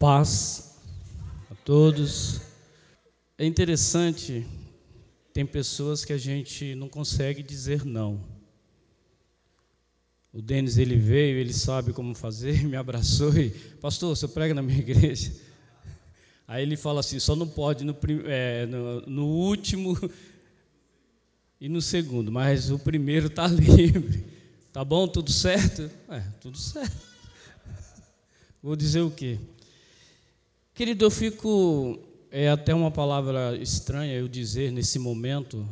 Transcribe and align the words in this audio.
Paz 0.00 0.78
a 1.50 1.54
todos. 1.56 2.40
É 3.36 3.44
interessante, 3.44 4.46
tem 5.30 5.44
pessoas 5.44 6.06
que 6.06 6.12
a 6.14 6.16
gente 6.16 6.74
não 6.74 6.88
consegue 6.88 7.42
dizer 7.42 7.84
não. 7.84 8.18
O 10.32 10.40
Denis 10.40 10.78
ele 10.78 10.96
veio, 10.96 11.36
ele 11.36 11.52
sabe 11.52 11.92
como 11.92 12.14
fazer, 12.14 12.64
me 12.64 12.78
abraçou 12.78 13.36
e, 13.36 13.50
pastor, 13.50 14.16
você 14.16 14.26
prega 14.26 14.54
na 14.54 14.62
minha 14.62 14.78
igreja? 14.78 15.34
Aí 16.48 16.62
ele 16.62 16.78
fala 16.78 17.00
assim, 17.00 17.18
só 17.18 17.36
não 17.36 17.46
pode 17.46 17.84
no, 17.84 17.94
é, 18.24 18.64
no, 18.64 19.02
no 19.02 19.26
último 19.26 19.98
e 21.60 21.68
no 21.68 21.82
segundo, 21.82 22.32
mas 22.32 22.70
o 22.70 22.78
primeiro 22.78 23.26
está 23.26 23.46
livre. 23.46 24.24
Tá 24.72 24.82
bom? 24.82 25.06
Tudo 25.06 25.30
certo? 25.30 25.90
É, 26.08 26.20
tudo 26.40 26.56
certo. 26.56 26.96
Vou 28.62 28.74
dizer 28.74 29.02
o 29.02 29.10
quê? 29.10 29.38
Querido, 30.80 31.04
eu 31.04 31.10
fico. 31.10 31.98
É 32.30 32.48
até 32.48 32.74
uma 32.74 32.90
palavra 32.90 33.54
estranha 33.54 34.14
eu 34.14 34.26
dizer 34.26 34.72
nesse 34.72 34.98
momento 34.98 35.68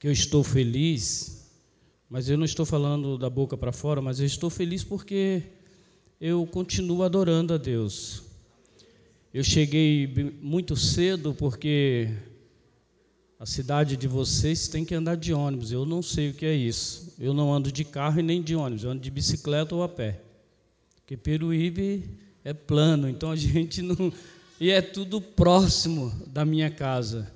que 0.00 0.08
eu 0.08 0.12
estou 0.12 0.42
feliz, 0.42 1.46
mas 2.08 2.26
eu 2.30 2.38
não 2.38 2.46
estou 2.46 2.64
falando 2.64 3.18
da 3.18 3.28
boca 3.28 3.54
para 3.54 3.72
fora, 3.72 4.00
mas 4.00 4.18
eu 4.18 4.24
estou 4.24 4.48
feliz 4.48 4.82
porque 4.82 5.42
eu 6.18 6.46
continuo 6.46 7.02
adorando 7.02 7.52
a 7.52 7.58
Deus. 7.58 8.22
Eu 9.30 9.44
cheguei 9.44 10.06
muito 10.40 10.74
cedo 10.74 11.34
porque 11.34 12.08
a 13.38 13.44
cidade 13.44 13.94
de 13.94 14.08
vocês 14.08 14.68
tem 14.68 14.86
que 14.86 14.94
andar 14.94 15.18
de 15.18 15.34
ônibus. 15.34 15.70
Eu 15.70 15.84
não 15.84 16.00
sei 16.00 16.30
o 16.30 16.32
que 16.32 16.46
é 16.46 16.54
isso. 16.54 17.14
Eu 17.20 17.34
não 17.34 17.52
ando 17.52 17.70
de 17.70 17.84
carro 17.84 18.20
e 18.20 18.22
nem 18.22 18.40
de 18.40 18.56
ônibus. 18.56 18.84
Eu 18.84 18.92
ando 18.92 19.02
de 19.02 19.10
bicicleta 19.10 19.74
ou 19.74 19.82
a 19.82 19.88
pé. 19.90 20.22
Porque 20.94 21.14
Peruíbe 21.14 22.24
é 22.46 22.54
plano, 22.54 23.08
então 23.08 23.32
a 23.32 23.34
gente 23.36 23.82
não. 23.82 24.12
E 24.60 24.70
é 24.70 24.80
tudo 24.80 25.20
próximo 25.20 26.14
da 26.28 26.44
minha 26.44 26.70
casa. 26.70 27.30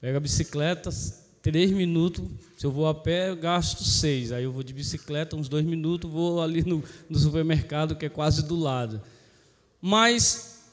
Pega 0.00 0.16
a 0.16 0.20
bicicleta, 0.20 0.90
três 1.42 1.70
minutos. 1.70 2.24
Se 2.56 2.64
eu 2.64 2.72
vou 2.72 2.88
a 2.88 2.94
pé, 2.94 3.28
eu 3.28 3.36
gasto 3.36 3.84
seis. 3.84 4.32
Aí 4.32 4.44
eu 4.44 4.50
vou 4.50 4.62
de 4.62 4.72
bicicleta, 4.72 5.36
uns 5.36 5.48
dois 5.48 5.64
minutos, 5.64 6.10
vou 6.10 6.40
ali 6.40 6.62
no, 6.64 6.82
no 7.08 7.18
supermercado, 7.18 7.94
que 7.94 8.06
é 8.06 8.08
quase 8.08 8.46
do 8.46 8.56
lado. 8.56 9.02
Mas 9.80 10.64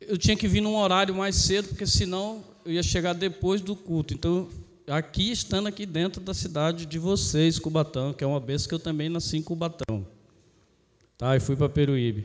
eu 0.00 0.16
tinha 0.16 0.36
que 0.36 0.46
vir 0.46 0.60
num 0.60 0.76
horário 0.76 1.14
mais 1.14 1.34
cedo, 1.34 1.68
porque 1.68 1.86
senão 1.86 2.44
eu 2.64 2.72
ia 2.72 2.82
chegar 2.82 3.12
depois 3.12 3.60
do 3.60 3.74
culto. 3.74 4.14
Então, 4.14 4.48
aqui, 4.86 5.32
estando 5.32 5.66
aqui 5.66 5.84
dentro 5.84 6.20
da 6.22 6.32
cidade 6.32 6.86
de 6.86 6.98
vocês, 6.98 7.58
Cubatão, 7.58 8.12
que 8.12 8.22
é 8.22 8.26
uma 8.26 8.40
vez 8.40 8.68
que 8.68 8.74
eu 8.74 8.78
também 8.78 9.08
nasci 9.08 9.36
em 9.36 9.42
Cubatão. 9.42 10.06
Tá, 11.18 11.36
e 11.36 11.40
fui 11.40 11.56
para 11.56 11.68
Peruíbe. 11.68 12.24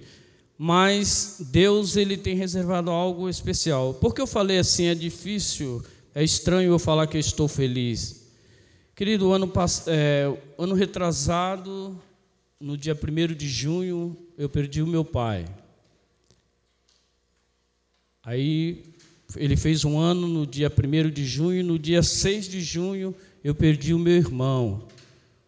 Mas 0.66 1.42
Deus 1.52 1.98
ele 1.98 2.16
tem 2.16 2.38
reservado 2.38 2.90
algo 2.90 3.28
especial. 3.28 3.96
Por 3.96 4.16
que 4.16 4.22
eu 4.22 4.26
falei 4.26 4.60
assim, 4.60 4.86
é 4.86 4.96
difícil, 4.96 5.84
é 6.16 6.24
estranho 6.24 6.72
eu 6.72 6.80
falar 6.80 7.06
que 7.06 7.18
eu 7.18 7.20
estou 7.20 7.50
feliz. 7.50 8.32
Querido, 8.96 9.34
ano, 9.34 9.52
é, 9.88 10.34
ano 10.58 10.74
retrasado, 10.74 12.02
no 12.62 12.78
dia 12.78 12.96
1 12.98 13.34
de 13.34 13.50
junho, 13.50 14.16
eu 14.38 14.48
perdi 14.48 14.82
o 14.82 14.88
meu 14.88 15.04
pai. 15.04 15.46
Aí 18.24 18.84
ele 19.36 19.58
fez 19.58 19.84
um 19.84 20.00
ano 20.00 20.30
no 20.30 20.48
dia 20.48 20.72
1 20.72 21.10
de 21.10 21.26
junho, 21.26 21.62
no 21.62 21.78
dia 21.78 22.02
6 22.02 22.48
de 22.48 22.62
junho 22.62 23.14
eu 23.44 23.54
perdi 23.54 23.94
o 23.94 24.00
meu 24.00 24.16
irmão, 24.16 24.88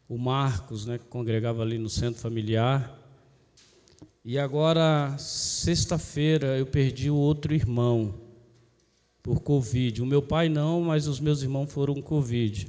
o 0.10 0.18
Marcos, 0.18 0.86
né, 0.86 0.98
que 0.98 1.06
congregava 1.06 1.62
ali 1.62 1.78
no 1.78 1.88
centro 1.88 2.20
familiar. 2.20 3.05
E 4.28 4.40
agora, 4.40 5.16
sexta-feira, 5.20 6.58
eu 6.58 6.66
perdi 6.66 7.12
o 7.12 7.16
outro 7.16 7.54
irmão 7.54 8.16
por 9.22 9.40
Covid. 9.40 10.02
O 10.02 10.06
meu 10.06 10.20
pai 10.20 10.50
não, 10.50 10.82
mas 10.82 11.08
os 11.08 11.20
meus 11.20 11.44
irmãos 11.44 11.72
foram 11.72 12.02
Covid. 12.02 12.68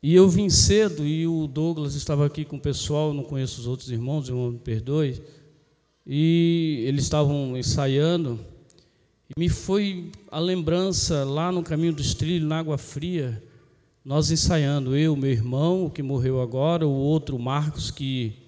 E 0.00 0.14
eu 0.14 0.28
vim 0.28 0.48
cedo 0.48 1.04
e 1.04 1.26
o 1.26 1.48
Douglas 1.48 1.96
estava 1.96 2.24
aqui 2.24 2.44
com 2.44 2.54
o 2.54 2.60
pessoal, 2.60 3.12
não 3.12 3.24
conheço 3.24 3.60
os 3.60 3.66
outros 3.66 3.90
irmãos, 3.90 4.28
irmão 4.28 4.52
me 4.52 4.58
perdoe 4.58 5.20
e 6.06 6.84
eles 6.86 7.02
estavam 7.02 7.56
ensaiando, 7.56 8.38
e 9.28 9.40
me 9.40 9.48
foi 9.48 10.12
a 10.30 10.38
lembrança 10.38 11.24
lá 11.24 11.50
no 11.50 11.62
caminho 11.62 11.94
dos 11.94 12.14
trilhos, 12.14 12.48
na 12.48 12.58
água 12.58 12.76
fria, 12.76 13.42
nós 14.04 14.30
ensaiando, 14.30 14.94
eu, 14.94 15.16
meu 15.16 15.30
irmão, 15.30 15.88
que 15.88 16.02
morreu 16.02 16.42
agora, 16.42 16.86
o 16.86 16.92
outro, 16.92 17.38
Marcos, 17.38 17.90
que 17.90 18.43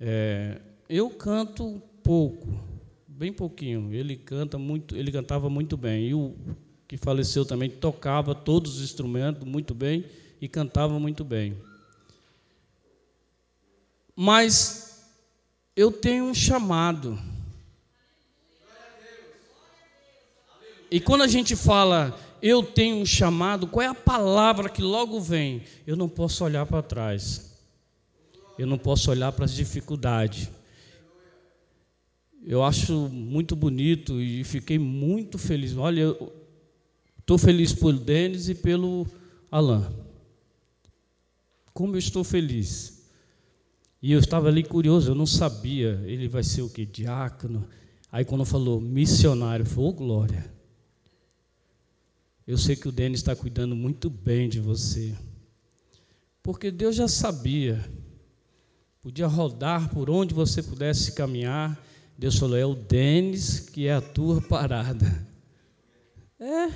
é, 0.00 0.60
eu 0.88 1.10
canto 1.10 1.82
pouco, 2.02 2.48
bem 3.06 3.32
pouquinho. 3.32 3.92
Ele 3.92 4.16
canta 4.16 4.58
muito, 4.58 4.96
ele 4.96 5.10
cantava 5.10 5.48
muito 5.48 5.76
bem. 5.76 6.08
E 6.08 6.14
o 6.14 6.34
que 6.86 6.96
faleceu 6.96 7.44
também 7.44 7.70
tocava 7.70 8.34
todos 8.34 8.76
os 8.76 8.84
instrumentos 8.84 9.44
muito 9.44 9.74
bem 9.74 10.04
e 10.40 10.48
cantava 10.48 10.98
muito 10.98 11.24
bem. 11.24 11.56
Mas 14.14 15.10
eu 15.74 15.90
tenho 15.90 16.24
um 16.24 16.34
chamado. 16.34 17.18
E 20.90 21.00
quando 21.00 21.22
a 21.22 21.26
gente 21.26 21.56
fala, 21.56 22.16
eu 22.40 22.62
tenho 22.62 22.96
um 22.96 23.06
chamado, 23.06 23.66
qual 23.66 23.82
é 23.82 23.88
a 23.88 23.94
palavra 23.94 24.68
que 24.68 24.82
logo 24.82 25.18
vem? 25.18 25.62
Eu 25.86 25.96
não 25.96 26.08
posso 26.08 26.44
olhar 26.44 26.66
para 26.66 26.82
trás. 26.82 27.53
Eu 28.58 28.66
não 28.66 28.78
posso 28.78 29.10
olhar 29.10 29.32
para 29.32 29.44
as 29.44 29.54
dificuldades. 29.54 30.48
Eu 32.42 32.62
acho 32.62 33.08
muito 33.08 33.56
bonito 33.56 34.20
e 34.20 34.44
fiquei 34.44 34.78
muito 34.78 35.38
feliz. 35.38 35.76
Olha, 35.76 36.16
estou 37.18 37.38
feliz 37.38 37.72
por 37.72 37.98
Denis 37.98 38.48
e 38.48 38.54
pelo 38.54 39.06
Alain. 39.50 39.86
Como 41.72 41.94
eu 41.94 41.98
estou 41.98 42.22
feliz. 42.22 43.02
E 44.00 44.12
eu 44.12 44.20
estava 44.20 44.48
ali 44.48 44.62
curioso, 44.62 45.10
eu 45.10 45.14
não 45.14 45.24
sabia, 45.24 46.02
ele 46.04 46.28
vai 46.28 46.42
ser 46.42 46.60
o 46.60 46.68
que? 46.68 46.84
Diácono. 46.84 47.66
Aí 48.12 48.24
quando 48.24 48.44
falou 48.44 48.78
missionário, 48.78 49.64
falou, 49.64 49.88
oh, 49.88 49.92
glória. 49.94 50.52
Eu 52.46 52.58
sei 52.58 52.76
que 52.76 52.86
o 52.86 52.92
Denis 52.92 53.20
está 53.20 53.34
cuidando 53.34 53.74
muito 53.74 54.10
bem 54.10 54.48
de 54.50 54.60
você. 54.60 55.16
Porque 56.42 56.70
Deus 56.70 56.94
já 56.94 57.08
sabia. 57.08 57.82
Podia 59.04 59.26
rodar 59.26 59.90
por 59.90 60.08
onde 60.08 60.32
você 60.32 60.62
pudesse 60.62 61.12
caminhar. 61.12 61.78
Deus 62.16 62.38
falou, 62.38 62.56
é 62.56 62.64
o 62.64 62.74
Denis 62.74 63.60
que 63.60 63.86
é 63.86 63.92
a 63.92 64.00
tua 64.00 64.40
parada. 64.40 65.28
É. 66.40 66.68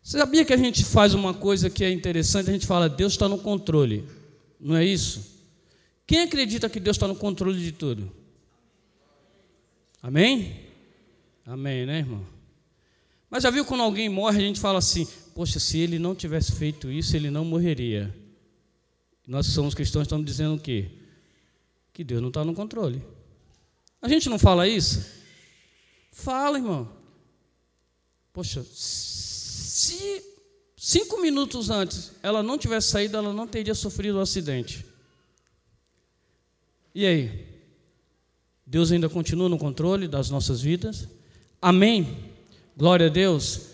Você 0.00 0.18
sabia 0.18 0.44
que 0.44 0.52
a 0.52 0.56
gente 0.56 0.84
faz 0.84 1.14
uma 1.14 1.34
coisa 1.34 1.68
que 1.68 1.82
é 1.82 1.90
interessante? 1.90 2.48
A 2.48 2.52
gente 2.52 2.64
fala, 2.64 2.88
Deus 2.88 3.14
está 3.14 3.28
no 3.28 3.38
controle. 3.38 4.08
Não 4.60 4.76
é 4.76 4.84
isso? 4.84 5.42
Quem 6.06 6.20
acredita 6.20 6.68
que 6.68 6.78
Deus 6.78 6.96
está 6.96 7.08
no 7.08 7.16
controle 7.16 7.58
de 7.58 7.72
tudo? 7.72 8.08
Amém? 10.00 10.60
Amém, 11.44 11.86
né, 11.86 11.98
irmão? 11.98 12.24
Mas 13.28 13.42
já 13.42 13.50
viu 13.50 13.64
quando 13.64 13.82
alguém 13.82 14.08
morre, 14.08 14.38
a 14.38 14.46
gente 14.46 14.60
fala 14.60 14.78
assim: 14.78 15.08
Poxa, 15.34 15.58
se 15.58 15.76
ele 15.78 15.98
não 15.98 16.14
tivesse 16.14 16.52
feito 16.52 16.88
isso, 16.88 17.16
ele 17.16 17.30
não 17.30 17.44
morreria. 17.44 18.14
Nós 19.26 19.46
somos 19.46 19.74
cristãos, 19.74 20.04
estamos 20.04 20.24
dizendo 20.24 20.54
o 20.54 20.60
quê? 20.60 20.88
Que 21.96 22.04
Deus 22.04 22.20
não 22.20 22.28
está 22.28 22.44
no 22.44 22.52
controle. 22.52 23.02
A 24.02 24.06
gente 24.06 24.28
não 24.28 24.38
fala 24.38 24.68
isso? 24.68 25.02
Fala, 26.12 26.58
irmão. 26.58 26.92
Poxa, 28.34 28.62
se 28.70 30.22
cinco 30.76 31.18
minutos 31.22 31.70
antes 31.70 32.12
ela 32.22 32.42
não 32.42 32.58
tivesse 32.58 32.90
saído, 32.90 33.16
ela 33.16 33.32
não 33.32 33.46
teria 33.46 33.74
sofrido 33.74 34.16
o 34.16 34.18
um 34.18 34.20
acidente. 34.20 34.84
E 36.94 37.06
aí? 37.06 37.46
Deus 38.66 38.92
ainda 38.92 39.08
continua 39.08 39.48
no 39.48 39.56
controle 39.56 40.06
das 40.06 40.28
nossas 40.28 40.60
vidas? 40.60 41.08
Amém? 41.62 42.30
Glória 42.76 43.06
a 43.06 43.10
Deus. 43.10 43.68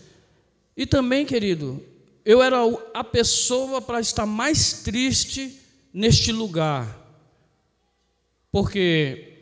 E 0.76 0.86
também, 0.86 1.26
querido, 1.26 1.84
eu 2.25 2.40
era 2.40 2.58
a 2.94 3.02
pessoa 3.02 3.82
para 3.82 4.00
estar 4.00 4.26
mais 4.26 4.84
triste 4.84 5.58
neste 5.92 6.30
lugar, 6.30 7.01
porque 8.52 9.32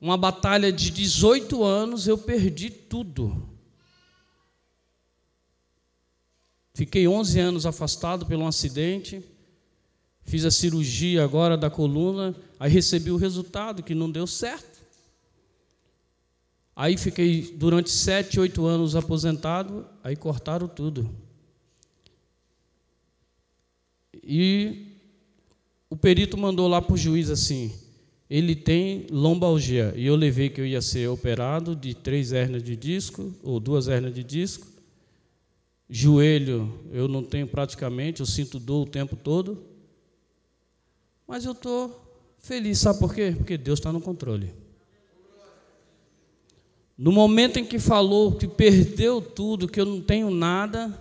uma 0.00 0.16
batalha 0.16 0.72
de 0.72 0.90
18 0.90 1.62
anos 1.62 2.08
eu 2.08 2.18
perdi 2.18 2.68
tudo. 2.68 3.48
Fiquei 6.74 7.06
11 7.06 7.38
anos 7.38 7.66
afastado 7.66 8.26
pelo 8.26 8.42
um 8.42 8.48
acidente. 8.48 9.24
Fiz 10.24 10.44
a 10.44 10.50
cirurgia 10.50 11.22
agora 11.22 11.56
da 11.56 11.70
coluna, 11.70 12.34
aí 12.58 12.70
recebi 12.70 13.10
o 13.10 13.16
resultado 13.16 13.82
que 13.82 13.94
não 13.94 14.10
deu 14.10 14.26
certo. 14.26 14.80
Aí 16.74 16.96
fiquei 16.96 17.54
durante 17.56 17.90
sete, 17.90 18.40
oito 18.40 18.64
anos 18.64 18.96
aposentado, 18.96 19.86
aí 20.02 20.16
cortaram 20.16 20.66
tudo. 20.66 21.14
E 24.24 24.89
o 25.90 25.96
perito 25.96 26.38
mandou 26.38 26.68
lá 26.68 26.80
para 26.80 26.94
o 26.94 26.96
juiz 26.96 27.28
assim: 27.28 27.72
ele 28.30 28.54
tem 28.54 29.06
lombalgia. 29.10 29.92
E 29.96 30.06
eu 30.06 30.14
levei 30.14 30.48
que 30.48 30.60
eu 30.60 30.66
ia 30.66 30.80
ser 30.80 31.08
operado 31.08 31.74
de 31.74 31.94
três 31.94 32.30
hernias 32.30 32.62
de 32.62 32.76
disco, 32.76 33.34
ou 33.42 33.58
duas 33.58 33.88
hernias 33.88 34.14
de 34.14 34.22
disco. 34.22 34.68
Joelho, 35.88 36.72
eu 36.92 37.08
não 37.08 37.24
tenho 37.24 37.48
praticamente, 37.48 38.20
eu 38.20 38.26
sinto 38.26 38.60
dor 38.60 38.86
o 38.86 38.90
tempo 38.90 39.16
todo. 39.16 39.58
Mas 41.26 41.44
eu 41.44 41.52
estou 41.52 42.00
feliz, 42.38 42.78
sabe 42.78 43.00
por 43.00 43.12
quê? 43.12 43.34
Porque 43.36 43.58
Deus 43.58 43.80
está 43.80 43.92
no 43.92 44.00
controle. 44.00 44.54
No 46.96 47.10
momento 47.10 47.58
em 47.58 47.64
que 47.64 47.80
falou 47.80 48.36
que 48.36 48.46
perdeu 48.46 49.20
tudo, 49.20 49.66
que 49.66 49.80
eu 49.80 49.86
não 49.86 50.00
tenho 50.00 50.30
nada, 50.30 50.96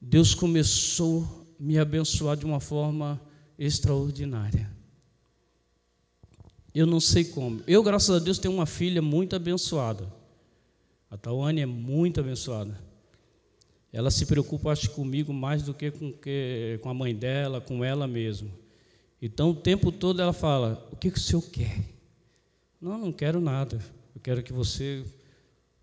Deus 0.00 0.34
começou 0.34 1.46
a 1.58 1.62
me 1.62 1.78
abençoar 1.78 2.36
de 2.36 2.44
uma 2.44 2.60
forma 2.60 3.20
extraordinária. 3.58 4.70
Eu 6.74 6.86
não 6.86 7.00
sei 7.00 7.24
como. 7.24 7.62
Eu, 7.66 7.82
graças 7.82 8.14
a 8.14 8.18
Deus, 8.18 8.38
tenho 8.38 8.54
uma 8.54 8.66
filha 8.66 9.02
muito 9.02 9.34
abençoada. 9.34 10.06
A 11.10 11.16
Tawane 11.16 11.60
é 11.60 11.66
muito 11.66 12.20
abençoada. 12.20 12.78
Ela 13.92 14.10
se 14.10 14.26
preocupa, 14.26 14.70
acho, 14.70 14.90
comigo 14.90 15.32
mais 15.32 15.62
do 15.62 15.72
que 15.72 15.90
com, 15.90 16.12
que 16.12 16.78
com 16.82 16.90
a 16.90 16.94
mãe 16.94 17.14
dela, 17.14 17.60
com 17.60 17.84
ela 17.84 18.06
mesma. 18.06 18.50
Então, 19.20 19.50
o 19.50 19.54
tempo 19.54 19.90
todo 19.90 20.20
ela 20.20 20.32
fala: 20.32 20.86
O 20.92 20.96
que, 20.96 21.10
que 21.10 21.18
o 21.18 21.20
senhor 21.20 21.42
quer? 21.42 21.84
Não, 22.80 22.98
não 22.98 23.12
quero 23.12 23.40
nada. 23.40 23.80
Eu 24.14 24.20
quero 24.20 24.42
que 24.42 24.52
você 24.52 25.04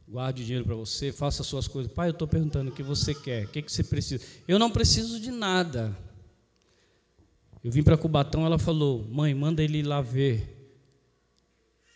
guarde 0.07 0.45
dinheiro 0.45 0.65
para 0.65 0.75
você, 0.75 1.11
faça 1.11 1.41
as 1.41 1.47
suas 1.47 1.67
coisas. 1.67 1.91
Pai, 1.91 2.09
eu 2.09 2.11
estou 2.11 2.27
perguntando 2.27 2.69
o 2.69 2.73
que 2.73 2.83
você 2.83 3.13
quer, 3.13 3.45
o 3.45 3.47
que, 3.47 3.61
que 3.61 3.71
você 3.71 3.83
precisa. 3.83 4.23
Eu 4.47 4.59
não 4.59 4.69
preciso 4.69 5.19
de 5.19 5.31
nada. 5.31 5.97
Eu 7.65 7.71
vim 7.71 7.81
para 7.81 7.97
Cubatão, 7.97 8.45
ela 8.45 8.59
falou: 8.59 9.03
Mãe, 9.09 9.33
manda 9.33 9.63
ele 9.63 9.79
ir 9.79 9.83
lá 9.87 9.99
ver 9.99 10.71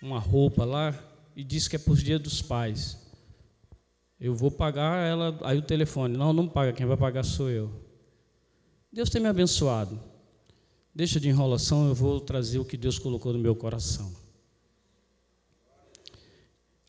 uma 0.02 0.18
roupa 0.18 0.66
lá 0.66 1.00
e 1.36 1.44
disse 1.44 1.70
que 1.70 1.76
é 1.76 1.80
para 1.80 1.94
os 1.94 2.02
dias 2.02 2.20
dos 2.20 2.42
pais. 2.42 2.98
Eu 4.20 4.34
vou 4.34 4.50
pagar 4.50 4.98
ela, 4.98 5.38
aí 5.44 5.60
o 5.60 5.62
telefone, 5.62 6.18
não, 6.18 6.34
não 6.34 6.48
paga, 6.50 6.74
quem 6.74 6.88
vai 6.88 6.98
pagar 6.98 7.22
sou 7.22 7.52
eu. 7.52 7.70
Deus 8.92 9.12
tem 9.12 9.22
me 9.22 9.28
abençoado. 9.28 10.02
Deixa 10.92 11.20
de 11.20 11.30
enrolação, 11.30 11.88
eu 11.88 11.94
vou 11.94 12.20
trazer 12.20 12.58
o 12.58 12.66
que 12.66 12.76
Deus 12.76 12.98
colocou 12.98 13.32
no 13.32 13.38
meu 13.38 13.56
coração. 13.56 14.12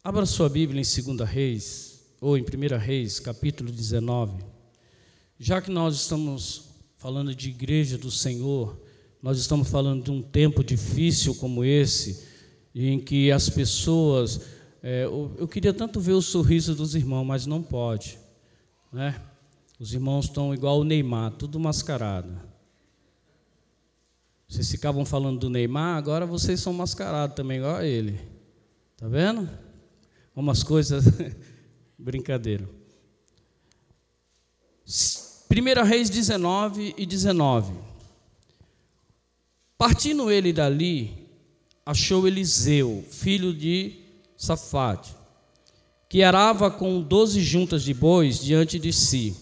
Abra 0.02 0.24
sua 0.24 0.48
Bíblia 0.48 0.80
em 0.80 1.16
2 1.16 1.28
Reis, 1.28 2.00
ou 2.18 2.38
em 2.38 2.40
1 2.40 2.78
Reis, 2.78 3.20
capítulo 3.20 3.70
19. 3.70 4.42
Já 5.38 5.60
que 5.60 5.70
nós 5.70 5.96
estamos 5.96 6.69
falando 7.00 7.34
de 7.34 7.48
igreja 7.48 7.96
do 7.96 8.10
Senhor, 8.10 8.78
nós 9.22 9.38
estamos 9.38 9.70
falando 9.70 10.04
de 10.04 10.10
um 10.10 10.20
tempo 10.20 10.62
difícil 10.62 11.34
como 11.34 11.64
esse, 11.64 12.26
em 12.74 13.00
que 13.00 13.32
as 13.32 13.48
pessoas. 13.48 14.42
É, 14.82 15.04
eu, 15.04 15.34
eu, 15.38 15.48
queria 15.48 15.72
tanto 15.72 15.98
ver 15.98 16.12
o 16.12 16.20
sorriso 16.20 16.74
dos 16.74 16.94
irmãos, 16.94 17.24
mas 17.24 17.46
não 17.46 17.62
pode. 17.62 18.18
Né? 18.92 19.18
Os 19.78 19.94
irmãos 19.94 20.26
estão 20.26 20.52
igual 20.52 20.80
o 20.80 20.84
Neymar, 20.84 21.32
tudo 21.32 21.58
mascarado. 21.58 22.38
Vocês 24.46 24.70
ficavam 24.70 25.06
falando 25.06 25.40
do 25.40 25.48
Neymar, 25.48 25.96
agora 25.96 26.26
vocês 26.26 26.60
são 26.60 26.74
mascarados 26.74 27.34
também, 27.34 27.58
igual 27.58 27.76
a 27.76 27.86
ele. 27.86 28.20
Tá 28.98 29.08
vendo? 29.08 29.48
Umas 30.36 30.62
coisas. 30.62 31.04
Brincadeira. 31.98 32.68
1 35.52 35.84
Reis 35.84 36.08
19 36.08 36.94
e 36.96 37.04
19. 37.04 37.72
Partindo 39.76 40.30
ele 40.30 40.52
dali, 40.52 41.10
achou 41.84 42.28
Eliseu, 42.28 43.04
filho 43.10 43.52
de 43.52 43.94
Safate, 44.36 45.12
que 46.08 46.22
arava 46.22 46.70
com 46.70 47.02
doze 47.02 47.40
juntas 47.40 47.82
de 47.82 47.92
bois 47.92 48.38
diante 48.38 48.78
de 48.78 48.92
si, 48.92 49.34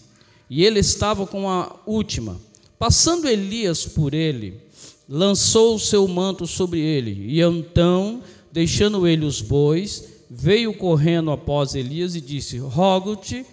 e 0.49 0.65
ele 0.65 0.79
estava 0.79 1.27
com 1.27 1.47
a 1.47 1.75
última. 1.85 2.41
Passando 2.79 3.29
Elias 3.29 3.85
por 3.85 4.15
ele, 4.15 4.59
lançou 5.07 5.75
o 5.75 5.79
seu 5.79 6.07
manto 6.07 6.47
sobre 6.47 6.79
ele, 6.79 7.27
e 7.27 7.39
então, 7.39 8.23
deixando 8.51 9.07
ele 9.07 9.25
os 9.25 9.41
bois, 9.41 10.05
veio 10.27 10.73
correndo 10.73 11.29
após 11.29 11.75
Elias 11.75 12.15
e 12.15 12.21
disse: 12.21 12.57
Rogo-te 12.57 13.45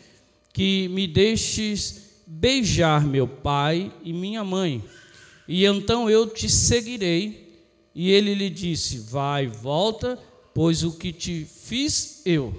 que 0.54 0.88
me 0.88 1.06
deixes 1.06 2.05
beijar 2.26 3.06
meu 3.06 3.28
pai 3.28 3.92
e 4.02 4.12
minha 4.12 4.42
mãe, 4.42 4.82
e 5.46 5.64
então 5.64 6.10
eu 6.10 6.26
te 6.26 6.48
seguirei 6.48 7.46
e 7.94 8.10
ele 8.10 8.34
lhe 8.34 8.50
disse: 8.50 8.98
Vai, 8.98 9.46
volta, 9.46 10.18
pois 10.52 10.82
o 10.82 10.92
que 10.92 11.12
te 11.12 11.44
fiz 11.44 12.20
eu. 12.26 12.54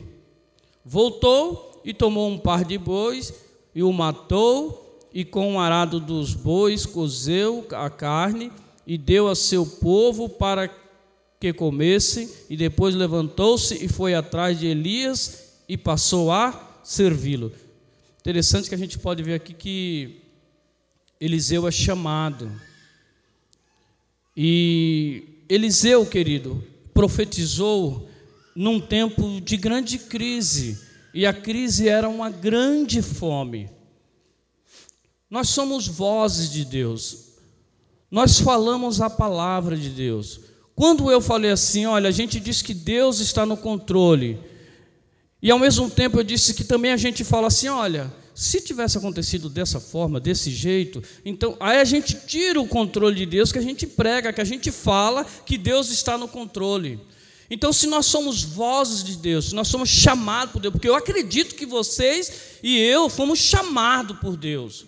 Voltou 0.84 1.82
e 1.86 1.94
tomou 1.94 2.30
um 2.30 2.40
par 2.40 2.66
de 2.66 2.78
bois 2.78 3.34
e 3.76 3.84
o 3.84 3.94
matou, 3.94 5.00
e 5.14 5.24
com 5.24 5.56
o 5.56 5.60
arado 5.60 6.00
dos 6.00 6.34
bois 6.34 6.86
cozeu 6.86 7.66
a 7.72 7.90
carne 7.90 8.52
e 8.86 8.98
deu 8.98 9.28
a 9.28 9.36
seu 9.36 9.66
povo 9.66 10.28
para 10.28 10.70
que 11.40 11.54
comesse, 11.54 12.46
e 12.50 12.58
depois 12.58 12.96
levantou-se 12.96 13.84
e 13.84 13.88
foi 13.88 14.16
atrás 14.16 14.60
de 14.60 14.66
Elias 14.66 15.54
e 15.70 15.78
passou 15.78 16.32
a 16.32 16.80
servi-lo. 16.84 17.52
Interessante 18.28 18.68
que 18.68 18.76
a 18.76 18.78
gente 18.78 19.00
pode 19.00 19.24
ver 19.24 19.36
aqui 19.36 19.54
que 19.54 20.18
Eliseu 21.18 21.66
é 21.66 21.72
chamado 21.72 22.52
e 24.36 25.46
Eliseu, 25.48 26.06
querido, 26.06 26.62
profetizou 26.94 28.10
num 28.54 28.82
tempo 28.82 29.40
de 29.40 29.56
grande 29.56 29.98
crise, 29.98 30.78
e 31.14 31.26
a 31.26 31.32
crise 31.32 31.88
era 31.88 32.10
uma 32.10 32.30
grande 32.30 33.02
fome. 33.02 33.70
Nós 35.30 35.48
somos 35.48 35.88
vozes 35.88 36.52
de 36.52 36.66
Deus, 36.66 37.30
nós 38.12 38.42
falamos 38.42 39.00
a 39.00 39.10
palavra 39.10 39.78
de 39.78 39.90
Deus. 39.90 40.42
Quando 40.76 41.10
eu 41.10 41.22
falei 41.22 41.52
assim, 41.52 41.86
olha, 41.86 42.10
a 42.10 42.12
gente 42.12 42.42
diz 42.42 42.62
que 42.62 42.74
Deus 42.74 43.22
está 43.22 43.46
no 43.46 43.56
controle, 43.56 44.38
e 45.42 45.52
ao 45.52 45.60
mesmo 45.60 45.90
tempo 45.90 46.20
eu 46.20 46.24
disse 46.24 46.54
que 46.54 46.64
também 46.64 46.92
a 46.92 46.98
gente 46.98 47.24
fala 47.24 47.48
assim, 47.48 47.68
olha, 47.68 48.12
se 48.34 48.62
tivesse 48.62 48.98
acontecido 48.98 49.50
dessa 49.50 49.80
forma, 49.80 50.20
desse 50.20 50.52
jeito, 50.52 51.02
então 51.26 51.56
aí 51.60 51.80
a 51.80 51.84
gente 51.84 52.16
tira 52.28 52.60
o 52.62 52.68
controle 52.68 53.16
de 53.16 53.26
Deus, 53.26 53.52
que 53.52 53.58
a 53.58 53.64
gente 53.64 53.88
prega, 53.88 54.32
que 54.32 54.42
a 54.42 54.46
gente 54.46 54.72
fala 54.72 55.26
que 55.46 55.58
Deus 55.58 55.90
está 55.90 56.18
no 56.18 56.28
controle. 56.28 57.00
Então, 57.50 57.72
se 57.72 57.88
nós 57.88 58.06
somos 58.08 58.44
vozes 58.44 59.04
de 59.04 59.16
Deus, 59.16 59.46
se 59.50 59.56
nós 59.56 59.70
somos 59.70 59.90
chamados 59.90 60.52
por 60.52 60.62
Deus, 60.62 60.72
porque 60.74 60.90
eu 60.90 60.96
acredito 60.96 61.56
que 61.56 61.66
vocês 61.66 62.60
e 62.62 62.78
eu 62.78 63.10
fomos 63.10 63.40
chamados 63.40 64.20
por 64.20 64.36
Deus. 64.36 64.86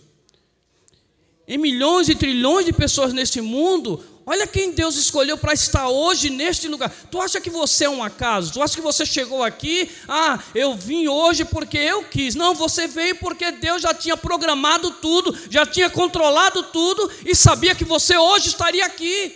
Em 1.47 1.57
milhões 1.57 2.09
e 2.09 2.15
trilhões 2.15 2.65
de 2.65 2.73
pessoas 2.73 3.13
neste 3.13 3.41
mundo, 3.41 4.03
Olha 4.31 4.45
quem 4.45 4.69
Deus 4.69 4.95
escolheu 4.95 5.39
para 5.39 5.53
estar 5.53 5.89
hoje 5.89 6.29
neste 6.29 6.67
lugar. 6.67 6.93
Tu 7.09 7.19
acha 7.19 7.41
que 7.41 7.49
você 7.49 7.85
é 7.85 7.89
um 7.89 8.03
acaso? 8.03 8.53
Tu 8.53 8.61
acha 8.61 8.75
que 8.75 8.81
você 8.81 9.03
chegou 9.03 9.43
aqui? 9.43 9.89
Ah, 10.07 10.37
eu 10.53 10.75
vim 10.75 11.07
hoje 11.07 11.43
porque 11.43 11.79
eu 11.79 12.03
quis. 12.03 12.35
Não, 12.35 12.53
você 12.53 12.85
veio 12.85 13.15
porque 13.15 13.49
Deus 13.49 13.81
já 13.81 13.91
tinha 13.91 14.15
programado 14.15 14.91
tudo, 14.91 15.35
já 15.49 15.65
tinha 15.65 15.89
controlado 15.89 16.61
tudo 16.61 17.11
e 17.25 17.33
sabia 17.33 17.73
que 17.73 17.83
você 17.83 18.17
hoje 18.17 18.49
estaria 18.49 18.85
aqui. 18.85 19.35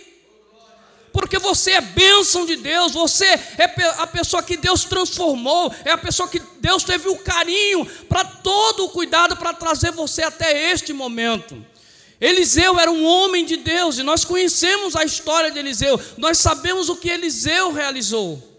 Porque 1.12 1.40
você 1.40 1.72
é 1.72 1.80
bênção 1.80 2.46
de 2.46 2.54
Deus, 2.54 2.92
você 2.92 3.24
é 3.26 3.64
a 3.98 4.06
pessoa 4.06 4.44
que 4.44 4.56
Deus 4.56 4.84
transformou, 4.84 5.74
é 5.84 5.90
a 5.90 5.98
pessoa 5.98 6.28
que 6.28 6.40
Deus 6.60 6.84
teve 6.84 7.08
o 7.08 7.18
carinho 7.18 7.84
para 8.08 8.24
todo 8.24 8.84
o 8.84 8.90
cuidado 8.90 9.36
para 9.36 9.52
trazer 9.52 9.90
você 9.90 10.22
até 10.22 10.70
este 10.70 10.92
momento. 10.92 11.73
Eliseu 12.20 12.78
era 12.78 12.90
um 12.90 13.04
homem 13.04 13.44
de 13.44 13.56
Deus 13.56 13.98
e 13.98 14.02
nós 14.02 14.24
conhecemos 14.24 14.94
a 14.94 15.04
história 15.04 15.50
de 15.50 15.58
Eliseu, 15.58 16.00
nós 16.16 16.38
sabemos 16.38 16.88
o 16.88 16.96
que 16.96 17.08
Eliseu 17.08 17.72
realizou. 17.72 18.52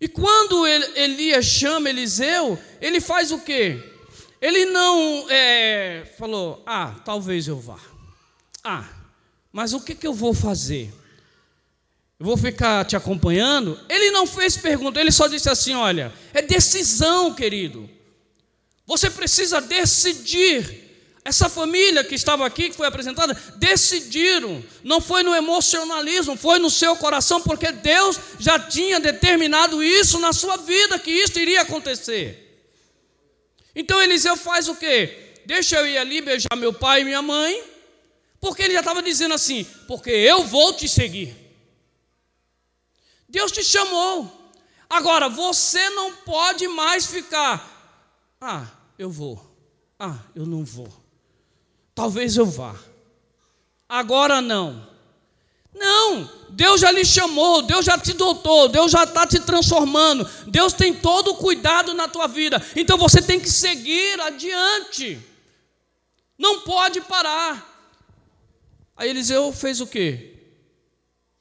E 0.00 0.06
quando 0.06 0.66
Elias 0.66 1.46
chama 1.46 1.88
Eliseu, 1.88 2.58
ele 2.80 3.00
faz 3.00 3.32
o 3.32 3.38
quê? 3.38 3.82
Ele 4.40 4.66
não 4.66 5.26
é, 5.30 6.06
falou, 6.18 6.62
ah, 6.66 6.94
talvez 7.04 7.48
eu 7.48 7.58
vá. 7.58 7.80
Ah, 8.62 8.86
mas 9.50 9.72
o 9.72 9.80
que, 9.80 9.94
que 9.94 10.06
eu 10.06 10.12
vou 10.12 10.34
fazer? 10.34 10.92
Eu 12.18 12.26
vou 12.26 12.36
ficar 12.36 12.84
te 12.84 12.96
acompanhando? 12.96 13.78
Ele 13.88 14.10
não 14.10 14.26
fez 14.26 14.56
pergunta, 14.56 15.00
ele 15.00 15.12
só 15.12 15.26
disse 15.26 15.48
assim: 15.48 15.74
olha, 15.74 16.12
é 16.32 16.42
decisão, 16.42 17.34
querido. 17.34 17.88
Você 18.86 19.10
precisa 19.10 19.60
decidir 19.60 20.85
essa 21.26 21.48
família 21.48 22.04
que 22.04 22.14
estava 22.14 22.46
aqui, 22.46 22.70
que 22.70 22.76
foi 22.76 22.86
apresentada, 22.86 23.34
decidiram, 23.56 24.64
não 24.84 25.00
foi 25.00 25.24
no 25.24 25.34
emocionalismo, 25.34 26.36
foi 26.36 26.60
no 26.60 26.70
seu 26.70 26.94
coração, 26.94 27.42
porque 27.42 27.72
Deus 27.72 28.16
já 28.38 28.60
tinha 28.60 29.00
determinado 29.00 29.82
isso 29.82 30.20
na 30.20 30.32
sua 30.32 30.56
vida, 30.56 31.00
que 31.00 31.10
isso 31.10 31.36
iria 31.36 31.62
acontecer. 31.62 32.64
Então 33.74 34.00
Eliseu 34.00 34.36
faz 34.36 34.68
o 34.68 34.76
quê? 34.76 35.40
Deixa 35.44 35.74
eu 35.74 35.86
ir 35.88 35.98
ali 35.98 36.20
beijar 36.20 36.54
meu 36.56 36.72
pai 36.72 37.00
e 37.00 37.04
minha 37.04 37.20
mãe, 37.20 37.60
porque 38.40 38.62
ele 38.62 38.74
já 38.74 38.80
estava 38.80 39.02
dizendo 39.02 39.34
assim: 39.34 39.64
porque 39.88 40.10
eu 40.10 40.44
vou 40.44 40.74
te 40.74 40.88
seguir. 40.88 41.34
Deus 43.28 43.50
te 43.50 43.64
chamou. 43.64 44.52
Agora, 44.88 45.28
você 45.28 45.90
não 45.90 46.12
pode 46.18 46.68
mais 46.68 47.06
ficar. 47.06 48.30
Ah, 48.40 48.68
eu 48.96 49.10
vou. 49.10 49.44
Ah, 49.98 50.20
eu 50.32 50.46
não 50.46 50.64
vou. 50.64 51.05
Talvez 51.96 52.36
eu 52.36 52.44
vá. 52.44 52.76
Agora 53.88 54.42
não. 54.42 54.86
Não, 55.72 56.30
Deus 56.50 56.80
já 56.80 56.90
lhe 56.90 57.04
chamou, 57.04 57.62
Deus 57.62 57.84
já 57.84 57.98
te 57.98 58.12
doutou, 58.12 58.68
Deus 58.68 58.92
já 58.92 59.04
está 59.04 59.26
te 59.26 59.40
transformando, 59.40 60.28
Deus 60.46 60.72
tem 60.72 60.94
todo 60.94 61.32
o 61.32 61.36
cuidado 61.36 61.92
na 61.92 62.08
tua 62.08 62.26
vida, 62.26 62.64
então 62.74 62.96
você 62.96 63.20
tem 63.20 63.38
que 63.38 63.50
seguir 63.50 64.18
adiante, 64.22 65.20
não 66.38 66.60
pode 66.62 67.02
parar. 67.02 67.74
Aí 68.96 69.10
Eliseu 69.10 69.52
fez 69.52 69.82
o 69.82 69.86
quê? 69.86 70.34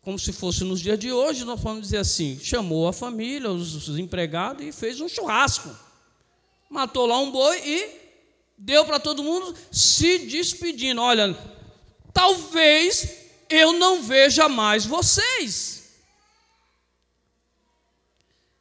Como 0.02 0.20
se 0.20 0.34
fosse 0.34 0.66
nos 0.66 0.82
dias 0.82 1.00
de 1.00 1.14
hoje, 1.14 1.46
nós 1.46 1.62
vamos 1.62 1.84
dizer 1.84 2.00
assim: 2.00 2.38
chamou 2.42 2.90
a 2.90 2.94
família, 2.94 3.50
os 3.50 3.88
empregados 3.98 4.66
e 4.66 4.74
fez 4.74 5.00
um 5.00 5.08
churrasco, 5.08 5.74
matou 6.70 7.06
lá 7.06 7.18
um 7.20 7.32
boi 7.32 7.58
e 7.60 8.05
deu 8.58 8.86
para 8.86 9.00
todo 9.00 9.24
mundo 9.24 9.56
se 9.72 10.20
despedindo. 10.20 11.02
Olha, 11.02 11.38
talvez 12.14 13.26
eu 13.50 13.74
não 13.74 14.02
veja 14.02 14.50
mais 14.50 14.86
vocês. 14.86 15.76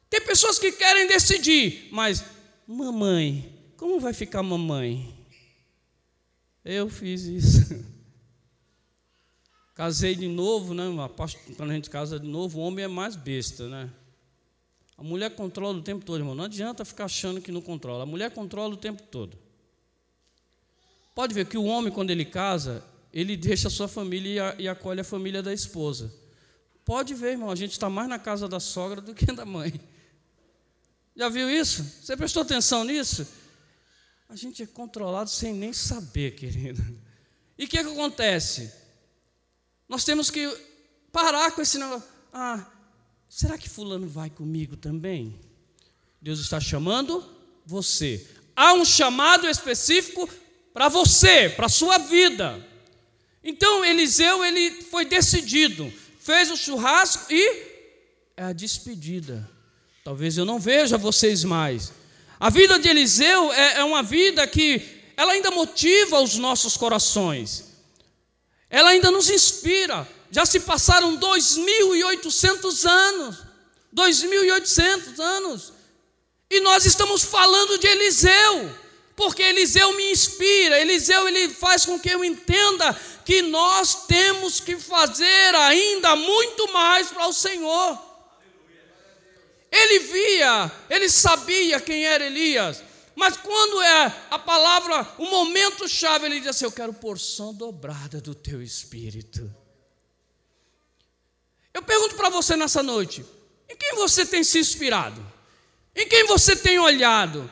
Tem 0.09 0.21
pessoas 0.21 0.59
que 0.59 0.71
querem 0.71 1.07
decidir, 1.07 1.89
mas, 1.91 2.23
mamãe, 2.67 3.53
como 3.75 3.99
vai 3.99 4.13
ficar 4.13 4.41
mamãe? 4.43 5.13
Eu 6.63 6.89
fiz 6.89 7.23
isso. 7.23 7.85
Casei 9.75 10.15
de 10.15 10.27
novo, 10.27 10.73
né? 10.73 10.83
Quando 11.57 11.71
a 11.71 11.73
gente 11.73 11.89
casa 11.89 12.17
de 12.17 12.27
novo, 12.27 12.59
o 12.59 12.61
homem 12.61 12.85
é 12.85 12.87
mais 12.87 13.15
besta, 13.15 13.67
né? 13.67 13.91
A 14.97 15.03
mulher 15.03 15.35
controla 15.35 15.77
o 15.77 15.81
tempo 15.81 16.05
todo, 16.05 16.19
irmão. 16.19 16.33
Não 16.33 16.45
adianta 16.45 16.85
ficar 16.85 17.05
achando 17.05 17.41
que 17.41 17.51
não 17.51 17.61
controla. 17.61 18.03
A 18.03 18.05
mulher 18.05 18.31
controla 18.31 18.73
o 18.73 18.77
tempo 18.77 19.03
todo. 19.03 19.37
Pode 21.15 21.33
ver 21.33 21.45
que 21.45 21.57
o 21.57 21.63
homem, 21.63 21.93
quando 21.93 22.11
ele 22.11 22.25
casa, 22.25 22.83
ele 23.13 23.37
deixa 23.37 23.69
a 23.69 23.71
sua 23.71 23.87
família 23.87 24.53
e 24.59 24.67
acolhe 24.67 24.99
a 24.99 25.03
família 25.03 25.41
da 25.41 25.53
esposa. 25.53 26.13
Pode 26.83 27.13
ver, 27.13 27.31
irmão, 27.31 27.49
a 27.49 27.55
gente 27.55 27.71
está 27.71 27.89
mais 27.89 28.09
na 28.09 28.19
casa 28.19 28.49
da 28.49 28.59
sogra 28.59 28.99
do 28.99 29.15
que 29.15 29.25
da 29.27 29.45
mãe. 29.45 29.79
Já 31.15 31.29
viu 31.29 31.49
isso? 31.49 31.83
Você 31.83 32.17
prestou 32.17 32.41
atenção 32.41 32.83
nisso? 32.83 33.25
A 34.27 34.35
gente 34.35 34.61
é 34.61 34.65
controlado 34.65 35.29
sem 35.29 35.53
nem 35.53 35.71
saber, 35.71 36.35
querido. 36.35 36.83
E 37.57 37.63
o 37.63 37.67
que, 37.69 37.81
que 37.81 37.89
acontece? 37.89 38.69
Nós 39.87 40.03
temos 40.03 40.29
que 40.29 40.45
parar 41.13 41.51
com 41.51 41.61
esse 41.61 41.77
negócio. 41.77 42.03
Ah, 42.33 42.69
será 43.29 43.57
que 43.57 43.69
Fulano 43.69 44.09
vai 44.09 44.29
comigo 44.29 44.75
também? 44.75 45.39
Deus 46.21 46.39
está 46.39 46.59
chamando 46.59 47.25
você. 47.65 48.27
Há 48.53 48.73
um 48.73 48.83
chamado 48.83 49.47
específico 49.47 50.29
para 50.75 50.89
você, 50.89 51.47
para 51.47 51.67
a 51.67 51.69
sua 51.69 51.97
vida. 51.97 52.61
Então 53.41 53.85
Eliseu 53.85 54.43
ele 54.43 54.83
foi 54.83 55.05
decidido, 55.05 55.91
fez 56.19 56.51
o 56.51 56.57
churrasco 56.57 57.31
e 57.31 57.63
é 58.35 58.43
a 58.43 58.51
despedida. 58.51 59.49
Talvez 60.03 60.37
eu 60.37 60.43
não 60.43 60.59
veja 60.59 60.97
vocês 60.97 61.45
mais. 61.45 61.93
A 62.37 62.49
vida 62.49 62.77
de 62.77 62.89
Eliseu 62.89 63.53
é, 63.53 63.77
é 63.77 63.83
uma 63.85 64.03
vida 64.03 64.45
que 64.45 64.81
ela 65.15 65.31
ainda 65.31 65.49
motiva 65.49 66.19
os 66.19 66.35
nossos 66.35 66.75
corações. 66.75 67.71
Ela 68.69 68.89
ainda 68.89 69.09
nos 69.09 69.29
inspira. 69.29 70.05
Já 70.29 70.45
se 70.45 70.59
passaram 70.59 71.17
2.800 71.17 72.85
anos. 72.85 73.37
2.800 73.95 75.19
anos. 75.19 75.71
E 76.49 76.59
nós 76.59 76.85
estamos 76.85 77.23
falando 77.23 77.77
de 77.77 77.87
Eliseu 77.87 78.84
porque 79.15 79.41
Eliseu 79.41 79.93
me 79.93 80.11
inspira, 80.11 80.79
Eliseu 80.79 81.27
ele 81.27 81.49
faz 81.49 81.85
com 81.85 81.99
que 81.99 82.09
eu 82.09 82.23
entenda 82.23 82.93
que 83.23 83.41
nós 83.41 84.05
temos 84.05 84.59
que 84.59 84.77
fazer 84.77 85.55
ainda 85.55 86.15
muito 86.15 86.71
mais 86.73 87.07
para 87.07 87.27
o 87.27 87.33
Senhor. 87.33 87.99
Ele 89.71 89.99
via, 89.99 90.71
ele 90.89 91.09
sabia 91.09 91.79
quem 91.79 92.05
era 92.05 92.25
Elias, 92.25 92.83
mas 93.15 93.37
quando 93.37 93.81
é 93.81 94.25
a 94.29 94.37
palavra, 94.37 95.07
o 95.17 95.25
momento 95.25 95.87
chave, 95.87 96.25
ele 96.25 96.39
diz 96.39 96.49
assim: 96.49 96.65
Eu 96.65 96.71
quero 96.71 96.93
porção 96.93 97.53
dobrada 97.53 98.19
do 98.19 98.35
teu 98.35 98.61
espírito. 98.61 99.49
Eu 101.73 101.81
pergunto 101.81 102.15
para 102.15 102.29
você 102.29 102.57
nessa 102.57 102.83
noite: 102.83 103.25
em 103.69 103.75
quem 103.75 103.95
você 103.95 104.25
tem 104.25 104.43
se 104.43 104.59
inspirado? 104.59 105.25
Em 105.95 106.07
quem 106.07 106.25
você 106.25 106.55
tem 106.55 106.77
olhado? 106.77 107.49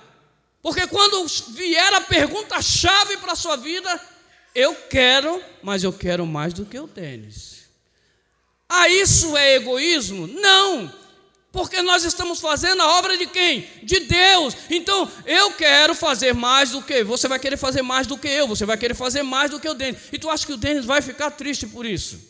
Porque 0.64 0.88
quando 0.88 1.28
vier 1.50 1.94
a 1.94 2.00
pergunta-chave 2.00 3.18
para 3.18 3.34
a 3.34 3.36
sua 3.36 3.58
vida, 3.58 4.02
eu 4.56 4.74
quero, 4.90 5.44
mas 5.62 5.84
eu 5.84 5.92
quero 5.92 6.26
mais 6.26 6.54
do 6.54 6.66
que 6.66 6.80
o 6.80 6.88
tênis. 6.88 7.66
Ah, 8.70 8.88
isso 8.88 9.36
é 9.36 9.56
egoísmo? 9.56 10.26
Não, 10.26 10.92
porque 11.52 11.82
nós 11.82 12.06
estamos 12.06 12.40
fazendo 12.40 12.82
a 12.82 12.98
obra 12.98 13.18
de 13.18 13.28
quem? 13.28 13.68
De 13.84 14.00
Deus. 14.00 14.56
Então, 14.70 15.12
eu 15.26 15.52
quero 15.52 15.94
fazer 15.94 16.34
mais 16.34 16.72
do 16.72 16.82
que 16.82 17.04
você 17.04 17.28
vai 17.28 17.40
querer 17.40 17.58
fazer 17.58 17.82
mais 17.82 18.08
do 18.08 18.18
que 18.18 18.30
eu, 18.30 18.48
você 18.48 18.66
vai 18.66 18.78
querer 18.78 18.96
fazer 18.96 19.22
mais 19.22 19.52
do 19.52 19.60
que 19.60 19.68
o 19.68 19.74
Denis. 19.74 20.00
E 20.14 20.18
tu 20.18 20.30
acha 20.30 20.46
que 20.46 20.54
o 20.54 20.58
Denis 20.58 20.86
vai 20.86 21.02
ficar 21.02 21.30
triste 21.32 21.68
por 21.68 21.86
isso? 21.86 22.22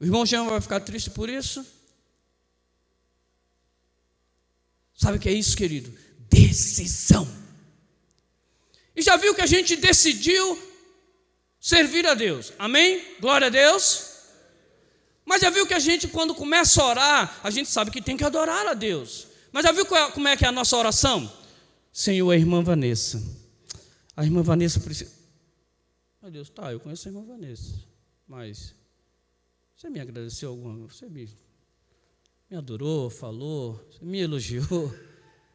O 0.00 0.04
irmão 0.04 0.24
Jean 0.24 0.44
vai 0.44 0.60
ficar 0.62 0.80
triste 0.80 1.10
por 1.10 1.28
isso? 1.28 1.79
Sabe 5.00 5.16
o 5.16 5.20
que 5.20 5.30
é 5.30 5.32
isso, 5.32 5.56
querido? 5.56 5.90
Decisão. 6.28 7.26
E 8.94 9.00
já 9.00 9.16
viu 9.16 9.34
que 9.34 9.40
a 9.40 9.46
gente 9.46 9.74
decidiu 9.76 10.60
servir 11.58 12.06
a 12.06 12.12
Deus. 12.12 12.52
Amém? 12.58 13.02
Glória 13.18 13.46
a 13.46 13.50
Deus. 13.50 14.10
Mas 15.24 15.40
já 15.40 15.48
viu 15.48 15.66
que 15.66 15.72
a 15.72 15.78
gente, 15.78 16.06
quando 16.06 16.34
começa 16.34 16.82
a 16.82 16.86
orar, 16.86 17.40
a 17.42 17.50
gente 17.50 17.70
sabe 17.70 17.90
que 17.90 18.02
tem 18.02 18.14
que 18.14 18.24
adorar 18.24 18.66
a 18.66 18.74
Deus. 18.74 19.26
Mas 19.50 19.64
já 19.64 19.72
viu 19.72 19.86
é, 19.86 20.10
como 20.10 20.28
é 20.28 20.36
que 20.36 20.44
é 20.44 20.48
a 20.48 20.52
nossa 20.52 20.76
oração? 20.76 21.32
Senhor, 21.90 22.30
a 22.30 22.36
irmã 22.36 22.62
Vanessa. 22.62 23.22
A 24.14 24.22
irmã 24.22 24.42
Vanessa 24.42 24.80
precisa. 24.80 25.10
Meu 26.20 26.30
Deus, 26.30 26.50
tá, 26.50 26.70
eu 26.72 26.78
conheço 26.78 27.08
a 27.08 27.10
irmã 27.10 27.24
Vanessa. 27.24 27.72
Mas 28.28 28.74
você 29.74 29.88
me 29.88 29.98
agradeceu 29.98 30.50
alguma? 30.50 30.86
Você 30.88 31.08
me 31.08 31.26
me 32.50 32.56
adorou, 32.56 33.08
falou, 33.08 33.80
me 34.02 34.18
elogiou. 34.18 34.92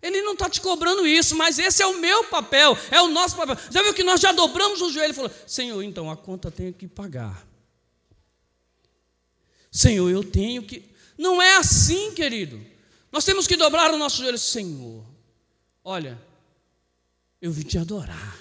Ele 0.01 0.21
não 0.21 0.33
está 0.33 0.49
te 0.49 0.61
cobrando 0.61 1.05
isso, 1.05 1.35
mas 1.35 1.59
esse 1.59 1.81
é 1.81 1.85
o 1.85 1.99
meu 1.99 2.25
papel, 2.25 2.77
é 2.89 3.01
o 3.01 3.09
nosso 3.09 3.35
papel. 3.35 3.57
Já 3.69 3.81
viu 3.81 3.93
que 3.93 4.03
nós 4.03 4.21
já 4.21 4.31
dobramos 4.31 4.81
o 4.81 4.91
joelho 4.91 5.11
e 5.11 5.15
falamos: 5.15 5.37
Senhor, 5.45 5.81
então 5.81 6.09
a 6.09 6.15
conta 6.15 6.49
tenho 6.49 6.71
que 6.71 6.87
pagar. 6.87 7.45
Senhor, 9.69 10.09
eu 10.09 10.23
tenho 10.23 10.63
que. 10.63 10.85
Não 11.17 11.41
é 11.41 11.57
assim, 11.57 12.13
querido. 12.13 12.63
Nós 13.11 13.25
temos 13.25 13.47
que 13.47 13.57
dobrar 13.57 13.93
o 13.93 13.97
nosso 13.97 14.21
joelho, 14.21 14.37
Senhor. 14.37 15.03
Olha, 15.83 16.21
eu 17.41 17.51
vim 17.51 17.63
te 17.63 17.77
adorar. 17.77 18.39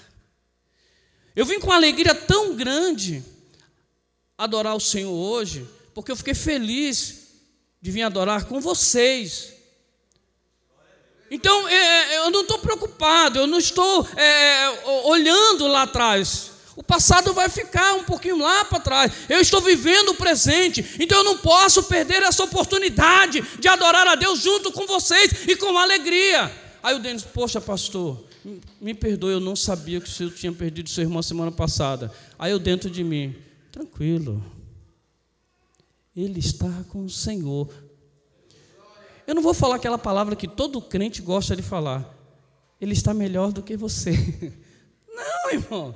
Eu 1.35 1.45
vim 1.45 1.59
com 1.59 1.67
uma 1.67 1.75
alegria 1.75 2.15
tão 2.15 2.55
grande 2.55 3.23
adorar 4.37 4.75
o 4.75 4.79
Senhor 4.79 5.11
hoje, 5.11 5.67
porque 5.93 6.11
eu 6.11 6.15
fiquei 6.15 6.33
feliz 6.33 7.24
de 7.85 7.91
vir 7.91 8.01
adorar 8.01 8.45
com 8.45 8.59
vocês. 8.59 9.53
Então, 11.29 11.67
é, 11.67 12.15
é 12.15 12.17
eu 12.17 12.31
não 12.31 12.41
estou 12.41 12.57
preocupado, 12.57 13.37
eu 13.37 13.45
não 13.45 13.59
estou 13.59 14.07
é, 14.17 15.03
olhando 15.03 15.67
lá 15.67 15.83
atrás. 15.83 16.49
O 16.75 16.81
passado 16.81 17.31
vai 17.31 17.47
ficar 17.47 17.93
um 17.93 18.03
pouquinho 18.03 18.39
lá 18.39 18.65
para 18.65 18.79
trás. 18.79 19.11
Eu 19.29 19.39
estou 19.39 19.61
vivendo 19.61 20.09
o 20.09 20.15
presente, 20.15 20.95
então 20.99 21.19
eu 21.19 21.23
não 21.23 21.37
posso 21.37 21.83
perder 21.83 22.23
essa 22.23 22.43
oportunidade 22.43 23.43
de 23.59 23.67
adorar 23.67 24.07
a 24.07 24.15
Deus 24.15 24.39
junto 24.39 24.71
com 24.71 24.87
vocês 24.87 25.47
e 25.47 25.55
com 25.55 25.77
alegria. 25.77 26.51
Aí 26.81 26.95
o 26.95 26.99
Denis, 26.99 27.21
poxa, 27.21 27.61
pastor, 27.61 28.25
me 28.81 28.95
perdoe, 28.95 29.33
eu 29.33 29.39
não 29.39 29.55
sabia 29.55 30.01
que 30.01 30.09
o 30.09 30.11
senhor 30.11 30.33
tinha 30.33 30.51
perdido 30.51 30.89
seu 30.89 31.03
irmão 31.03 31.21
semana 31.21 31.51
passada. 31.51 32.11
Aí 32.39 32.51
eu 32.51 32.57
dentro 32.57 32.89
de 32.89 33.03
mim, 33.03 33.35
tranquilo, 33.71 34.43
ele 36.15 36.39
está 36.39 36.69
com 36.89 37.03
o 37.03 37.09
Senhor. 37.09 37.69
Eu 39.27 39.35
não 39.35 39.41
vou 39.41 39.53
falar 39.53 39.75
aquela 39.75 39.97
palavra 39.97 40.35
que 40.35 40.47
todo 40.47 40.81
crente 40.81 41.21
gosta 41.21 41.55
de 41.55 41.61
falar. 41.61 42.13
Ele 42.79 42.93
está 42.93 43.13
melhor 43.13 43.51
do 43.51 43.63
que 43.63 43.75
você. 43.75 44.11
Não, 45.07 45.51
irmão. 45.51 45.95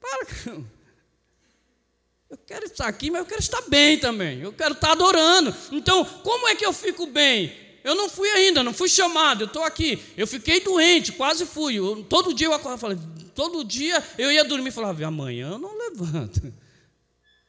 Para. 0.00 0.26
Eu 2.28 2.38
quero 2.44 2.66
estar 2.66 2.86
aqui, 2.86 3.10
mas 3.10 3.20
eu 3.20 3.26
quero 3.26 3.40
estar 3.40 3.62
bem 3.62 3.98
também. 3.98 4.40
Eu 4.40 4.52
quero 4.52 4.74
estar 4.74 4.92
adorando. 4.92 5.54
Então, 5.72 6.04
como 6.04 6.48
é 6.48 6.54
que 6.54 6.66
eu 6.66 6.72
fico 6.72 7.06
bem? 7.06 7.52
Eu 7.84 7.94
não 7.94 8.08
fui 8.08 8.28
ainda, 8.30 8.64
não 8.64 8.74
fui 8.74 8.88
chamado, 8.88 9.42
eu 9.42 9.46
estou 9.46 9.62
aqui. 9.62 10.02
Eu 10.16 10.26
fiquei 10.26 10.58
doente, 10.60 11.12
quase 11.12 11.46
fui. 11.46 11.76
Eu, 11.76 12.02
todo 12.02 12.34
dia 12.34 12.48
eu 12.48 12.52
acordava, 12.52 12.98
todo 13.32 13.64
dia 13.64 14.02
eu 14.18 14.30
ia 14.30 14.44
dormir 14.44 14.70
e 14.70 14.72
falava, 14.72 15.06
amanhã 15.06 15.52
eu 15.52 15.58
não 15.58 15.78
levanto. 15.78 16.52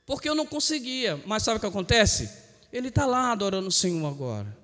Porque 0.08 0.28
eu 0.28 0.34
não 0.34 0.46
conseguia. 0.46 1.22
Mas 1.28 1.44
sabe 1.44 1.58
o 1.58 1.60
que 1.60 1.66
acontece? 1.68 2.32
Ele 2.74 2.88
está 2.88 3.06
lá 3.06 3.32
adorando 3.32 3.68
o 3.68 3.72
Senhor 3.72 4.08
agora. 4.08 4.58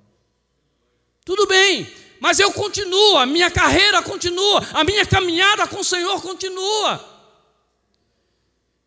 Tudo 1.23 1.45
bem, 1.45 1.87
mas 2.19 2.39
eu 2.39 2.51
continuo, 2.51 3.17
a 3.17 3.25
minha 3.25 3.51
carreira 3.51 4.01
continua, 4.01 4.65
a 4.73 4.83
minha 4.83 5.05
caminhada 5.05 5.67
com 5.67 5.81
o 5.81 5.83
Senhor 5.83 6.21
continua. 6.21 7.11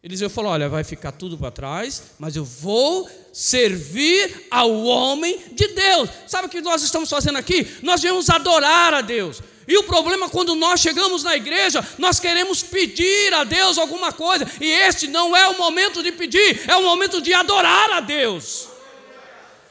Eliseu 0.03 0.29
falou: 0.31 0.53
Olha, 0.53 0.69
vai 0.69 0.85
ficar 0.85 1.13
tudo 1.13 1.37
para 1.37 1.51
trás, 1.51 2.03
mas 2.19 2.37
eu 2.37 2.45
vou 2.45 3.09
servir 3.33 4.47
ao 4.51 4.85
homem 4.85 5.39
de 5.53 5.69
Deus. 5.69 6.11
Sabe 6.27 6.47
o 6.47 6.51
que 6.51 6.61
nós 6.61 6.83
estamos 6.83 7.09
fazendo 7.11 7.37
aqui? 7.37 7.67
Nós 7.83 8.03
viemos 8.03 8.31
adorar 8.31 8.95
a 8.95 9.01
Deus. 9.01 9.43
E 9.69 9.77
o 9.77 9.85
problema 9.85 10.29
quando 10.29 10.55
nós 10.55 10.81
chegamos 10.81 11.23
na 11.23 11.37
igreja, 11.37 11.87
nós 11.99 12.21
queremos 12.21 12.63
pedir 12.63 13.35
a 13.35 13.43
Deus 13.43 13.79
alguma 13.79 14.13
coisa, 14.13 14.47
e 14.61 14.67
este 14.67 15.09
não 15.09 15.37
é 15.37 15.49
o 15.49 15.59
momento 15.59 16.03
de 16.03 16.13
pedir, 16.13 16.69
é 16.71 16.77
o 16.77 16.83
momento 16.83 17.21
de 17.21 17.35
adorar 17.35 17.91
a 17.91 18.01
Deus, 18.01 18.69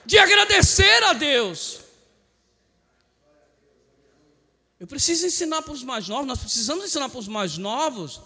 de 0.06 0.18
agradecer 0.18 1.04
a 1.04 1.14
Deus. 1.14 1.80
Eu 4.78 4.88
preciso 4.88 5.26
ensinar 5.26 5.62
para 5.62 5.74
os 5.74 5.84
mais 5.84 6.08
novos, 6.10 6.28
nós 6.28 6.40
precisamos 6.40 6.86
ensinar 6.86 7.08
para 7.08 7.20
os 7.20 7.28
mais 7.28 7.58
novos 7.58 8.20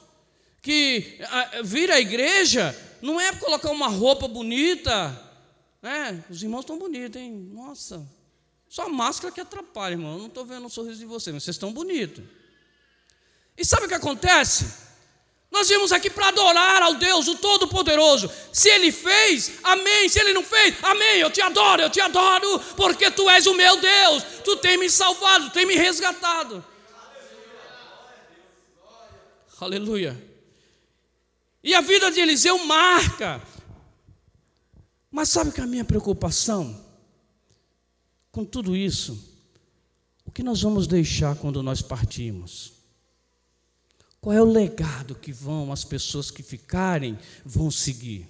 que 0.61 1.19
vir 1.63 1.91
à 1.91 1.99
igreja 1.99 2.75
não 3.01 3.21
é 3.21 3.31
colocar 3.33 3.71
uma 3.71 3.87
roupa 3.87 4.27
bonita, 4.27 5.17
né? 5.81 6.21
Os 6.29 6.43
irmãos 6.43 6.61
estão 6.61 6.77
bonitos, 6.77 7.21
hein? 7.21 7.31
Nossa, 7.53 8.05
só 8.69 8.87
máscara 8.87 9.33
que 9.33 9.41
atrapalha, 9.41 9.93
irmão. 9.93 10.13
Eu 10.13 10.19
não 10.19 10.27
estou 10.27 10.45
vendo 10.45 10.67
o 10.67 10.69
sorriso 10.69 10.99
de 10.99 11.05
vocês, 11.05 11.33
mas 11.33 11.43
vocês 11.43 11.55
estão 11.55 11.73
bonitos. 11.73 12.23
E 13.57 13.65
sabe 13.65 13.85
o 13.85 13.89
que 13.89 13.95
acontece? 13.95 14.87
Nós 15.51 15.67
viemos 15.67 15.91
aqui 15.91 16.11
para 16.11 16.27
adorar 16.27 16.83
ao 16.83 16.93
Deus, 16.93 17.27
o 17.27 17.35
Todo-Poderoso. 17.35 18.31
Se 18.53 18.69
Ele 18.69 18.91
fez, 18.91 19.53
amém. 19.63 20.07
Se 20.07 20.19
Ele 20.19 20.33
não 20.33 20.43
fez, 20.43 20.75
amém. 20.83 21.17
Eu 21.17 21.31
te 21.31 21.41
adoro, 21.41 21.81
eu 21.81 21.89
te 21.89 21.99
adoro, 21.99 22.59
porque 22.77 23.09
Tu 23.09 23.27
és 23.27 23.47
o 23.47 23.55
meu 23.55 23.77
Deus. 23.77 24.23
Tu 24.43 24.55
tem 24.57 24.77
me 24.77 24.87
salvado, 24.87 25.49
tem 25.49 25.65
me 25.65 25.73
resgatado. 25.73 26.63
Aleluia. 29.59 30.15
E 31.63 31.73
a 31.73 31.81
vida 31.81 32.11
de 32.11 32.21
Eliseu 32.21 32.59
marca. 32.59 33.41
Mas 35.11 35.29
sabe 35.29 35.51
que 35.51 35.59
é 35.59 35.63
a 35.63 35.67
minha 35.67 35.83
preocupação 35.83 36.88
com 38.39 38.45
tudo 38.45 38.73
isso? 38.73 39.35
O 40.23 40.31
que 40.31 40.41
nós 40.41 40.61
vamos 40.61 40.87
deixar 40.87 41.35
quando 41.35 41.61
nós 41.61 41.81
partimos? 41.81 42.71
Qual 44.21 44.33
é 44.33 44.41
o 44.41 44.45
legado 44.45 45.13
que 45.13 45.33
vão 45.33 45.73
as 45.73 45.83
pessoas 45.83 46.31
que 46.31 46.41
ficarem 46.41 47.19
vão 47.43 47.69
seguir? 47.69 48.29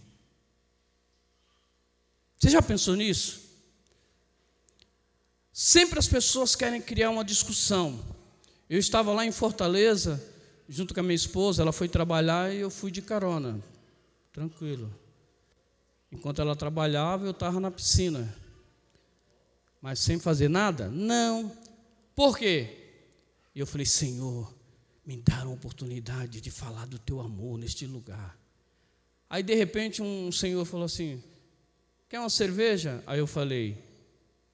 Você 2.40 2.50
já 2.50 2.60
pensou 2.60 2.96
nisso? 2.96 3.40
Sempre 5.54 6.00
as 6.00 6.08
pessoas 6.08 6.56
querem 6.56 6.82
criar 6.82 7.12
uma 7.12 7.24
discussão. 7.24 8.04
Eu 8.68 8.80
estava 8.80 9.14
lá 9.14 9.24
em 9.26 9.32
Fortaleza 9.32 10.20
junto 10.68 10.92
com 10.92 11.02
a 11.02 11.04
minha 11.04 11.16
esposa, 11.16 11.62
ela 11.62 11.72
foi 11.72 11.88
trabalhar 11.88 12.52
e 12.52 12.60
eu 12.60 12.72
fui 12.72 12.90
de 12.90 13.02
carona, 13.02 13.60
tranquilo. 14.34 14.92
Enquanto 16.12 16.42
ela 16.42 16.56
trabalhava, 16.56 17.26
eu 17.26 17.32
estava 17.32 17.60
na 17.60 17.70
piscina. 17.70 18.39
Mas 19.82 20.00
sem 20.00 20.20
fazer 20.20 20.50
nada? 20.50 20.90
Não. 20.90 21.52
Por 22.16 22.38
quê? 22.38 22.76
E 23.56 23.60
eu 23.60 23.68
falei, 23.68 23.86
Senhor, 23.86 24.54
me 25.06 25.18
dá 25.18 25.44
uma 25.44 25.54
oportunidade 25.54 26.42
de 26.42 26.52
falar 26.52 26.86
do 26.86 27.00
teu 27.00 27.20
amor 27.20 27.58
neste 27.58 27.86
lugar. 27.86 28.38
Aí, 29.30 29.44
de 29.44 29.54
repente, 29.56 30.02
um 30.02 30.32
senhor 30.32 30.66
falou 30.66 30.86
assim: 30.86 31.24
Quer 32.08 32.20
uma 32.20 32.30
cerveja? 32.30 33.04
Aí 33.06 33.20
eu 33.20 33.28
falei: 33.28 33.78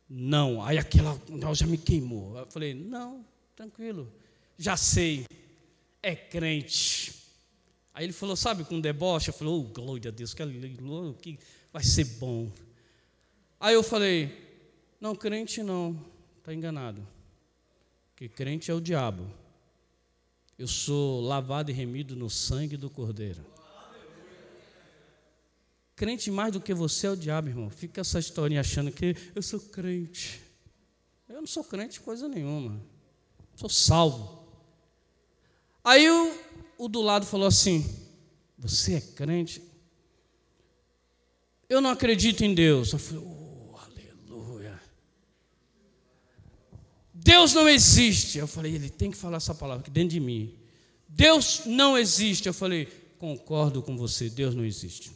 Não. 0.09 0.61
Aí 0.61 0.77
aquela 0.77 1.19
já 1.53 1.65
me 1.65 1.77
queimou. 1.77 2.37
Eu 2.37 2.47
falei: 2.47 2.73
Não, 2.73 3.25
tranquilo, 3.55 4.11
já 4.57 4.75
sei 4.75 5.25
é 6.05 6.15
crente. 6.15 7.15
Aí 7.91 8.05
ele 8.05 8.13
falou, 8.13 8.35
sabe, 8.35 8.63
com 8.63 8.79
deboche, 8.79 9.29
eu 9.29 9.33
falei, 9.33 9.53
oh, 9.53 9.63
glória 9.63 10.09
a 10.09 10.11
Deus, 10.11 10.35
que, 10.35 10.45
que 11.19 11.39
vai 11.73 11.83
ser 11.83 12.03
bom. 12.19 12.51
Aí 13.59 13.73
eu 13.73 13.81
falei, 13.81 14.44
não, 14.99 15.15
crente 15.15 15.61
não, 15.61 15.99
está 16.37 16.53
enganado. 16.53 17.05
Que 18.15 18.29
crente 18.29 18.71
é 18.71 18.73
o 18.73 18.81
diabo. 18.81 19.29
Eu 20.57 20.67
sou 20.67 21.21
lavado 21.21 21.69
e 21.69 21.73
remido 21.73 22.15
no 22.15 22.29
sangue 22.29 22.77
do 22.77 22.89
Cordeiro. 22.89 23.45
Crente 25.95 26.29
mais 26.29 26.51
do 26.51 26.59
que 26.59 26.73
você 26.73 27.07
é 27.07 27.11
o 27.11 27.15
diabo, 27.15 27.47
irmão. 27.47 27.69
Fica 27.69 28.01
essa 28.01 28.19
historinha 28.19 28.59
achando 28.61 28.91
que 28.91 29.15
eu 29.33 29.41
sou 29.41 29.59
crente. 29.59 30.41
Eu 31.27 31.35
não 31.35 31.47
sou 31.47 31.63
crente 31.63 32.01
coisa 32.01 32.27
nenhuma. 32.27 32.81
Sou 33.55 33.69
salvo. 33.69 34.45
Aí 35.83 36.09
o, 36.09 36.37
o 36.77 36.87
do 36.89 37.01
lado 37.01 37.25
falou 37.25 37.47
assim: 37.47 37.85
Você 38.57 38.95
é 38.95 39.01
crente? 39.01 39.61
Eu 41.69 41.79
não 41.79 41.89
acredito 41.89 42.43
em 42.43 42.53
Deus. 42.53 42.91
Eu 42.91 42.99
falei: 42.99 43.23
Oh, 43.25 43.77
aleluia. 43.77 44.79
Deus 47.25 47.53
não 47.53 47.67
existe. 47.67 48.37
Eu 48.37 48.45
falei: 48.45 48.75
Ele 48.75 48.87
tem 48.87 49.09
que 49.09 49.17
falar 49.17 49.37
essa 49.37 49.55
palavra 49.55 49.81
aqui 49.81 49.89
dentro 49.89 50.09
de 50.09 50.19
mim. 50.19 50.53
Deus 51.09 51.61
não 51.65 51.97
existe. 51.97 52.47
Eu 52.47 52.53
falei: 52.53 52.87
Concordo 53.17 53.81
com 53.81 53.97
você, 53.97 54.29
Deus 54.29 54.53
não 54.53 54.63
existe. 54.63 55.11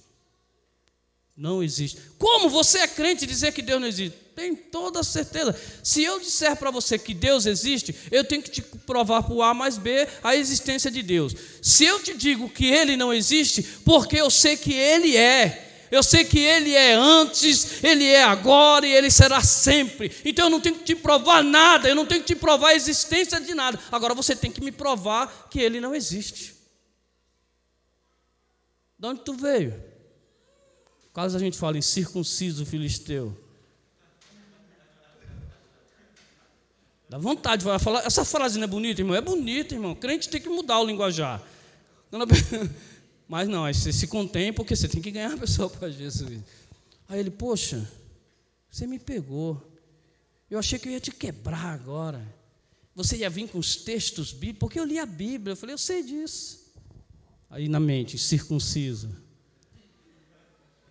Não 1.38 1.62
existe. 1.62 2.02
Como 2.18 2.50
você 2.50 2.80
é 2.80 2.88
crente 2.88 3.28
dizer 3.28 3.54
que 3.54 3.62
Deus 3.62 3.80
não 3.80 3.88
existe? 3.88 4.18
Tem 4.36 4.56
toda 4.56 5.04
certeza. 5.04 5.56
Se 5.84 6.04
eu 6.04 6.20
disser 6.20 6.56
para 6.56 6.72
você 6.72 6.98
que 6.98 7.14
Deus 7.14 7.46
existe, 7.46 7.96
eu 8.10 8.24
tenho 8.24 8.42
que 8.42 8.50
te 8.50 8.62
provar 8.62 9.22
por 9.24 9.44
A 9.44 9.54
mais 9.54 9.78
B 9.78 10.08
a 10.24 10.36
existência 10.36 10.90
de 10.90 11.04
Deus. 11.04 11.36
Se 11.62 11.86
eu 11.86 12.02
te 12.02 12.16
digo 12.16 12.50
que 12.50 12.66
Ele 12.66 12.98
não 12.98 13.14
existe, 13.14 13.62
porque 13.86 14.18
eu 14.18 14.32
sei 14.32 14.58
que 14.58 14.74
Ele 14.74 15.16
é. 15.16 15.69
Eu 15.92 16.04
sei 16.04 16.24
que 16.24 16.40
Ele 16.40 16.74
é 16.74 16.94
antes, 16.94 17.84
Ele 17.84 18.06
é 18.06 18.24
agora 18.24 18.86
e 18.86 18.92
Ele 18.92 19.10
será 19.10 19.42
sempre. 19.42 20.12
Então 20.24 20.46
eu 20.46 20.50
não 20.50 20.62
tenho 20.62 20.76
que 20.76 20.84
te 20.84 20.96
provar 20.96 21.44
nada, 21.44 21.90
eu 21.90 21.96
não 21.96 22.06
tenho 22.06 22.22
que 22.22 22.34
te 22.34 22.40
provar 22.40 22.70
a 22.70 22.76
existência 22.76 23.40
de 23.40 23.54
nada. 23.54 23.80
Agora 23.92 24.14
você 24.14 24.36
tem 24.36 24.52
que 24.52 24.62
me 24.62 24.72
provar 24.72 25.48
que 25.50 25.60
Ele 25.60 25.80
não 25.80 25.96
existe. 25.96 26.56
De 28.98 29.08
onde 29.08 29.22
tu 29.22 29.34
veio? 29.34 29.82
Caso 31.14 31.36
a 31.36 31.40
gente 31.40 31.58
fale 31.58 31.80
em 31.80 31.82
circunciso 31.82 32.66
filisteu. 32.66 33.36
Dá 37.10 37.18
vontade 37.18 37.66
de 37.66 37.80
falar. 37.80 38.06
Essa 38.06 38.24
frase 38.24 38.60
não 38.60 38.66
é 38.66 38.68
bonita, 38.68 39.02
irmão? 39.02 39.16
É 39.16 39.22
bonita, 39.22 39.74
irmão. 39.74 39.96
Crente 39.96 40.30
tem 40.30 40.40
que 40.40 40.48
mudar 40.48 40.80
o 40.80 40.86
linguajar. 40.86 41.42
Mas 43.30 43.48
não, 43.48 43.64
aí 43.64 43.74
você 43.76 43.94
se 43.94 44.08
contém 44.08 44.52
porque 44.52 44.76
você 44.76 44.88
tem 44.88 45.00
que 45.00 45.12
ganhar 45.12 45.36
a 45.36 45.38
pessoa 45.38 45.70
para 45.70 45.92
Jesus. 45.92 46.42
Aí 47.08 47.20
ele, 47.20 47.30
poxa, 47.30 47.88
você 48.72 48.88
me 48.88 48.98
pegou. 48.98 49.72
Eu 50.50 50.58
achei 50.58 50.80
que 50.80 50.88
eu 50.88 50.92
ia 50.92 51.00
te 51.00 51.12
quebrar 51.12 51.68
agora. 51.68 52.26
Você 52.96 53.18
ia 53.18 53.30
vir 53.30 53.48
com 53.48 53.60
os 53.60 53.76
textos 53.76 54.34
bíblicos, 54.34 54.62
porque 54.62 54.80
eu 54.80 54.84
li 54.84 54.98
a 54.98 55.06
Bíblia. 55.06 55.52
Eu 55.52 55.56
falei, 55.56 55.76
eu 55.76 55.78
sei 55.78 56.02
disso. 56.02 56.72
Aí 57.52 57.70
na 57.70 57.80
mente, 57.80 58.18
circunciso. 58.18 59.16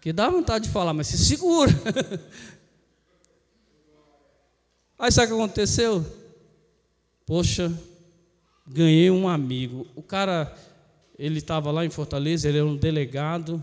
Que 0.01 0.13
dá 0.13 0.31
vontade 0.31 0.67
de 0.67 0.71
falar, 0.71 0.95
mas 0.95 1.09
se 1.09 1.19
segura. 1.19 1.73
Aí 4.97 5.11
sabe 5.11 5.33
o 5.33 5.37
que 5.37 5.43
aconteceu? 5.43 6.07
Poxa, 7.27 7.77
ganhei 8.65 9.11
um 9.11 9.29
amigo. 9.29 9.89
O 9.97 10.03
cara, 10.03 10.57
ele 11.19 11.39
estava 11.39 11.71
lá 11.71 11.85
em 11.85 11.91
Fortaleza, 11.91 12.49
ele 12.49 12.59
era 12.59 12.67
um 12.67 12.77
delegado 12.77 13.63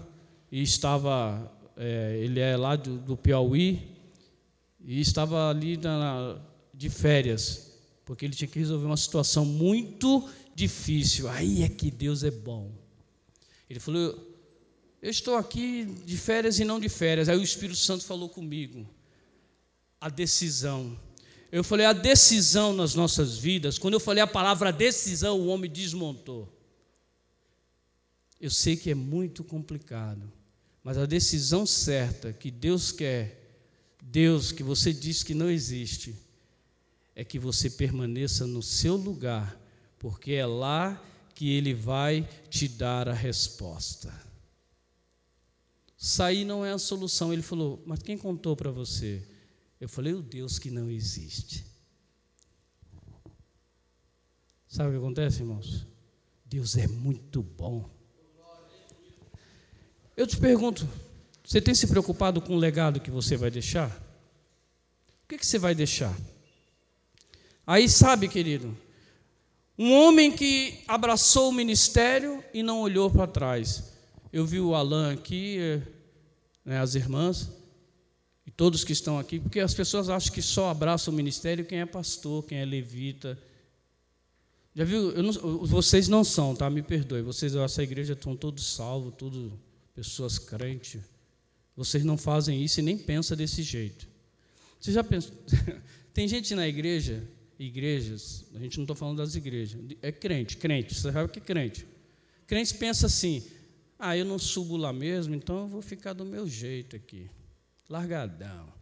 e 0.51 0.61
estava, 0.61 1.51
é, 1.77 2.19
ele 2.21 2.39
é 2.39 2.57
lá 2.57 2.75
do, 2.75 2.97
do, 2.97 3.15
Piauí 3.15 3.95
e 4.83 4.99
estava 4.99 5.49
ali 5.49 5.77
na, 5.77 6.37
de 6.73 6.89
férias, 6.89 7.71
porque 8.03 8.25
ele 8.25 8.35
tinha 8.35 8.47
que 8.47 8.59
resolver 8.59 8.85
uma 8.85 8.97
situação 8.97 9.45
muito 9.45 10.27
difícil. 10.53 11.29
Aí 11.29 11.63
é 11.63 11.69
que 11.69 11.89
Deus 11.89 12.23
é 12.23 12.31
bom. 12.31 12.71
Ele 13.69 13.79
falou: 13.79 14.35
eu 15.05 15.11
estou 15.11 15.35
aqui 15.35 15.85
de 16.03 16.17
férias 16.17 16.59
e 16.59 16.65
não 16.65 16.79
de 16.79 16.89
férias. 16.89 17.29
Aí 17.29 17.37
o 17.37 17.43
Espírito 17.43 17.77
Santo 17.77 18.03
falou 18.03 18.27
comigo. 18.27 18.87
A 20.01 20.09
decisão. 20.09 20.99
Eu 21.51 21.63
falei, 21.63 21.85
a 21.85 21.93
decisão 21.93 22.73
nas 22.73 22.95
nossas 22.95 23.37
vidas. 23.37 23.77
Quando 23.77 23.93
eu 23.93 23.99
falei 23.99 24.23
a 24.23 24.27
palavra 24.27 24.73
decisão, 24.73 25.39
o 25.39 25.45
homem 25.45 25.69
desmontou. 25.69 26.54
Eu 28.45 28.51
sei 28.51 28.77
que 28.77 28.91
é 28.91 28.93
muito 28.93 29.43
complicado. 29.43 30.31
Mas 30.83 30.99
a 30.99 31.07
decisão 31.07 31.65
certa 31.65 32.31
que 32.31 32.51
Deus 32.51 32.91
quer, 32.91 33.57
Deus 33.99 34.51
que 34.51 34.61
você 34.61 34.93
diz 34.93 35.23
que 35.23 35.33
não 35.33 35.49
existe, 35.49 36.15
é 37.15 37.23
que 37.23 37.39
você 37.39 37.71
permaneça 37.71 38.45
no 38.45 38.61
seu 38.61 38.97
lugar, 38.97 39.59
porque 39.97 40.33
é 40.33 40.45
lá 40.45 41.03
que 41.33 41.49
Ele 41.55 41.73
vai 41.73 42.29
te 42.47 42.67
dar 42.67 43.09
a 43.09 43.13
resposta. 43.15 44.13
sair 45.97 46.45
não 46.45 46.63
é 46.63 46.71
a 46.71 46.77
solução. 46.77 47.33
Ele 47.33 47.41
falou: 47.41 47.81
Mas 47.83 48.03
quem 48.03 48.15
contou 48.15 48.55
para 48.55 48.69
você? 48.69 49.27
Eu 49.81 49.89
falei: 49.89 50.13
O 50.13 50.21
Deus 50.21 50.59
que 50.59 50.69
não 50.69 50.87
existe. 50.91 51.65
Sabe 54.67 54.89
o 54.89 54.91
que 54.91 54.97
acontece, 54.99 55.39
irmãos? 55.39 55.87
Deus 56.45 56.77
é 56.77 56.85
muito 56.85 57.41
bom. 57.41 57.94
Eu 60.15 60.25
te 60.25 60.37
pergunto: 60.37 60.87
você 61.43 61.61
tem 61.61 61.75
se 61.75 61.87
preocupado 61.87 62.41
com 62.41 62.55
o 62.55 62.59
legado 62.59 62.99
que 62.99 63.11
você 63.11 63.35
vai 63.35 63.51
deixar? 63.51 63.89
O 65.23 65.27
que, 65.27 65.37
que 65.37 65.45
você 65.45 65.59
vai 65.59 65.75
deixar? 65.75 66.15
Aí 67.67 67.89
sabe, 67.89 68.27
querido, 68.27 68.77
um 69.77 69.91
homem 69.91 70.31
que 70.31 70.83
abraçou 70.87 71.49
o 71.49 71.53
ministério 71.53 72.43
e 72.53 72.63
não 72.63 72.81
olhou 72.81 73.09
para 73.09 73.27
trás. 73.27 73.91
Eu 74.31 74.45
vi 74.45 74.59
o 74.59 74.75
Alain 74.75 75.13
aqui, 75.13 75.81
né, 76.63 76.79
as 76.79 76.95
irmãs, 76.95 77.49
e 78.45 78.51
todos 78.51 78.83
que 78.83 78.93
estão 78.93 79.17
aqui, 79.17 79.39
porque 79.39 79.59
as 79.59 79.73
pessoas 79.73 80.09
acham 80.09 80.33
que 80.33 80.41
só 80.41 80.69
abraça 80.69 81.09
o 81.09 81.13
ministério 81.13 81.65
quem 81.65 81.79
é 81.79 81.85
pastor, 81.85 82.43
quem 82.43 82.59
é 82.59 82.65
levita. 82.65 83.37
Já 84.75 84.83
viu? 84.83 85.11
Não, 85.23 85.31
vocês 85.65 86.07
não 86.07 86.23
são, 86.23 86.55
tá? 86.55 86.69
Me 86.69 86.81
perdoe. 86.81 87.21
Vocês, 87.21 87.55
essa 87.55 87.81
igreja, 87.81 88.13
estão 88.13 88.35
todos 88.35 88.75
salvos, 88.75 89.13
tudo 89.17 89.57
pessoas 89.95 90.37
crentes. 90.37 91.01
Vocês 91.75 92.03
não 92.03 92.17
fazem 92.17 92.63
isso 92.63 92.79
e 92.79 92.83
nem 92.83 92.97
pensam 92.97 93.35
desse 93.35 93.63
jeito. 93.63 94.07
Você 94.79 94.91
já 94.91 95.03
pensou? 95.03 95.33
Tem 96.13 96.27
gente 96.27 96.53
na 96.53 96.67
igreja, 96.67 97.27
igrejas, 97.57 98.45
a 98.53 98.59
gente 98.59 98.77
não 98.77 98.83
está 98.83 98.95
falando 98.95 99.17
das 99.17 99.35
igrejas, 99.35 99.81
é 100.01 100.11
crente, 100.11 100.57
crente, 100.57 100.93
você 100.93 101.11
sabe 101.11 101.25
o 101.25 101.29
que 101.29 101.39
é 101.39 101.41
crente? 101.41 101.87
Crente 102.45 102.73
pensa 102.75 103.07
assim: 103.07 103.43
ah, 103.97 104.15
eu 104.15 104.23
não 104.23 104.37
subo 104.37 104.77
lá 104.77 104.93
mesmo, 104.93 105.33
então 105.33 105.61
eu 105.61 105.67
vou 105.67 105.81
ficar 105.81 106.13
do 106.13 106.23
meu 106.23 106.47
jeito 106.47 106.95
aqui, 106.95 107.29
largadão. 107.89 108.73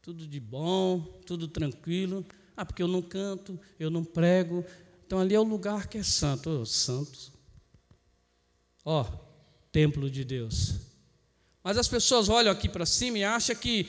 Tudo 0.00 0.26
de 0.26 0.40
bom, 0.40 1.00
tudo 1.26 1.48
tranquilo. 1.48 2.24
Ah, 2.56 2.64
porque 2.64 2.82
eu 2.82 2.88
não 2.88 3.02
canto, 3.02 3.58
eu 3.80 3.90
não 3.90 4.04
prego. 4.04 4.64
Então 5.06 5.18
ali 5.18 5.34
é 5.34 5.40
o 5.40 5.44
lugar 5.44 5.88
que 5.88 5.98
é 5.98 6.02
santo. 6.02 6.50
Oh, 6.50 6.66
santo. 6.66 7.32
Ó, 8.84 9.02
oh, 9.02 9.23
templo 9.74 10.08
de 10.08 10.24
Deus. 10.24 10.76
Mas 11.64 11.76
as 11.76 11.88
pessoas 11.88 12.28
olham 12.28 12.52
aqui 12.52 12.68
para 12.68 12.86
cima 12.86 13.18
e 13.18 13.24
acham 13.24 13.56
que 13.56 13.88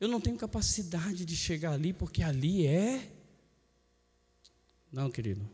eu 0.00 0.08
não 0.08 0.18
tenho 0.18 0.38
capacidade 0.38 1.26
de 1.26 1.36
chegar 1.36 1.72
ali, 1.72 1.92
porque 1.92 2.22
ali 2.22 2.66
é. 2.66 3.06
Não, 4.90 5.10
querido. 5.10 5.46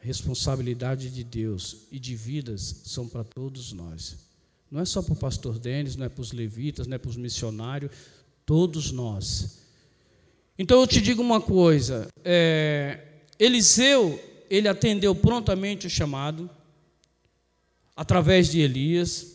Responsabilidade 0.00 1.08
de 1.08 1.24
Deus 1.24 1.86
e 1.90 1.98
de 1.98 2.14
vidas 2.14 2.82
são 2.84 3.08
para 3.08 3.24
todos 3.24 3.72
nós. 3.72 4.18
Não 4.70 4.80
é 4.80 4.84
só 4.84 5.00
para 5.00 5.14
o 5.14 5.16
pastor 5.16 5.58
Denis, 5.58 5.96
não 5.96 6.04
é 6.04 6.08
para 6.10 6.20
os 6.20 6.32
levitas, 6.32 6.86
não 6.86 6.94
é 6.94 6.98
para 6.98 7.10
os 7.10 7.16
missionários, 7.16 7.90
todos 8.44 8.92
nós. 8.92 9.60
Então 10.58 10.78
eu 10.78 10.86
te 10.86 11.00
digo 11.00 11.22
uma 11.22 11.40
coisa: 11.40 12.06
é, 12.22 13.02
Eliseu, 13.38 14.22
ele 14.50 14.68
atendeu 14.68 15.14
prontamente 15.14 15.86
o 15.86 15.90
chamado, 15.90 16.50
através 17.96 18.48
de 18.50 18.60
Elias, 18.60 19.26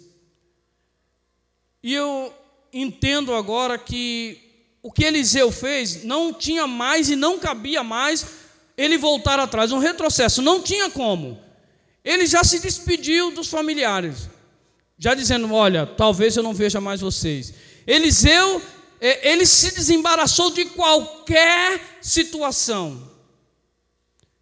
e 1.83 1.93
eu 1.93 2.33
entendo 2.73 3.33
agora 3.33 3.77
que 3.77 4.41
o 4.81 4.91
que 4.91 5.03
Eliseu 5.03 5.51
fez 5.51 6.03
não 6.03 6.33
tinha 6.33 6.65
mais 6.65 7.09
e 7.09 7.15
não 7.15 7.37
cabia 7.37 7.83
mais 7.83 8.25
ele 8.77 8.97
voltar 8.97 9.39
atrás, 9.39 9.71
um 9.71 9.77
retrocesso, 9.77 10.41
não 10.41 10.61
tinha 10.61 10.89
como. 10.89 11.39
Ele 12.03 12.25
já 12.25 12.43
se 12.43 12.59
despediu 12.59 13.31
dos 13.31 13.47
familiares, 13.47 14.29
já 14.97 15.13
dizendo: 15.13 15.53
Olha, 15.53 15.85
talvez 15.85 16.35
eu 16.35 16.43
não 16.43 16.53
veja 16.53 16.81
mais 16.81 17.01
vocês. 17.01 17.53
Eliseu, 17.87 18.61
é, 18.99 19.31
ele 19.31 19.45
se 19.45 19.73
desembaraçou 19.73 20.51
de 20.51 20.65
qualquer 20.65 21.99
situação. 22.01 23.11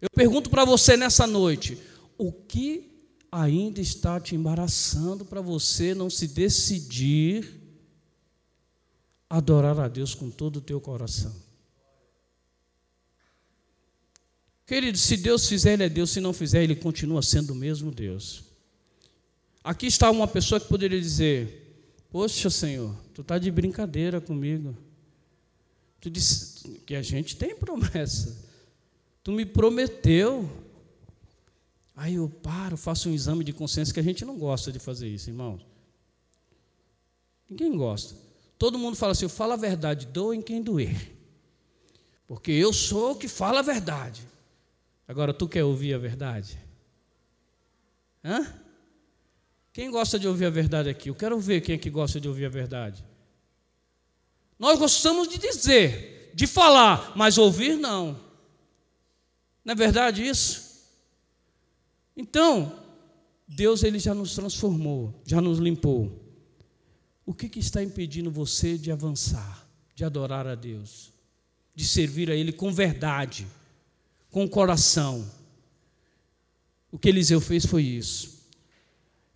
Eu 0.00 0.08
pergunto 0.14 0.50
para 0.50 0.64
você 0.64 0.96
nessa 0.96 1.26
noite: 1.26 1.78
o 2.18 2.32
que 2.32 2.93
ainda 3.34 3.80
está 3.80 4.20
te 4.20 4.36
embaraçando 4.36 5.24
para 5.24 5.40
você 5.40 5.92
não 5.92 6.08
se 6.08 6.28
decidir 6.28 7.60
adorar 9.28 9.80
a 9.80 9.88
Deus 9.88 10.14
com 10.14 10.30
todo 10.30 10.56
o 10.56 10.60
teu 10.60 10.80
coração? 10.80 11.34
Querido, 14.64 14.96
se 14.96 15.16
Deus 15.16 15.48
fizer, 15.48 15.72
Ele 15.72 15.82
é 15.82 15.88
Deus, 15.88 16.10
se 16.10 16.20
não 16.20 16.32
fizer, 16.32 16.62
Ele 16.62 16.76
continua 16.76 17.22
sendo 17.22 17.50
o 17.50 17.56
mesmo 17.56 17.90
Deus. 17.90 18.44
Aqui 19.64 19.86
está 19.86 20.10
uma 20.10 20.28
pessoa 20.28 20.60
que 20.60 20.68
poderia 20.68 21.00
dizer: 21.00 21.82
Poxa, 22.10 22.48
Senhor, 22.48 22.94
tu 23.12 23.22
está 23.22 23.36
de 23.36 23.50
brincadeira 23.50 24.20
comigo. 24.20 24.76
Tu 26.00 26.08
disse 26.08 26.80
que 26.86 26.94
a 26.94 27.02
gente 27.02 27.36
tem 27.36 27.56
promessa. 27.56 28.38
Tu 29.24 29.32
me 29.32 29.44
prometeu. 29.44 30.48
Aí 31.96 32.14
eu 32.14 32.28
paro, 32.28 32.76
faço 32.76 33.08
um 33.08 33.14
exame 33.14 33.44
de 33.44 33.52
consciência, 33.52 33.94
que 33.94 34.00
a 34.00 34.04
gente 34.04 34.24
não 34.24 34.36
gosta 34.36 34.72
de 34.72 34.78
fazer 34.78 35.08
isso, 35.08 35.30
irmão. 35.30 35.60
Ninguém 37.48 37.76
gosta. 37.76 38.16
Todo 38.58 38.78
mundo 38.78 38.96
fala 38.96 39.12
assim: 39.12 39.28
fala 39.28 39.54
a 39.54 39.56
verdade, 39.56 40.06
doa 40.06 40.34
em 40.34 40.42
quem 40.42 40.62
doer. 40.62 41.12
Porque 42.26 42.50
eu 42.50 42.72
sou 42.72 43.12
o 43.12 43.16
que 43.16 43.28
fala 43.28 43.60
a 43.60 43.62
verdade. 43.62 44.26
Agora, 45.06 45.34
tu 45.34 45.46
quer 45.46 45.62
ouvir 45.62 45.94
a 45.94 45.98
verdade? 45.98 46.58
Hã? 48.24 48.46
Quem 49.72 49.90
gosta 49.90 50.18
de 50.18 50.26
ouvir 50.26 50.46
a 50.46 50.50
verdade 50.50 50.88
aqui? 50.88 51.10
Eu 51.10 51.14
quero 51.14 51.38
ver 51.38 51.60
quem 51.60 51.74
é 51.74 51.78
que 51.78 51.90
gosta 51.90 52.20
de 52.20 52.26
ouvir 52.26 52.46
a 52.46 52.48
verdade. 52.48 53.04
Nós 54.58 54.78
gostamos 54.78 55.28
de 55.28 55.36
dizer, 55.36 56.32
de 56.34 56.46
falar, 56.46 57.12
mas 57.16 57.36
ouvir 57.36 57.76
não. 57.76 58.18
Não 59.64 59.72
é 59.72 59.74
verdade 59.74 60.26
isso? 60.26 60.63
Então, 62.16 62.80
Deus 63.46 63.82
ele 63.82 63.98
já 63.98 64.14
nos 64.14 64.34
transformou, 64.34 65.22
já 65.24 65.40
nos 65.40 65.58
limpou. 65.58 66.20
O 67.26 67.34
que, 67.34 67.48
que 67.48 67.58
está 67.58 67.82
impedindo 67.82 68.30
você 68.30 68.76
de 68.78 68.90
avançar, 68.90 69.66
de 69.94 70.04
adorar 70.04 70.46
a 70.46 70.54
Deus, 70.54 71.12
de 71.74 71.84
servir 71.84 72.30
a 72.30 72.34
Ele 72.34 72.52
com 72.52 72.72
verdade? 72.72 73.46
com 74.34 74.48
coração. 74.48 75.24
O 76.90 76.98
que 76.98 77.08
Eliseu 77.08 77.40
fez 77.40 77.64
foi 77.64 77.84
isso. 77.84 78.48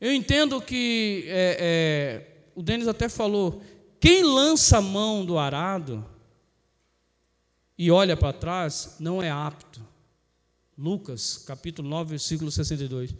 Eu 0.00 0.12
entendo 0.12 0.60
que 0.60 1.22
é, 1.28 1.56
é, 1.60 2.50
o 2.52 2.62
Denis 2.64 2.88
até 2.88 3.08
falou: 3.08 3.62
quem 4.00 4.24
lança 4.24 4.78
a 4.78 4.82
mão 4.82 5.24
do 5.24 5.38
arado 5.38 6.04
e 7.78 7.92
olha 7.92 8.16
para 8.16 8.32
trás 8.32 8.96
não 8.98 9.22
é 9.22 9.30
apto. 9.30 9.80
Lucas, 10.78 11.42
capítulo 11.44 11.88
9, 11.88 12.10
versículo 12.10 12.52
62. 12.52 13.10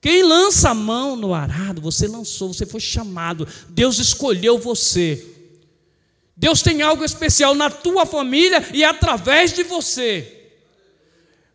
Quem 0.00 0.22
lança 0.22 0.70
a 0.70 0.74
mão 0.74 1.14
no 1.14 1.34
arado, 1.34 1.82
você 1.82 2.06
lançou, 2.06 2.54
você 2.54 2.64
foi 2.64 2.80
chamado, 2.80 3.46
Deus 3.68 3.98
escolheu 3.98 4.58
você. 4.58 5.22
Deus 6.34 6.62
tem 6.62 6.80
algo 6.80 7.04
especial 7.04 7.54
na 7.54 7.68
tua 7.68 8.06
família 8.06 8.66
e 8.72 8.82
através 8.82 9.52
de 9.52 9.62
você. 9.64 10.50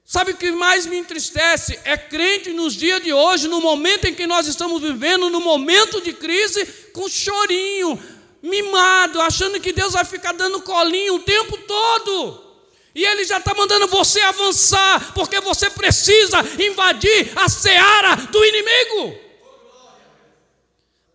Sabe 0.06 0.32
o 0.32 0.38
que 0.38 0.52
mais 0.52 0.86
me 0.86 0.98
entristece? 0.98 1.80
É 1.84 1.98
crente 1.98 2.54
nos 2.54 2.76
dias 2.76 3.02
de 3.02 3.12
hoje, 3.12 3.48
no 3.48 3.60
momento 3.60 4.06
em 4.06 4.14
que 4.14 4.28
nós 4.28 4.48
estamos 4.48 4.80
vivendo, 4.82 5.32
no 5.32 5.42
momento 5.42 6.00
de 6.00 6.14
crise, 6.14 6.64
com 6.94 7.10
chorinho, 7.10 8.00
mimado, 8.42 9.20
achando 9.20 9.60
que 9.60 9.74
Deus 9.74 9.94
vai 9.94 10.06
ficar 10.06 10.34
dando 10.34 10.62
colinho 10.62 11.16
o 11.16 11.24
tempo 11.24 11.58
todo. 11.58 12.49
E 12.94 13.06
Ele 13.06 13.24
já 13.24 13.38
está 13.38 13.54
mandando 13.54 13.88
você 13.88 14.20
avançar, 14.22 15.14
porque 15.14 15.40
você 15.42 15.70
precisa 15.70 16.40
invadir 16.62 17.32
a 17.38 17.48
seara 17.48 18.16
do 18.16 18.44
inimigo. 18.46 19.18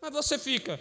Mas 0.00 0.12
você 0.12 0.38
fica, 0.38 0.78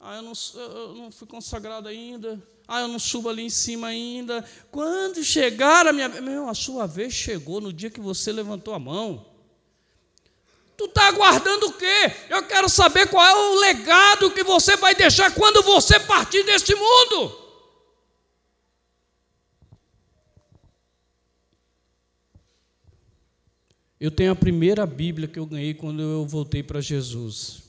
ah, 0.00 0.16
eu 0.16 0.22
não, 0.22 0.32
eu 0.54 0.94
não 0.94 1.12
fui 1.12 1.28
consagrado 1.28 1.88
ainda, 1.88 2.42
ah, 2.66 2.80
eu 2.80 2.88
não 2.88 2.98
subo 2.98 3.28
ali 3.28 3.42
em 3.42 3.50
cima 3.50 3.88
ainda. 3.88 4.44
Quando 4.70 5.22
chegar 5.22 5.86
a 5.86 5.92
minha 5.92 6.08
meu, 6.08 6.48
a 6.48 6.54
sua 6.54 6.86
vez 6.86 7.12
chegou 7.12 7.60
no 7.60 7.72
dia 7.72 7.90
que 7.90 8.00
você 8.00 8.32
levantou 8.32 8.74
a 8.74 8.78
mão. 8.78 9.26
Tu 10.76 10.86
está 10.86 11.06
aguardando 11.06 11.66
o 11.66 11.72
quê? 11.74 12.12
Eu 12.28 12.42
quero 12.44 12.68
saber 12.68 13.08
qual 13.08 13.24
é 13.24 13.34
o 13.34 13.60
legado 13.60 14.30
que 14.30 14.42
você 14.42 14.76
vai 14.76 14.94
deixar 14.94 15.32
quando 15.34 15.62
você 15.62 16.00
partir 16.00 16.42
deste 16.44 16.74
mundo. 16.74 17.41
Eu 24.02 24.10
tenho 24.10 24.32
a 24.32 24.34
primeira 24.34 24.84
Bíblia 24.84 25.28
que 25.28 25.38
eu 25.38 25.46
ganhei 25.46 25.74
quando 25.74 26.02
eu 26.02 26.26
voltei 26.26 26.60
para 26.60 26.80
Jesus. 26.80 27.62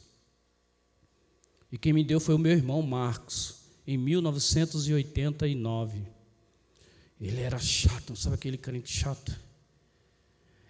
E 1.71 1.77
quem 1.77 1.93
me 1.93 2.03
deu 2.03 2.19
foi 2.19 2.33
o 2.33 2.39
meu 2.39 2.53
irmão 2.53 2.81
Marcos 2.81 3.57
em 3.85 3.99
1989. 3.99 6.01
Ele 7.21 7.39
era 7.39 7.59
chato, 7.59 8.15
sabe 8.15 8.33
aquele 8.33 8.57
crente 8.57 8.91
chato? 8.91 9.39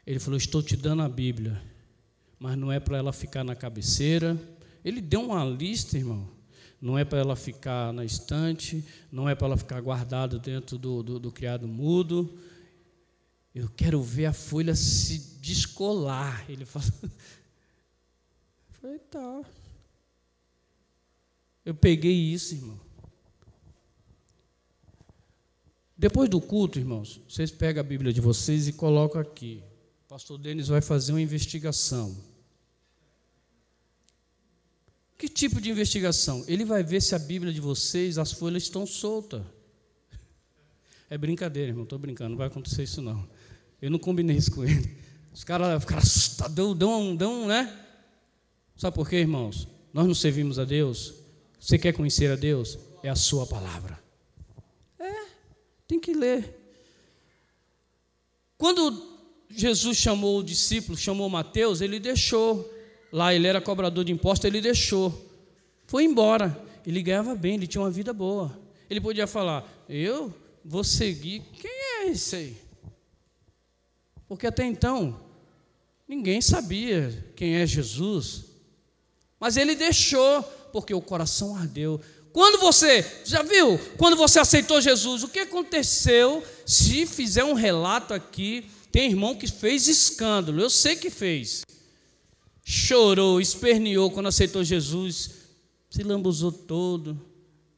Ele 0.06 0.20
falou: 0.20 0.36
Estou 0.36 0.62
te 0.62 0.76
dando 0.76 1.02
a 1.02 1.08
Bíblia, 1.08 1.64
mas 2.38 2.58
não 2.58 2.70
é 2.70 2.82
para 2.82 2.98
ela 2.98 3.14
ficar 3.14 3.46
na 3.46 3.56
cabeceira, 3.56 4.38
Ele 4.84 5.00
deu 5.00 5.22
uma 5.22 5.46
lista, 5.46 5.98
irmão. 5.98 6.30
Não 6.82 7.00
é 7.00 7.06
para 7.06 7.20
ela 7.20 7.38
ficar 7.38 7.94
na 7.94 8.04
estante, 8.04 8.84
não 9.10 9.30
é 9.30 9.36
para 9.36 9.48
ela 9.48 9.56
ficar 9.56 9.80
guardada 9.80 10.38
dentro 10.38 10.78
do, 10.78 11.02
do, 11.02 11.20
do 11.20 11.32
criado 11.32 11.70
mudo. 11.70 12.38
Eu 13.54 13.70
quero 13.70 14.02
ver 14.02 14.26
a 14.26 14.34
folha 14.34 14.76
se 14.76 15.38
descolar. 15.40 16.50
Ele 16.50 16.66
falou. 16.66 16.90
Falei, 18.82 19.00
tá. 19.00 19.44
Eu 21.64 21.76
peguei 21.76 22.12
isso, 22.12 22.56
irmão. 22.56 22.80
Depois 25.96 26.30
do 26.30 26.42
culto, 26.42 26.80
irmãos, 26.80 27.22
vocês 27.30 27.52
pegam 27.52 27.80
a 27.80 27.84
Bíblia 27.84 28.12
de 28.12 28.20
vocês 28.20 28.68
e 28.68 28.74
colocam 28.74 29.22
aqui. 29.22 29.64
O 30.06 30.08
pastor 30.10 30.38
Denis 30.38 30.68
vai 30.68 30.82
fazer 30.82 31.14
uma 31.14 31.22
investigação. 31.22 32.14
Que 35.18 35.30
tipo 35.30 35.62
de 35.62 35.70
investigação? 35.70 36.44
Ele 36.48 36.66
vai 36.66 36.84
ver 36.84 37.02
se 37.02 37.16
a 37.16 37.20
Bíblia 37.20 37.54
de 37.54 37.62
vocês, 37.62 38.18
as 38.18 38.34
folhas 38.34 38.64
estão 38.64 38.86
soltas. 38.86 39.44
É 41.10 41.18
brincadeira, 41.18 41.70
irmão, 41.70 41.84
estou 41.84 41.98
brincando, 41.98 42.32
não 42.32 42.38
vai 42.38 42.48
acontecer 42.48 42.84
isso 42.84 43.02
não. 43.02 43.26
Eu 43.84 43.92
não 43.92 44.00
combinei 44.00 44.38
isso 44.38 44.50
com 44.50 44.64
ele. 44.64 44.96
Os 45.34 45.44
caras 45.44 45.82
ficaram 45.82 46.02
assustados, 46.02 46.56
dão, 46.56 46.74
dão, 46.74 47.14
dão, 47.14 47.48
né? 47.48 47.70
Sabe 48.78 48.96
por 48.96 49.10
quê, 49.10 49.18
irmãos? 49.18 49.68
Nós 49.92 50.08
não 50.08 50.16
servimos 50.16 50.58
a 50.58 50.64
Deus. 50.64 51.16
Você 51.60 51.78
quer 51.78 51.92
conhecer 51.92 52.32
a 52.32 52.38
Deus? 52.38 52.80
É 53.04 53.10
a 53.10 53.16
sua 53.18 53.46
palavra. 53.46 54.02
É, 54.98 55.26
tem 55.86 56.00
que 56.00 56.14
ler. 56.14 56.58
Quando 58.58 59.18
Jesus 59.50 59.98
chamou 59.98 60.40
o 60.40 60.44
discípulo, 60.44 60.98
chamou 60.98 61.28
Mateus, 61.28 61.82
ele 61.82 62.00
deixou. 62.00 62.74
Lá 63.12 63.36
ele 63.36 63.48
era 63.48 63.60
cobrador 63.60 64.06
de 64.06 64.14
impostos, 64.14 64.46
ele 64.46 64.62
deixou. 64.62 65.30
Foi 65.88 66.06
embora. 66.06 66.58
Ele 66.88 67.04
ganhava 67.04 67.36
bem, 67.36 67.56
ele 67.56 67.68
tinha 67.68 67.82
uma 67.82 67.92
vida 67.92 68.14
boa. 68.14 68.58
Ele 68.90 69.02
podia 69.02 69.28
falar: 69.28 69.70
Eu 69.90 70.34
vou 70.64 70.86
seguir. 70.86 71.42
Quem 71.60 71.70
é 71.70 72.08
esse 72.08 72.34
aí? 72.38 72.63
Porque 74.28 74.48
até 74.48 74.66
então, 74.66 75.20
ninguém 76.08 76.42
sabia 76.42 77.32
quem 77.36 77.56
é 77.56 77.66
Jesus. 77.66 78.46
Mas 79.40 79.58
ele 79.58 79.76
deixou, 79.76 80.42
porque 80.72 80.94
o 80.94 81.02
coração 81.02 81.56
ardeu. 81.56 82.00
Quando 82.32 82.60
você, 82.60 83.06
já 83.24 83.44
viu? 83.44 83.78
Quando 83.98 84.16
você 84.16 84.40
aceitou 84.40 84.82
Jesus, 84.82 85.24
o 85.24 85.28
que 85.28 85.40
aconteceu? 85.40 86.44
Se 86.66 87.06
fizer 87.06 87.44
um 87.44 87.54
relato 87.54 88.14
aqui, 88.14 88.66
tem 88.92 89.10
irmão 89.10 89.36
que 89.36 89.48
fez 89.48 89.88
escândalo, 89.88 90.62
eu 90.62 90.70
sei 90.70 90.96
que 90.96 91.10
fez. 91.10 91.64
Chorou, 92.64 93.42
esperneou 93.42 94.10
quando 94.10 94.28
aceitou 94.28 94.64
Jesus, 94.64 95.32
se 95.90 96.02
lambuzou 96.02 96.52
todo. 96.52 97.20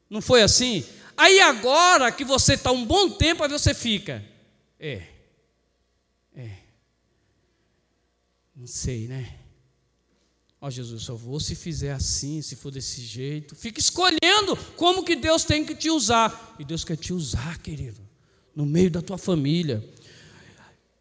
Não 0.09 0.21
foi 0.21 0.41
assim? 0.41 0.85
Aí 1.17 1.39
agora 1.39 2.11
que 2.11 2.23
você 2.23 2.53
está 2.53 2.71
um 2.71 2.85
bom 2.85 3.09
tempo, 3.09 3.43
aí 3.43 3.49
você 3.49 3.73
fica. 3.73 4.23
É. 4.79 5.14
Não 8.55 8.67
sei, 8.67 9.07
né? 9.07 9.33
Ó 10.61 10.67
oh, 10.67 10.71
Jesus, 10.71 11.03
só 11.03 11.13
vou 11.13 11.39
se 11.39 11.53
fizer 11.53 11.91
assim, 11.91 12.41
se 12.41 12.55
for 12.55 12.71
desse 12.71 13.01
jeito. 13.01 13.55
Fica 13.55 13.79
escolhendo 13.79 14.55
como 14.77 15.03
que 15.03 15.15
Deus 15.15 15.43
tem 15.43 15.65
que 15.65 15.75
te 15.75 15.89
usar. 15.89 16.55
E 16.57 16.63
Deus 16.63 16.83
quer 16.83 16.95
te 16.95 17.11
usar, 17.11 17.59
querido, 17.59 17.99
no 18.55 18.65
meio 18.65 18.89
da 18.89 19.01
tua 19.01 19.17
família. 19.17 19.83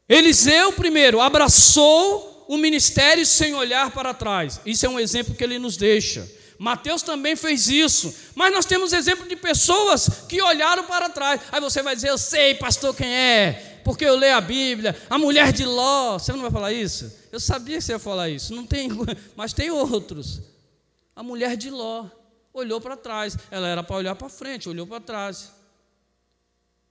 Eliseu, 0.08 0.72
primeiro, 0.72 1.20
abraçou 1.20 2.44
o 2.48 2.56
ministério 2.56 3.24
sem 3.24 3.54
olhar 3.54 3.90
para 3.92 4.12
trás. 4.12 4.60
Isso 4.66 4.84
é 4.84 4.88
um 4.88 4.98
exemplo 4.98 5.34
que 5.34 5.44
ele 5.44 5.58
nos 5.58 5.76
deixa. 5.76 6.28
Mateus 6.58 7.02
também 7.02 7.36
fez 7.36 7.68
isso. 7.68 8.14
Mas 8.34 8.52
nós 8.52 8.66
temos 8.66 8.92
exemplo 8.92 9.28
de 9.28 9.36
pessoas 9.36 10.08
que 10.28 10.42
olharam 10.42 10.84
para 10.84 11.08
trás. 11.08 11.40
Aí 11.52 11.60
você 11.60 11.82
vai 11.82 11.94
dizer, 11.94 12.10
eu 12.10 12.18
sei, 12.18 12.54
pastor, 12.54 12.94
quem 12.94 13.08
é? 13.08 13.73
Porque 13.84 14.04
eu 14.04 14.16
leio 14.16 14.36
a 14.36 14.40
Bíblia. 14.40 14.96
A 15.10 15.18
mulher 15.18 15.52
de 15.52 15.64
Ló. 15.64 16.18
Você 16.18 16.32
não 16.32 16.40
vai 16.40 16.50
falar 16.50 16.72
isso? 16.72 17.12
Eu 17.30 17.38
sabia 17.38 17.76
que 17.76 17.84
você 17.84 17.92
ia 17.92 17.98
falar 17.98 18.30
isso. 18.30 18.54
Não 18.54 18.66
tem, 18.66 18.88
mas 19.36 19.52
tem 19.52 19.70
outros. 19.70 20.40
A 21.14 21.22
mulher 21.22 21.56
de 21.56 21.70
Ló 21.70 22.06
olhou 22.52 22.80
para 22.80 22.96
trás. 22.96 23.36
Ela 23.50 23.68
era 23.68 23.82
para 23.82 23.96
olhar 23.96 24.14
para 24.16 24.28
frente, 24.28 24.68
olhou 24.68 24.86
para 24.86 25.00
trás. 25.00 25.52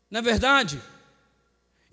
Não 0.09 0.19
é 0.19 0.21
verdade? 0.21 0.79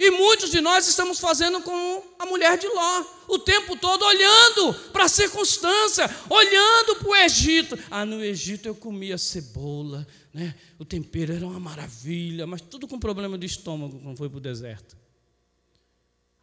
E 0.03 0.11
muitos 0.11 0.51
de 0.51 0.63
nós 0.63 0.89
estamos 0.89 1.21
fazendo 1.21 1.61
como 1.61 2.03
a 2.19 2.25
mulher 2.25 2.57
de 2.57 2.67
Ló, 2.67 3.05
o 3.29 3.39
tempo 3.39 3.77
todo 3.77 4.03
olhando 4.03 4.73
para 4.93 5.05
a 5.05 5.09
circunstância, 5.09 6.09
olhando 6.31 6.97
para 6.97 7.09
o 7.09 7.17
Egito. 7.17 7.79
Ah, 7.91 8.07
no 8.07 8.25
Egito 8.25 8.67
eu 8.67 8.75
comia 8.75 9.19
cebola, 9.19 10.07
né? 10.33 10.55
o 10.79 10.85
tempero 10.85 11.33
era 11.33 11.47
uma 11.47 11.59
maravilha, 11.59 12.47
mas 12.47 12.61
tudo 12.61 12.87
com 12.87 12.99
problema 12.99 13.37
de 13.37 13.47
estômago 13.47 13.99
quando 13.99 14.16
foi 14.16 14.29
para 14.29 14.38
o 14.38 14.40
deserto. 14.40 14.97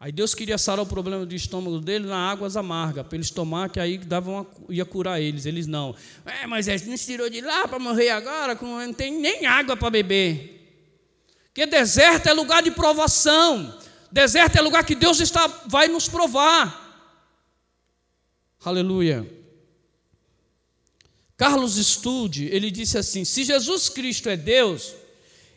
Aí 0.00 0.12
Deus 0.12 0.32
queria 0.32 0.56
sarar 0.56 0.82
o 0.82 0.86
problema 0.86 1.26
do 1.26 1.34
estômago 1.34 1.80
dele 1.80 2.06
na 2.06 2.30
águas 2.30 2.56
amargas, 2.56 3.04
para 3.04 3.16
eles 3.16 3.30
tomar, 3.30 3.68
que 3.68 3.80
aí 3.80 3.98
dava 3.98 4.30
uma, 4.30 4.46
ia 4.68 4.84
curar 4.84 5.20
eles. 5.20 5.44
Eles 5.44 5.66
não. 5.66 5.94
É, 6.24 6.46
mas 6.46 6.68
ele 6.68 6.84
nos 6.84 7.04
tirou 7.04 7.28
de 7.28 7.40
lá 7.40 7.66
para 7.66 7.80
morrer 7.80 8.10
agora, 8.10 8.54
não 8.54 8.92
tem 8.92 9.18
nem 9.18 9.44
água 9.44 9.76
para 9.76 9.90
beber. 9.90 10.54
Porque 11.46 11.66
deserto 11.66 12.28
é 12.28 12.32
lugar 12.32 12.62
de 12.62 12.70
provação. 12.70 13.76
Deserto 14.12 14.56
é 14.56 14.60
lugar 14.60 14.84
que 14.84 14.94
Deus 14.94 15.18
está, 15.18 15.48
vai 15.66 15.88
nos 15.88 16.08
provar. 16.08 16.86
Aleluia. 18.64 19.37
Carlos 21.38 21.76
Stude, 21.76 22.46
ele 22.46 22.68
disse 22.68 22.98
assim: 22.98 23.24
se 23.24 23.44
Jesus 23.44 23.88
Cristo 23.88 24.28
é 24.28 24.36
Deus 24.36 24.92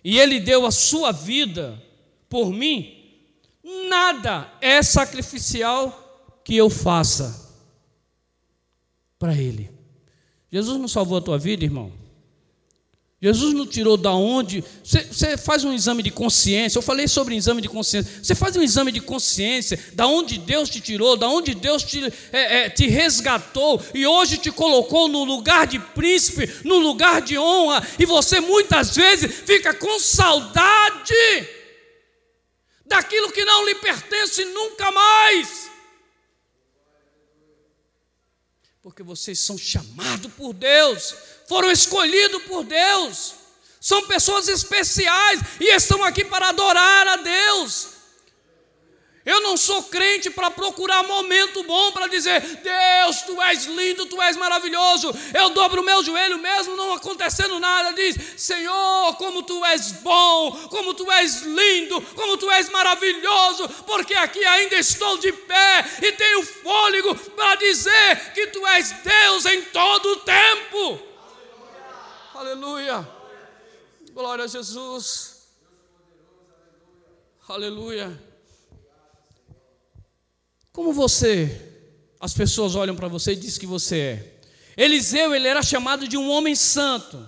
e 0.04 0.20
ele 0.20 0.40
deu 0.40 0.66
a 0.66 0.72
sua 0.72 1.12
vida 1.12 1.84
por 2.30 2.54
mim, 2.54 3.20
nada 3.90 4.54
é 4.62 4.82
sacrificial 4.84 6.40
que 6.46 6.56
eu 6.56 6.70
faça 6.70 7.52
para 9.18 9.36
ele. 9.36 9.72
Jesus 10.52 10.80
não 10.80 10.88
salvou 10.88 11.18
a 11.18 11.22
tua 11.22 11.40
vida, 11.40 11.66
irmão? 11.66 11.92
Jesus 13.24 13.54
não 13.54 13.68
tirou 13.68 13.98
da 13.98 14.12
onde. 14.12 14.64
Você, 14.84 15.38
faz 15.38 15.64
um 15.64 15.72
exame 15.72 16.02
de 16.02 16.10
consciência. 16.10 16.80
Eu 16.80 16.82
falei 16.82 17.08
sobre 17.08 17.36
exame 17.36 17.62
de 17.62 17.70
consciência. 17.70 18.12
Você 18.22 18.34
faz 18.34 18.56
um 18.56 18.64
exame 18.64 18.92
de 18.92 19.00
consciência 19.00 19.80
da 19.94 20.08
onde 20.08 20.40
Deus 20.40 20.70
te 20.70 20.82
tirou, 20.82 21.16
da 21.16 21.28
onde 21.28 21.54
Deus 21.54 21.84
te, 21.84 22.04
é, 22.32 22.66
é, 22.66 22.70
te 22.70 22.88
resgatou 22.88 23.80
e 23.94 24.08
hoje 24.08 24.38
te 24.38 24.50
colocou 24.50 25.08
no 25.08 25.24
lugar 25.24 25.68
de 25.68 25.78
príncipe, 25.78 26.50
no 26.64 26.80
lugar 26.80 27.22
de 27.22 27.38
honra. 27.38 27.88
E 28.00 28.08
você 28.08 28.40
muitas 28.40 28.96
vezes 28.96 29.32
fica 29.46 29.72
com 29.72 30.00
saudade 30.00 31.14
daquilo 32.88 33.32
que 33.32 33.46
não 33.46 33.66
lhe 33.68 33.76
pertence 33.76 34.44
nunca 34.46 34.92
mais. 34.92 35.71
Porque 38.82 39.04
vocês 39.04 39.40
são 39.40 39.58
chamados 39.58 40.32
por 40.34 40.54
Deus 40.54 41.14
foram 41.52 41.70
escolhidos 41.70 42.44
por 42.44 42.64
Deus, 42.64 43.34
são 43.78 44.08
pessoas 44.08 44.48
especiais 44.48 45.42
e 45.60 45.66
estão 45.76 46.02
aqui 46.02 46.24
para 46.24 46.48
adorar 46.48 47.06
a 47.10 47.18
Deus. 47.18 47.88
Eu 49.24 49.40
não 49.42 49.56
sou 49.56 49.84
crente 49.84 50.32
para 50.32 50.50
procurar 50.50 51.04
momento 51.04 51.62
bom 51.64 51.92
para 51.92 52.08
dizer, 52.08 52.42
Deus, 52.42 53.22
tu 53.22 53.40
és 53.40 53.66
lindo, 53.66 54.08
tu 54.08 54.20
és 54.20 54.36
maravilhoso. 54.36 55.12
Eu 55.32 55.52
dobro 55.52 55.82
o 55.82 55.86
meu 55.86 56.04
joelho 56.04 56.40
mesmo 56.40 56.76
não 56.76 56.94
acontecendo 56.94 57.60
nada. 57.60 57.94
Diz, 57.94 58.16
Senhor, 58.36 59.16
como 59.18 59.44
tu 59.44 59.64
és 59.66 59.92
bom, 59.92 60.52
como 60.70 60.96
tu 60.96 61.12
és 61.12 61.44
lindo, 61.44 62.02
como 62.16 62.36
tu 62.36 62.50
és 62.50 62.68
maravilhoso, 62.70 63.70
porque 63.86 64.16
aqui 64.16 64.44
ainda 64.44 64.76
estou 64.78 65.18
de 65.20 65.32
pé 65.32 65.86
e 66.02 66.12
tenho 66.14 66.44
fôlego 66.44 67.14
para 67.14 67.56
dizer 67.56 68.34
que 68.34 68.48
tu 68.48 68.66
és 68.66 68.92
Deus 69.04 69.46
em 69.46 69.62
todo 69.66 70.14
o 70.14 70.20
tempo. 70.22 71.00
Aleluia. 72.34 73.08
Glória 74.14 74.46
a 74.46 74.48
Jesus. 74.48 75.48
Aleluia. 77.48 78.31
Como 80.74 80.94
você, 80.94 81.70
as 82.20 82.34
pessoas 82.34 82.76
olham 82.76 82.96
para 82.96 83.08
você 83.08 83.34
e 83.34 83.36
dizem 83.36 83.60
que 83.60 83.68
você 83.68 84.00
é. 84.00 84.32
Eliseu, 84.78 85.36
ele 85.36 85.48
era 85.48 85.62
chamado 85.62 86.08
de 86.08 86.18
um 86.18 86.30
homem 86.30 86.56
santo. 86.56 87.28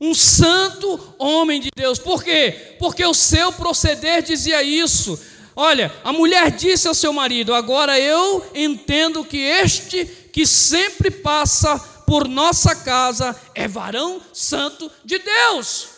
Um 0.00 0.14
santo 0.14 1.14
homem 1.18 1.60
de 1.60 1.68
Deus. 1.74 1.98
Por 1.98 2.22
quê? 2.22 2.76
Porque 2.78 3.04
o 3.04 3.14
seu 3.14 3.52
proceder 3.52 4.22
dizia 4.22 4.62
isso. 4.62 5.18
Olha, 5.54 5.94
a 6.04 6.12
mulher 6.12 6.50
disse 6.50 6.86
ao 6.86 6.94
seu 6.94 7.12
marido: 7.12 7.54
Agora 7.54 7.98
eu 7.98 8.44
entendo 8.54 9.24
que 9.24 9.38
este 9.38 10.04
que 10.04 10.44
sempre 10.46 11.10
passa 11.10 11.78
por 12.06 12.28
nossa 12.28 12.74
casa 12.76 13.34
é 13.54 13.66
varão 13.66 14.20
santo 14.34 14.90
de 15.04 15.18
Deus. 15.18 15.84
O 15.84 15.88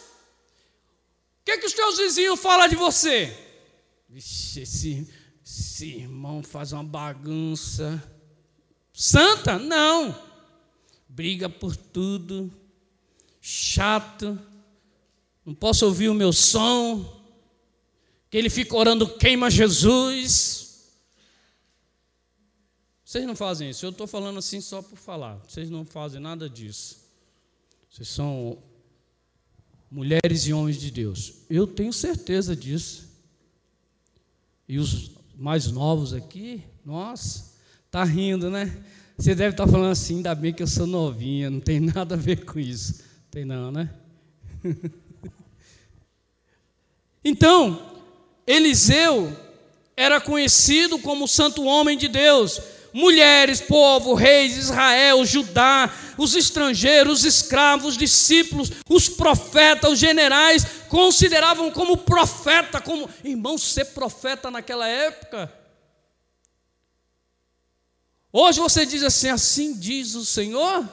que, 1.45 1.53
é 1.53 1.59
que 1.59 1.67
os 1.67 1.73
teus 1.73 1.99
vizinhos 1.99 2.39
falam 2.39 2.69
de 2.69 2.77
você? 2.77 3.37
Vixe, 4.09 4.61
esse, 4.61 5.09
esse 5.79 5.87
irmão 5.87 6.43
faz 6.43 6.73
uma 6.73 6.83
bagunça. 6.83 8.03
Santa? 8.93 9.59
Não. 9.61 10.27
briga 11.09 11.49
por 11.49 11.75
tudo, 11.75 12.53
chato, 13.41 14.39
não 15.45 15.55
posso 15.55 15.85
ouvir 15.87 16.09
o 16.09 16.15
meu 16.15 16.33
som, 16.33 17.25
que 18.31 18.37
ele 18.37 18.51
fica 18.51 18.77
orando, 18.77 19.17
queima 19.17 19.51
Jesus. 19.51 20.93
Vocês 23.05 23.25
não 23.25 23.35
fazem 23.35 23.71
isso, 23.71 23.87
eu 23.87 23.91
estou 23.91 24.07
falando 24.07 24.39
assim 24.39 24.61
só 24.61 24.83
por 24.83 24.99
falar, 24.99 25.37
vocês 25.49 25.71
não 25.71 25.85
fazem 25.85 26.21
nada 26.21 26.49
disso. 26.49 26.99
Vocês 27.91 28.09
são 28.09 28.63
mulheres 29.91 30.47
e 30.47 30.53
homens 30.53 30.79
de 30.79 30.91
Deus. 30.91 31.35
Eu 31.49 31.67
tenho 31.67 31.93
certeza 31.93 32.55
disso. 32.55 33.09
E 34.69 34.79
os 34.79 35.18
mais 35.39 35.71
novos 35.71 36.13
aqui, 36.13 36.65
nossa, 36.85 37.53
tá 37.93 38.03
rindo, 38.03 38.51
né? 38.51 38.77
Você 39.17 39.37
deve 39.37 39.51
estar 39.51 39.67
tá 39.67 39.71
falando 39.71 39.93
assim, 39.93 40.17
ainda 40.17 40.35
bem 40.35 40.53
que 40.53 40.63
eu 40.63 40.67
sou 40.67 40.85
novinha, 40.85 41.49
não 41.49 41.61
tem 41.61 41.79
nada 41.95 42.17
a 42.17 42.19
ver 42.19 42.45
com 42.45 42.59
isso. 42.59 43.05
Tem 43.31 43.45
não, 43.45 43.71
né? 43.71 43.89
então, 47.25 47.81
Eliseu 48.45 49.33
era 49.97 50.21
conhecido 50.21 50.99
como 50.99 51.27
o 51.27 51.29
santo 51.29 51.63
homem 51.63 51.97
de 51.97 52.09
Deus. 52.09 52.61
Mulheres, 52.93 53.61
povo, 53.61 54.15
reis, 54.15 54.57
Israel, 54.57 55.25
Judá, 55.25 55.93
os 56.17 56.35
estrangeiros, 56.35 57.21
os 57.21 57.25
escravos, 57.25 57.91
os 57.91 57.97
discípulos, 57.97 58.73
os 58.89 59.09
profetas, 59.09 59.93
os 59.93 59.99
generais, 60.01 60.67
consideravam 60.89 61.71
como 61.71 61.99
profeta, 61.99 62.81
como 62.81 63.09
irmão, 63.23 63.57
ser 63.57 63.87
profeta 63.87 64.51
naquela 64.51 64.87
época. 64.87 65.53
Hoje 68.33 68.61
você 68.61 68.85
diz 68.85 69.03
assim, 69.03 69.29
assim 69.29 69.79
diz 69.79 70.15
o 70.15 70.25
Senhor. 70.25 70.89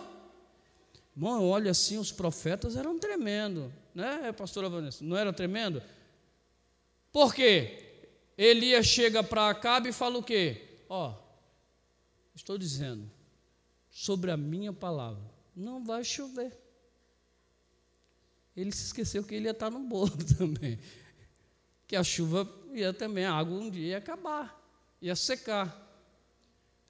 Irmão, 1.15 1.47
olha 1.47 1.71
assim, 1.71 1.97
os 1.97 2.11
profetas 2.11 2.75
eram 2.75 2.99
tremendo, 2.99 3.73
né, 3.93 4.31
pastora 4.31 4.69
Vanessa? 4.69 5.03
Não 5.03 5.15
era 5.15 5.31
tremendo? 5.31 5.81
Por 7.11 7.33
quê? 7.33 7.81
Elias 8.37 8.85
chega 8.85 9.23
para 9.23 9.49
Acabe 9.49 9.89
e 9.89 9.93
fala 9.93 10.17
o 10.17 10.23
quê? 10.23 10.83
Ó, 10.89 11.13
estou 12.35 12.57
dizendo, 12.57 13.09
sobre 13.89 14.29
a 14.31 14.35
minha 14.35 14.73
palavra, 14.73 15.23
não 15.55 15.83
vai 15.83 16.03
chover. 16.03 16.64
Ele 18.55 18.71
se 18.71 18.85
esqueceu 18.85 19.23
que 19.23 19.35
ele 19.35 19.45
ia 19.45 19.51
estar 19.51 19.69
no 19.69 19.79
bolo 19.79 20.15
também. 20.37 20.79
Que 21.87 21.95
a 21.95 22.03
chuva 22.03 22.49
ia 22.73 22.93
também, 22.93 23.25
a 23.25 23.33
água 23.33 23.57
um 23.57 23.69
dia 23.69 23.89
ia 23.89 23.97
acabar, 23.97 24.59
ia 25.01 25.15
secar. 25.15 25.83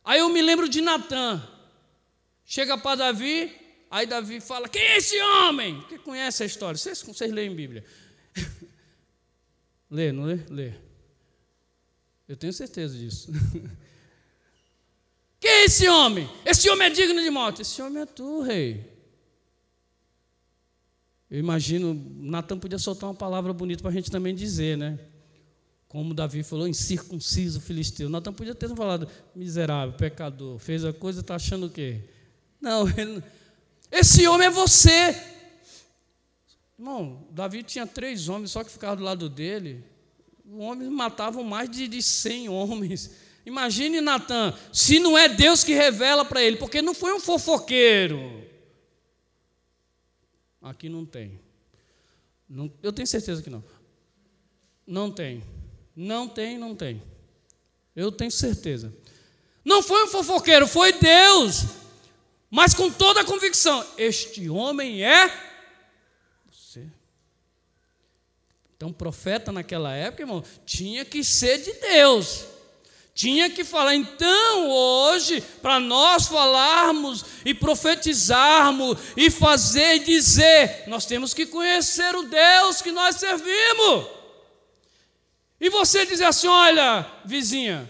Aí 0.04 0.19
eu 0.19 0.30
me 0.30 0.41
lembro 0.41 0.69
de 0.69 0.82
Natan. 0.82 1.45
Chega 2.45 2.78
para 2.78 2.97
Davi, 2.97 3.51
aí 3.89 4.06
Davi 4.06 4.39
fala: 4.39 4.69
Quem 4.69 4.82
é 4.82 4.97
esse 4.97 5.19
homem? 5.19 5.82
Quem 5.89 5.97
conhece 5.97 6.43
a 6.43 6.45
história? 6.45 6.78
Vocês, 6.78 7.01
vocês 7.01 7.32
leem 7.32 7.56
Bíblia. 7.56 7.84
Lê, 9.89 10.12
não 10.12 10.25
lê? 10.25 10.39
Lê. 10.49 10.73
Eu 12.28 12.36
tenho 12.36 12.51
certeza 12.51 12.97
disso. 12.97 13.32
Quem 15.39 15.51
é 15.51 15.65
esse 15.65 15.88
homem? 15.88 16.28
Esse 16.43 16.69
homem 16.69 16.88
é 16.88 16.89
digno 16.89 17.21
de 17.21 17.30
morte. 17.30 17.62
Esse 17.62 17.82
homem 17.82 18.01
é 18.01 18.06
tu, 18.06 18.41
rei. 18.41 18.95
Eu 21.30 21.40
imagino, 21.40 21.94
Natan 22.18 22.60
podia 22.60 22.78
soltar 22.78 23.10
uma 23.10 23.16
palavra 23.16 23.52
bonita 23.52 23.82
para 23.82 23.92
a 23.92 23.94
gente 23.94 24.12
também 24.12 24.36
dizer, 24.36 24.78
né? 24.78 25.00
Como 25.88 26.14
Davi 26.14 26.44
falou, 26.44 26.68
incircunciso 26.68 27.60
filisteu. 27.60 28.10
Natan 28.10 28.34
podia 28.34 28.54
ter 28.54 28.70
falado, 28.76 29.08
miserável, 29.36 29.96
pecador, 29.96 30.60
fez 30.60 30.86
a 30.86 30.94
coisa, 30.94 31.22
está 31.22 31.36
achando 31.36 31.68
o 31.68 31.70
quê? 31.70 32.02
Não, 32.62 32.88
ele, 32.98 33.24
esse 33.92 34.28
homem 34.28 34.48
é 34.48 34.52
você. 34.52 35.16
Irmão, 36.78 37.26
Davi 37.32 37.64
tinha 37.64 37.88
três 37.88 38.28
homens 38.28 38.52
só 38.52 38.64
que 38.64 38.72
ficavam 38.72 38.98
do 38.98 39.04
lado 39.04 39.30
dele. 39.30 39.84
Os 40.46 40.62
homens 40.62 40.90
matavam 40.90 41.44
mais 41.44 41.70
de, 41.70 41.88
de 41.88 42.02
100 42.02 42.50
homens. 42.50 43.12
Imagine 43.46 44.02
Natan, 44.02 44.54
se 44.74 45.00
não 45.00 45.18
é 45.18 45.30
Deus 45.30 45.64
que 45.64 45.74
revela 45.74 46.26
para 46.26 46.42
ele, 46.44 46.58
porque 46.58 46.82
não 46.82 46.94
foi 46.94 47.14
um 47.14 47.20
fofoqueiro. 47.20 48.45
Aqui 50.65 50.89
não 50.89 51.06
tem. 51.06 51.39
Não, 52.49 52.71
eu 52.84 52.91
tenho 52.91 53.08
certeza 53.08 53.41
que 53.41 53.49
não. 53.49 53.63
Não 54.86 55.12
tem. 55.12 55.43
Não 55.95 56.28
tem, 56.28 56.58
não 56.58 56.75
tem. 56.75 57.01
Eu 57.95 58.12
tenho 58.12 58.32
certeza. 58.32 58.93
Não 59.63 59.82
foi 59.82 60.04
um 60.04 60.08
fofoqueiro, 60.08 60.67
foi 60.67 60.91
Deus. 60.91 61.65
Mas 62.49 62.73
com 62.73 62.91
toda 62.91 63.21
a 63.21 63.25
convicção: 63.25 63.86
este 63.97 64.49
homem 64.49 65.04
é 65.04 65.45
Então, 68.75 68.91
profeta 68.91 69.51
naquela 69.51 69.93
época, 69.95 70.23
irmão, 70.23 70.43
tinha 70.65 71.06
que 71.06 71.23
ser 71.23 71.60
de 71.60 71.73
Deus. 71.73 72.45
Tinha 73.15 73.49
que 73.49 73.63
falar, 73.63 73.95
então, 73.95 74.69
hoje, 74.69 75.41
para 75.41 75.80
nós 75.80 76.28
falarmos 76.28 77.25
e 77.43 77.54
profetizarmos 77.54 78.99
e 79.17 79.32
fazer 79.32 79.95
e 79.95 79.99
dizer, 79.99 80.84
nós 80.86 81.08
temos 81.08 81.34
que 81.34 81.47
conhecer 81.47 82.13
o 82.13 82.23
Deus 82.23 82.82
que 82.82 82.91
nós 82.91 83.15
servimos. 83.15 84.06
E 85.60 85.69
você 85.69 86.06
dizer 86.06 86.25
assim: 86.25 86.47
olha, 86.47 87.10
vizinha, 87.23 87.89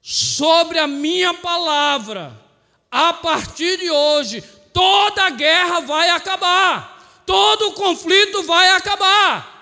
sobre 0.00 0.78
a 0.78 0.86
minha 0.86 1.34
palavra, 1.34 2.36
a 2.90 3.12
partir 3.12 3.78
de 3.78 3.90
hoje, 3.90 4.42
toda 4.72 5.30
guerra 5.30 5.80
vai 5.80 6.08
acabar 6.10 6.94
todo 7.26 7.72
conflito 7.72 8.42
vai 8.42 8.70
acabar. 8.70 9.52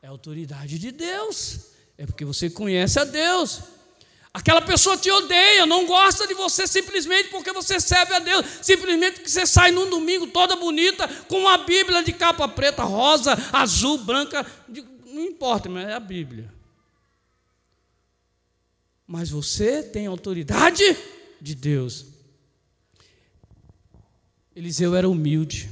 É 0.00 0.08
autoridade 0.08 0.78
de 0.78 0.90
Deus, 0.90 1.71
é 2.02 2.06
porque 2.06 2.24
você 2.24 2.50
conhece 2.50 2.98
a 2.98 3.04
Deus. 3.04 3.60
Aquela 4.34 4.60
pessoa 4.60 4.96
te 4.96 5.08
odeia, 5.08 5.64
não 5.66 5.86
gosta 5.86 6.26
de 6.26 6.34
você 6.34 6.66
simplesmente 6.66 7.28
porque 7.28 7.52
você 7.52 7.78
serve 7.78 8.12
a 8.12 8.18
Deus, 8.18 8.44
simplesmente 8.60 9.14
porque 9.14 9.28
você 9.28 9.46
sai 9.46 9.70
num 9.70 9.88
domingo 9.88 10.26
toda 10.26 10.56
bonita 10.56 11.06
com 11.28 11.38
uma 11.38 11.58
Bíblia 11.58 12.02
de 12.02 12.12
capa 12.12 12.48
preta, 12.48 12.82
rosa, 12.82 13.38
azul, 13.52 13.98
branca, 13.98 14.44
não 15.06 15.22
importa, 15.22 15.68
mas 15.68 15.86
é 15.86 15.92
a 15.92 16.00
Bíblia. 16.00 16.52
Mas 19.06 19.30
você 19.30 19.80
tem 19.80 20.08
autoridade 20.08 20.96
de 21.40 21.54
Deus. 21.54 22.06
Eliseu 24.56 24.96
era 24.96 25.08
humilde. 25.08 25.70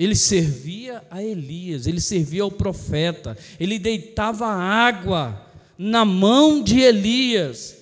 Ele 0.00 0.16
servia 0.16 1.06
a 1.10 1.22
Elias, 1.22 1.86
ele 1.86 2.00
servia 2.00 2.42
ao 2.42 2.50
profeta, 2.50 3.36
ele 3.60 3.78
deitava 3.78 4.46
água 4.46 5.46
na 5.76 6.06
mão 6.06 6.62
de 6.62 6.80
Elias. 6.80 7.76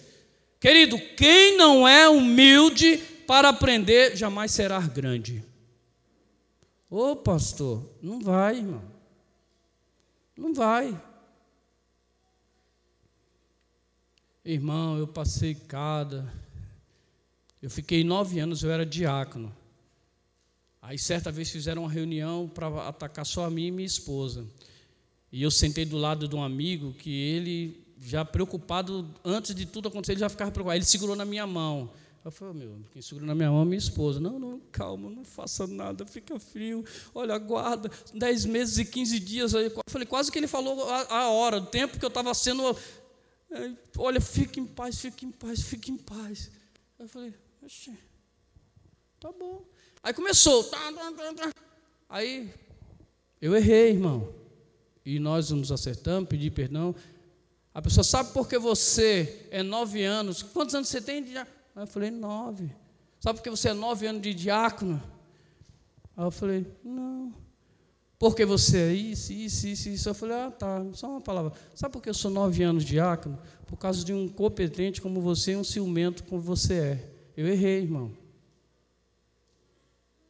Querido, 0.59 0.99
quem 1.17 1.57
não 1.57 1.87
é 1.87 2.09
humilde 2.09 2.97
para 3.25 3.51
aprender 3.51 4.17
jamais 4.17 4.51
será 4.51 4.81
grande. 4.81 5.45
Ô 6.91 7.15
pastor, 7.15 7.89
não 8.03 8.19
vai, 8.19 8.57
irmão. 8.57 8.83
Não 10.37 10.53
vai. 10.53 11.01
Irmão, 14.45 14.99
eu 14.99 15.07
passei 15.07 15.55
cada. 15.55 16.35
Eu 17.63 17.71
fiquei 17.71 18.03
nove 18.03 18.41
anos, 18.41 18.65
eu 18.65 18.73
era 18.73 18.85
diácono. 18.85 19.57
Aí 20.89 20.99
certa 20.99 21.31
vez 21.31 21.51
fizeram 21.51 21.83
uma 21.83 21.91
reunião 21.91 22.49
para 22.49 22.89
atacar 22.89 23.27
só 23.27 23.45
a 23.45 23.51
mim 23.51 23.67
e 23.67 23.71
minha 23.71 23.85
esposa. 23.85 24.47
E 25.31 25.43
eu 25.43 25.51
sentei 25.51 25.85
do 25.85 25.99
lado 25.99 26.27
de 26.27 26.35
um 26.35 26.43
amigo 26.43 26.95
que 26.95 27.11
ele, 27.11 27.85
já 28.01 28.25
preocupado, 28.25 29.07
antes 29.23 29.55
de 29.55 29.67
tudo 29.67 29.89
acontecer, 29.89 30.13
ele 30.13 30.21
já 30.21 30.31
ficava 30.31 30.51
preocupado. 30.51 30.79
Ele 30.79 30.87
segurou 30.87 31.15
na 31.15 31.27
minha 31.27 31.47
mão. 31.47 31.93
Eu 32.25 32.31
falei, 32.31 32.55
meu, 32.55 32.81
quem 32.91 33.03
segurou 33.03 33.27
na 33.27 33.35
minha 33.35 33.51
mão 33.51 33.61
é 33.61 33.65
minha 33.67 33.77
esposa. 33.77 34.19
Não, 34.19 34.39
não, 34.39 34.61
calma, 34.73 35.11
não 35.11 35.27
faça 35.27 35.67
nada, 35.67 36.07
fica 36.07 36.41
frio. 36.41 36.83
Olha, 37.15 37.35
aguarda, 37.35 37.91
10 38.15 38.47
meses 38.47 38.79
e 38.79 38.85
15 38.87 39.21
dias. 39.21 39.53
Eu 39.53 39.71
falei, 39.91 40.07
quase 40.07 40.33
que 40.33 40.39
ele 40.39 40.49
falou 40.49 40.89
a, 40.89 41.17
a 41.19 41.29
hora, 41.29 41.59
o 41.59 41.67
tempo 41.67 41.99
que 41.99 42.05
eu 42.07 42.09
estava 42.09 42.33
sendo. 42.33 42.63
Olha, 43.99 44.23
fique 44.23 44.59
em 44.59 44.65
paz, 44.65 44.99
fique 44.99 45.27
em 45.27 45.33
paz, 45.33 45.61
fique 45.61 45.93
em 45.93 45.99
paz. 45.99 46.51
Eu 46.99 47.07
falei, 47.07 47.35
tá 49.21 49.31
bom. 49.39 49.67
Aí 50.03 50.13
começou. 50.13 50.65
Tá, 50.65 50.93
tá, 50.93 51.33
tá, 51.35 51.51
Aí 52.09 52.53
eu 53.41 53.55
errei, 53.55 53.91
irmão. 53.91 54.33
E 55.05 55.19
nós 55.19 55.51
nos 55.51 55.73
acertamos, 55.73 56.29
pedi 56.29 56.51
perdão. 56.51 56.95
A 57.73 57.81
pessoa 57.81 58.05
sabe 58.05 58.33
por 58.33 58.49
que 58.49 58.59
você 58.59 59.47
é 59.51 59.63
nove 59.63 60.03
anos. 60.05 60.43
Quantos 60.43 60.75
anos 60.75 60.89
você 60.89 61.01
tem? 61.01 61.25
Aí 61.37 61.47
eu 61.77 61.87
falei, 61.87 62.11
nove. 62.11 62.71
Sabe 63.21 63.39
por 63.39 63.43
que 63.45 63.51
você 63.51 63.71
é 63.71 63.73
nove 63.73 64.07
anos 64.07 64.23
de 64.23 64.35
diácono? 64.35 65.03
Aí 66.17 66.25
eu 66.25 66.31
falei, 66.31 66.67
não. 66.85 67.33
Porque 68.19 68.45
você 68.45 68.79
é 68.79 68.93
isso, 68.93 69.33
isso, 69.33 69.69
isso, 69.69 69.89
isso. 69.89 70.09
Eu 70.09 70.15
falei, 70.15 70.37
ah, 70.37 70.51
tá, 70.51 70.85
só 70.93 71.09
uma 71.09 71.21
palavra. 71.21 71.53
Sabe 71.75 71.93
por 71.93 72.03
que 72.03 72.09
eu 72.09 72.15
sou 72.15 72.31
nove 72.31 72.65
anos 72.65 72.85
de 72.85 72.91
diácono? 72.91 73.39
Por 73.67 73.77
causa 73.77 74.05
de 74.05 74.13
um 74.13 74.29
competente 74.29 75.01
como 75.01 75.21
você 75.21 75.53
e 75.53 75.57
um 75.57 75.63
ciumento 75.63 76.25
como 76.25 76.43
você 76.43 76.75
é. 76.75 77.11
Eu 77.37 77.47
errei, 77.47 77.83
irmão. 77.83 78.11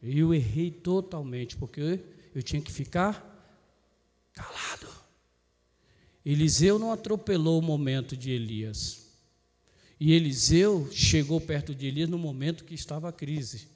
E 0.03 0.19
eu 0.19 0.33
errei 0.33 0.71
totalmente, 0.71 1.57
porque 1.57 2.01
eu 2.35 2.43
tinha 2.43 2.63
que 2.63 2.71
ficar 2.71 3.25
calado. 4.33 4.89
Eliseu 6.25 6.79
não 6.79 6.93
atropelou 6.93 7.59
o 7.59 7.63
momento 7.63 8.17
de 8.17 8.31
Elias. 8.31 9.09
E 9.99 10.13
Eliseu 10.13 10.89
chegou 10.93 11.41
perto 11.41 11.75
de 11.75 11.87
Elias 11.87 12.09
no 12.09 12.19
momento 12.19 12.65
que 12.65 12.75
estava 12.75 13.09
a 13.09 13.13
crise. 13.13 13.67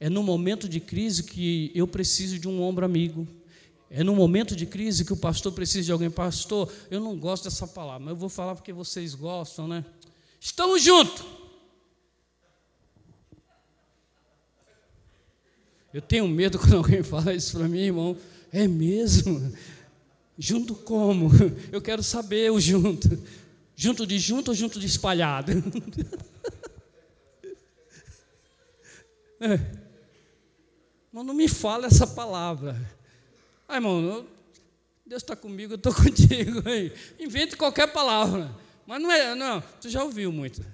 É 0.00 0.08
no 0.08 0.22
momento 0.22 0.68
de 0.68 0.80
crise 0.80 1.24
que 1.24 1.70
eu 1.74 1.86
preciso 1.86 2.38
de 2.38 2.48
um 2.48 2.62
ombro 2.62 2.84
amigo. 2.84 3.26
É 3.90 4.02
no 4.02 4.14
momento 4.14 4.56
de 4.56 4.66
crise 4.66 5.04
que 5.04 5.12
o 5.12 5.16
pastor 5.16 5.52
precisa 5.52 5.84
de 5.84 5.92
alguém. 5.92 6.10
Pastor, 6.10 6.72
eu 6.90 7.00
não 7.00 7.16
gosto 7.18 7.44
dessa 7.44 7.66
palavra, 7.66 8.00
mas 8.00 8.10
eu 8.10 8.16
vou 8.16 8.28
falar 8.28 8.54
porque 8.54 8.72
vocês 8.72 9.14
gostam, 9.14 9.68
né? 9.68 9.84
Estamos 10.40 10.82
juntos. 10.82 11.24
Eu 15.94 16.02
tenho 16.02 16.26
medo 16.26 16.58
quando 16.60 16.76
alguém 16.76 17.04
fala 17.04 17.32
isso 17.32 17.56
para 17.56 17.68
mim, 17.68 17.78
irmão. 17.78 18.16
É 18.52 18.66
mesmo? 18.66 19.56
Junto 20.36 20.74
como? 20.74 21.30
Eu 21.70 21.80
quero 21.80 22.02
saber 22.02 22.50
o 22.50 22.60
junto. 22.60 23.08
Junto 23.76 24.04
de 24.04 24.18
junto 24.18 24.48
ou 24.48 24.54
junto 24.54 24.80
de 24.80 24.86
espalhado? 24.86 25.52
É. 29.40 29.60
Mas 31.12 31.26
não 31.26 31.34
me 31.34 31.48
fala 31.48 31.86
essa 31.86 32.06
palavra. 32.06 32.80
Ah, 33.68 33.74
irmão, 33.74 34.26
Deus 35.04 35.22
está 35.22 35.36
comigo, 35.36 35.74
eu 35.74 35.76
estou 35.76 35.92
contigo. 35.94 36.62
Invente 37.20 37.54
qualquer 37.54 37.92
palavra. 37.92 38.50
Mas 38.86 39.02
não 39.02 39.12
é, 39.12 39.34
não, 39.34 39.62
tu 39.82 39.90
já 39.90 40.02
ouviu 40.02 40.32
muito. 40.32 40.64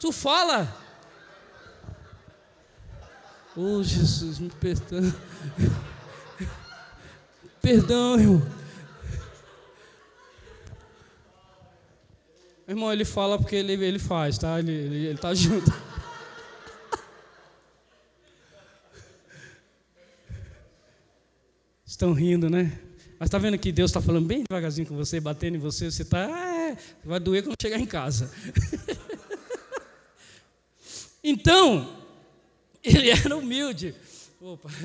Tu 0.00 0.10
fala. 0.10 0.87
Oh, 3.60 3.82
Jesus, 3.82 4.38
me 4.38 4.48
perdão. 4.50 5.12
Perdão, 7.60 8.16
irmão. 8.16 8.42
Irmão, 12.68 12.92
ele 12.92 13.04
fala 13.04 13.36
porque 13.36 13.56
ele, 13.56 13.72
ele 13.72 13.98
faz, 13.98 14.38
tá? 14.38 14.60
Ele, 14.60 14.70
ele, 14.70 15.06
ele 15.06 15.18
tá 15.18 15.34
junto. 15.34 15.72
Estão 21.84 22.12
rindo, 22.12 22.48
né? 22.48 22.78
Mas 23.18 23.26
está 23.26 23.38
vendo 23.38 23.58
que 23.58 23.72
Deus 23.72 23.90
está 23.90 24.00
falando 24.00 24.28
bem 24.28 24.44
devagarzinho 24.48 24.86
com 24.86 24.94
você, 24.94 25.18
batendo 25.18 25.56
em 25.56 25.60
você, 25.60 25.90
você 25.90 26.02
está. 26.02 26.30
É, 26.30 26.76
vai 27.04 27.18
doer 27.18 27.42
quando 27.42 27.60
chegar 27.60 27.80
em 27.80 27.86
casa. 27.86 28.30
então, 31.24 32.06
ele 32.84 33.10
era 33.10 33.36
humilde. 33.36 33.94
Opa. 34.40 34.68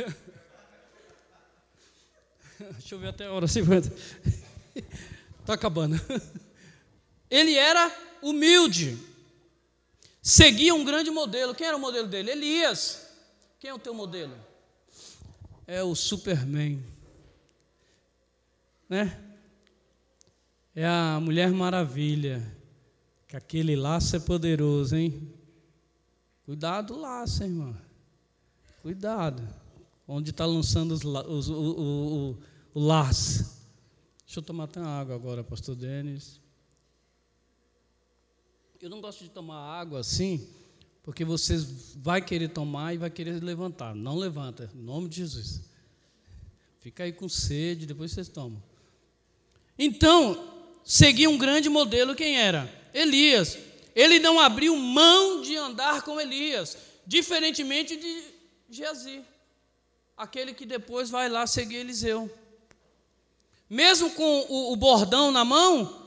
Deixa 2.72 2.96
eu 2.96 3.00
ver 3.00 3.10
até 3.10 3.26
a 3.26 3.32
hora, 3.32 3.48
50. 3.48 3.94
Está 5.40 5.54
acabando. 5.56 6.00
Ele 7.30 7.56
era 7.56 7.92
humilde. 8.22 8.98
Seguia 10.22 10.74
um 10.74 10.86
grande 10.86 11.12
modelo. 11.12 11.54
Quem 11.54 11.68
era 11.68 11.76
o 11.76 11.80
modelo 11.80 12.08
dele? 12.08 12.32
Elias. 12.32 13.08
Quem 13.60 13.70
é 13.70 13.74
o 13.74 13.80
teu 13.80 13.94
modelo? 13.94 14.34
É 15.68 15.84
o 15.84 15.94
Superman. 15.96 16.84
Né? 18.88 19.20
É 20.76 20.86
a 20.86 21.20
Mulher 21.22 21.52
Maravilha. 21.52 22.42
Que 23.28 23.36
aquele 23.36 23.76
laço 23.76 24.16
é 24.16 24.20
poderoso, 24.20 24.96
hein? 24.96 25.33
Cuidado 26.46 26.94
do 26.94 27.00
laço, 27.00 27.44
irmão. 27.44 27.76
Cuidado. 28.82 29.42
Onde 30.08 30.32
está 30.32 30.46
lançando 30.46 30.92
os, 30.92 31.04
os, 31.04 31.50
o, 31.50 31.54
o, 31.54 32.30
o, 32.32 32.38
o 32.74 32.80
laço. 32.80 33.64
Deixa 34.26 34.40
eu 34.40 34.44
tomar 34.44 34.66
até 34.66 34.82
água 34.82 35.16
agora, 35.16 35.44
pastor 35.44 35.76
Denis. 35.76 36.42
Eu 38.82 38.90
não 38.90 39.00
gosto 39.00 39.24
de 39.24 39.30
tomar 39.30 39.60
água 39.60 40.02
assim, 40.02 40.46
porque 41.04 41.24
você 41.24 41.58
vai 41.96 42.22
querer 42.22 42.50
tomar 42.50 42.94
e 42.94 42.98
vai 42.98 43.10
querer 43.10 43.42
levantar. 43.42 43.96
Não 43.96 44.18
levanta, 44.18 44.70
em 44.76 44.82
nome 44.82 45.08
de 45.08 45.18
Jesus. 45.18 45.62
Fica 46.82 47.06
aí 47.06 47.14
com 47.14 47.30
sede, 47.30 47.86
depois 47.86 48.12
vocês 48.12 48.28
tomam. 48.28 48.62
Então, 49.80 50.68
seguia 50.84 51.30
um 51.30 51.38
grande 51.38 51.70
modelo, 51.70 52.14
quem 52.14 52.38
era? 52.38 52.70
Elias. 52.94 53.58
Ele 53.96 54.20
não 54.20 54.38
abriu 54.38 54.76
mão 54.76 55.33
de 55.54 55.58
andar 55.58 56.02
com 56.02 56.20
Elias, 56.20 56.76
diferentemente 57.06 57.96
de 57.96 58.24
Geazi, 58.70 59.22
aquele 60.18 60.54
que 60.54 60.66
depois 60.66 61.12
vai 61.12 61.30
lá 61.30 61.46
seguir 61.46 61.76
Eliseu. 61.76 62.30
Mesmo 63.70 64.10
com 64.12 64.46
o, 64.50 64.74
o 64.74 64.76
bordão 64.76 65.32
na 65.32 65.46
mão, 65.46 66.02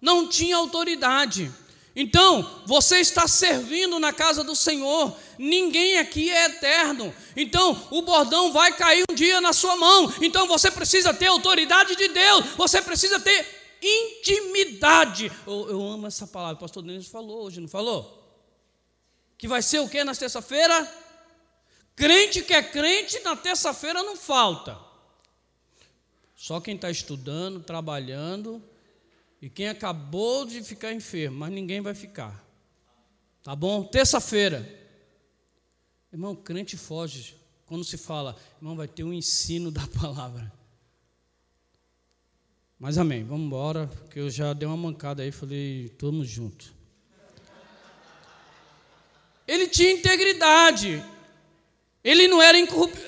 não 0.00 0.28
tinha 0.28 0.56
autoridade. 0.56 1.52
Então, 1.96 2.62
você 2.64 2.98
está 2.98 3.26
servindo 3.26 3.98
na 3.98 4.12
casa 4.12 4.44
do 4.44 4.54
Senhor, 4.54 5.14
ninguém 5.36 5.98
aqui 5.98 6.30
é 6.30 6.46
eterno. 6.46 7.12
Então, 7.36 7.88
o 7.90 8.02
bordão 8.02 8.52
vai 8.52 8.72
cair 8.72 9.04
um 9.10 9.14
dia 9.14 9.40
na 9.40 9.52
sua 9.52 9.76
mão. 9.76 10.12
Então, 10.22 10.46
você 10.46 10.70
precisa 10.70 11.12
ter 11.12 11.26
autoridade 11.26 11.96
de 11.96 12.08
Deus, 12.08 12.46
você 12.56 12.80
precisa 12.80 13.18
ter 13.18 13.44
intimidade. 13.82 15.30
Eu, 15.44 15.70
eu 15.70 15.82
amo 15.88 16.06
essa 16.06 16.26
palavra, 16.26 16.56
o 16.56 16.60
pastor 16.60 16.84
Denis 16.84 17.08
falou 17.08 17.42
hoje, 17.42 17.60
não 17.60 17.68
falou? 17.68 18.21
Que 19.42 19.48
vai 19.48 19.60
ser 19.60 19.80
o 19.80 19.88
que 19.88 20.04
na 20.04 20.14
terça-feira? 20.14 20.88
Crente 21.96 22.44
que 22.44 22.54
é 22.54 22.62
crente, 22.62 23.18
na 23.24 23.34
terça-feira 23.34 24.00
não 24.00 24.16
falta. 24.16 24.78
Só 26.36 26.60
quem 26.60 26.76
está 26.76 26.88
estudando, 26.88 27.60
trabalhando, 27.60 28.62
e 29.40 29.50
quem 29.50 29.66
acabou 29.66 30.46
de 30.46 30.62
ficar 30.62 30.92
enfermo, 30.92 31.38
mas 31.38 31.50
ninguém 31.50 31.80
vai 31.80 31.92
ficar. 31.92 32.40
Tá 33.42 33.56
bom? 33.56 33.82
Terça-feira. 33.82 34.64
Irmão, 36.12 36.36
crente 36.36 36.76
foge 36.76 37.34
quando 37.66 37.82
se 37.82 37.96
fala, 37.96 38.36
irmão, 38.58 38.76
vai 38.76 38.86
ter 38.86 39.02
um 39.02 39.12
ensino 39.12 39.72
da 39.72 39.88
palavra. 40.00 40.52
Mas 42.78 42.96
amém, 42.96 43.24
vamos 43.24 43.46
embora, 43.46 43.88
porque 43.88 44.20
eu 44.20 44.30
já 44.30 44.52
dei 44.52 44.68
uma 44.68 44.76
mancada 44.76 45.24
aí, 45.24 45.32
falei, 45.32 45.86
estamos 45.86 46.28
juntos. 46.28 46.81
Ele 49.52 49.66
tinha 49.66 49.90
integridade, 49.90 51.02
ele 52.02 52.26
não 52.28 52.40
era. 52.40 52.58
É, 52.58 52.64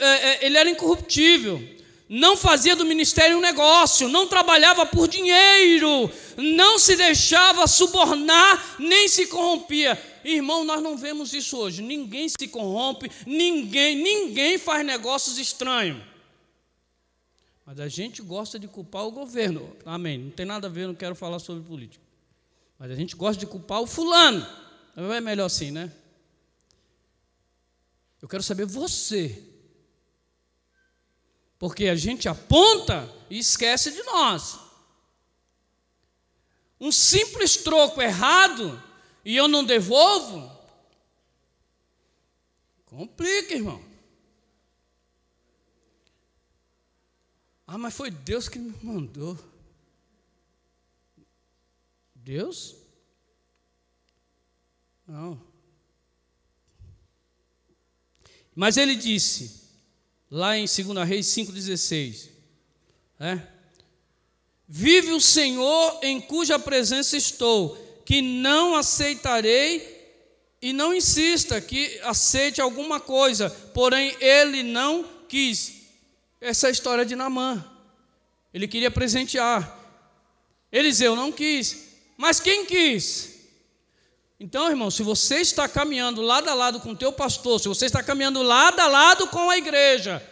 é, 0.07 0.47
ele 0.47 0.59
era 0.59 0.69
incorruptível 0.69 1.75
não 2.09 2.37
fazia 2.37 2.77
do 2.77 2.85
ministério 2.85 3.39
um 3.39 3.41
negócio, 3.41 4.09
não 4.09 4.29
trabalhava 4.29 4.85
por 4.85 5.09
dinheiro, 5.09 6.11
não 6.37 6.79
se 6.79 6.97
deixava 6.97 7.67
subornar, 7.67 8.77
nem 8.79 9.09
se 9.09 9.27
corrompia. 9.27 10.01
Irmão, 10.25 10.65
nós 10.65 10.83
não 10.83 10.97
vemos 10.97 11.33
isso 11.33 11.57
hoje. 11.57 11.83
Ninguém 11.83 12.29
se 12.29 12.49
corrompe, 12.49 13.11
ninguém, 13.27 13.97
ninguém 13.97 14.59
faz 14.59 14.85
negócios 14.85 15.39
estranhos. 15.39 16.03
Mas 17.67 17.81
a 17.81 17.89
gente 17.89 18.21
gosta 18.21 18.59
de 18.59 18.69
culpar 18.69 19.07
o 19.07 19.11
governo. 19.11 19.75
Amém. 19.87 20.19
Não 20.19 20.31
tem 20.31 20.45
nada 20.45 20.67
a 20.67 20.71
ver, 20.71 20.87
não 20.87 20.95
quero 20.95 21.15
falar 21.15 21.39
sobre 21.39 21.63
política. 21.65 22.05
Mas 22.79 22.91
a 22.91 22.95
gente 22.95 23.17
gosta 23.17 23.41
de 23.41 23.47
culpar 23.47 23.81
o 23.81 23.87
fulano. 23.87 24.47
É 24.95 25.21
melhor 25.21 25.47
assim, 25.47 25.71
né? 25.71 25.91
Eu 28.25 28.29
quero 28.29 28.43
saber 28.43 28.65
você. 28.65 29.47
Porque 31.59 31.89
a 31.89 31.95
gente 31.95 32.27
aponta 32.27 33.07
e 33.29 33.39
esquece 33.39 33.93
de 33.93 34.03
nós. 34.05 34.59
Um 36.81 36.91
simples 36.91 37.59
troco 37.59 38.01
errado 38.01 38.83
e 39.27 39.37
eu 39.37 39.47
não 39.47 39.63
devolvo, 39.63 40.51
complica, 42.87 43.53
irmão. 43.53 43.85
Ah, 47.67 47.77
mas 47.77 47.95
foi 47.95 48.11
Deus 48.11 48.49
que 48.49 48.59
me 48.59 48.75
mandou. 48.83 49.39
Deus? 52.15 52.75
Não. 55.07 55.54
Mas 58.55 58.77
ele 58.77 58.95
disse: 58.95 59.65
lá 60.31 60.57
em 60.57 60.67
2 60.67 61.09
Reis 61.09 61.27
5,16. 61.27 62.29
É? 63.21 63.41
Vive 64.67 65.13
o 65.13 65.21
Senhor 65.21 66.01
em 66.03 66.21
cuja 66.21 66.59
presença 66.59 67.17
estou, 67.17 67.77
que 68.05 68.21
não 68.21 68.75
aceitarei 68.75 69.95
e 70.61 70.73
não 70.73 70.95
insista 70.95 71.61
que 71.61 72.01
aceite 72.03 72.61
alguma 72.61 72.99
coisa, 72.99 73.51
porém 73.51 74.17
ele 74.21 74.63
não 74.63 75.05
quis. 75.29 75.75
Essa 76.41 76.67
é 76.67 76.69
a 76.69 76.73
história 76.73 77.05
de 77.05 77.15
Namã. 77.15 77.65
Ele 78.53 78.67
queria 78.67 78.91
presentear. 78.91 79.79
Eliseu 80.73 81.15
não 81.15 81.31
quis. 81.31 81.89
Mas 82.17 82.41
quem 82.41 82.67
quis? 82.67 83.34
Então, 84.45 84.69
irmão, 84.69 84.91
se 84.91 85.03
você 85.03 85.37
está 85.37 85.67
caminhando 85.67 86.21
lado 86.21 86.51
a 86.51 86.55
lado 86.55 86.79
com 86.79 86.91
o 86.91 86.97
teu 86.97 87.11
pastor, 87.11 87.59
se 87.59 87.67
você 87.67 87.87
está 87.87 88.03
caminhando 88.03 88.43
lado 88.43 88.79
a 88.79 88.87
lado 88.87 89.27
com 89.29 89.49
a 89.49 89.57
igreja, 89.57 90.23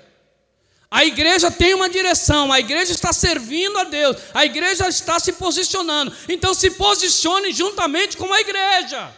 a 0.91 1.03
igreja 1.03 1.51
tem 1.51 1.73
uma 1.73 1.89
direção, 1.89 2.53
a 2.53 2.61
igreja 2.61 2.93
está 2.93 3.11
servindo 3.11 3.79
a 3.79 3.85
Deus, 3.85 4.19
a 4.35 4.45
igreja 4.45 4.87
está 4.87 5.19
se 5.19 5.33
posicionando. 5.33 6.15
Então 6.29 6.53
se 6.53 6.73
posicione 6.73 7.55
juntamente 7.55 8.19
com 8.19 8.31
a 8.31 8.39
igreja. 8.39 9.17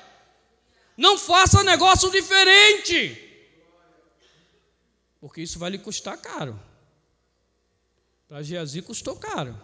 Não 0.97 1.19
faça 1.19 1.65
negócio 1.65 2.09
diferente. 2.13 3.21
Porque 5.21 5.43
isso 5.43 5.59
vai 5.59 5.71
lhe 5.71 5.79
custar 5.79 6.17
caro. 6.19 6.57
Para 8.29 8.45
Geazi 8.45 8.81
custou 8.81 9.17
caro. 9.17 9.61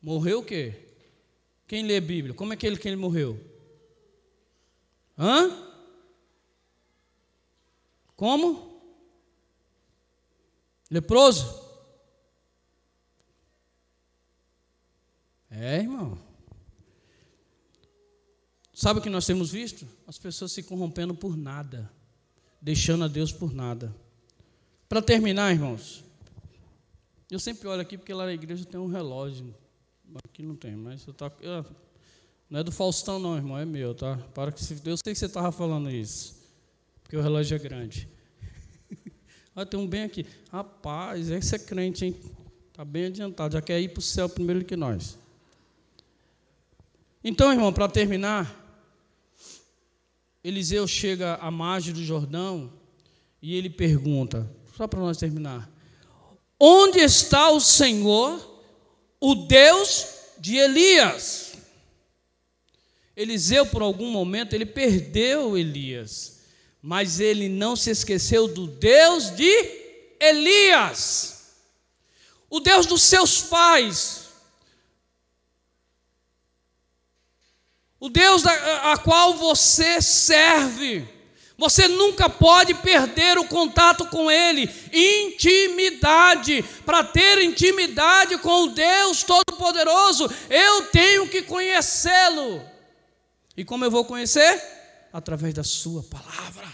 Morreu 0.00 0.38
o 0.38 0.42
quê? 0.42 0.85
Quem 1.66 1.84
lê 1.84 1.96
a 1.96 2.00
Bíblia? 2.00 2.34
Como 2.34 2.52
é 2.52 2.56
que 2.56 2.66
ele, 2.66 2.76
que 2.76 2.86
ele 2.86 2.96
morreu? 2.96 3.40
Hã? 5.18 5.66
Como? 8.14 8.80
Leproso? 10.90 11.64
É, 15.50 15.78
irmão. 15.78 16.18
Sabe 18.72 19.00
o 19.00 19.02
que 19.02 19.10
nós 19.10 19.26
temos 19.26 19.50
visto? 19.50 19.88
As 20.06 20.18
pessoas 20.18 20.52
se 20.52 20.62
corrompendo 20.62 21.14
por 21.14 21.36
nada, 21.36 21.90
deixando 22.60 23.04
a 23.04 23.08
Deus 23.08 23.32
por 23.32 23.52
nada. 23.52 23.94
Para 24.88 25.02
terminar, 25.02 25.50
irmãos, 25.50 26.04
eu 27.30 27.40
sempre 27.40 27.66
olho 27.66 27.80
aqui 27.80 27.96
porque 27.96 28.12
lá 28.12 28.26
na 28.26 28.34
igreja 28.34 28.64
tem 28.64 28.78
um 28.78 28.86
relógio. 28.86 29.54
Aqui 30.24 30.42
não 30.42 30.54
tem, 30.54 30.76
mas 30.76 31.06
eu 31.06 31.12
tô, 31.12 31.30
eu, 31.40 31.64
não 32.48 32.60
é 32.60 32.62
do 32.62 32.70
Faustão, 32.70 33.18
não, 33.18 33.36
irmão, 33.36 33.58
é 33.58 33.64
meu, 33.64 33.94
tá? 33.94 34.16
Para 34.34 34.52
que 34.52 34.60
eu 34.60 34.96
sei 34.96 35.12
que 35.12 35.18
você 35.18 35.26
estava 35.26 35.50
falando 35.50 35.90
isso, 35.90 36.36
porque 37.02 37.16
o 37.16 37.20
relógio 37.20 37.56
é 37.56 37.58
grande. 37.58 38.08
Ah, 39.58 39.64
tem 39.64 39.80
um 39.80 39.86
bem 39.86 40.02
aqui. 40.02 40.26
Rapaz, 40.52 41.30
esse 41.30 41.54
é 41.54 41.58
crente, 41.58 42.04
hein? 42.04 42.14
Está 42.68 42.84
bem 42.84 43.06
adiantado, 43.06 43.54
já 43.54 43.62
quer 43.62 43.80
ir 43.80 43.88
para 43.88 44.00
o 44.00 44.02
céu 44.02 44.28
primeiro 44.28 44.62
que 44.66 44.76
nós. 44.76 45.16
Então, 47.24 47.50
irmão, 47.50 47.72
para 47.72 47.88
terminar, 47.88 48.54
Eliseu 50.44 50.86
chega 50.86 51.36
à 51.36 51.50
margem 51.50 51.94
do 51.94 52.04
Jordão 52.04 52.70
e 53.40 53.54
ele 53.56 53.70
pergunta, 53.70 54.48
só 54.76 54.86
para 54.86 55.00
nós 55.00 55.16
terminar: 55.16 55.70
Onde 56.60 56.98
está 56.98 57.50
o 57.50 57.58
Senhor, 57.58 58.55
o 59.30 59.34
Deus 59.34 60.06
de 60.38 60.56
Elias? 60.56 61.54
Eliseu, 63.16 63.66
por 63.66 63.82
algum 63.82 64.10
momento, 64.10 64.52
ele 64.52 64.66
perdeu 64.66 65.56
Elias 65.56 66.36
mas 66.88 67.18
ele 67.18 67.48
não 67.48 67.74
se 67.74 67.90
esqueceu 67.90 68.46
do 68.46 68.68
Deus 68.68 69.34
de 69.34 69.50
Elias, 70.20 71.56
o 72.48 72.60
Deus 72.60 72.86
dos 72.86 73.02
seus 73.02 73.42
pais, 73.42 74.28
o 77.98 78.08
Deus 78.08 78.46
a, 78.46 78.92
a 78.92 78.98
qual 78.98 79.34
você 79.34 80.00
serve. 80.00 81.15
Você 81.58 81.88
nunca 81.88 82.28
pode 82.28 82.74
perder 82.74 83.38
o 83.38 83.48
contato 83.48 84.06
com 84.06 84.30
Ele. 84.30 84.70
Intimidade. 84.92 86.62
Para 86.84 87.02
ter 87.02 87.42
intimidade 87.42 88.36
com 88.38 88.64
o 88.64 88.68
Deus 88.68 89.22
Todo-Poderoso, 89.22 90.30
eu 90.50 90.86
tenho 90.86 91.28
que 91.28 91.42
conhecê-lo. 91.42 92.62
E 93.56 93.64
como 93.64 93.84
eu 93.84 93.90
vou 93.90 94.04
conhecer? 94.04 94.76
através 95.16 95.54
da 95.54 95.64
Sua 95.64 96.02
palavra. 96.02 96.70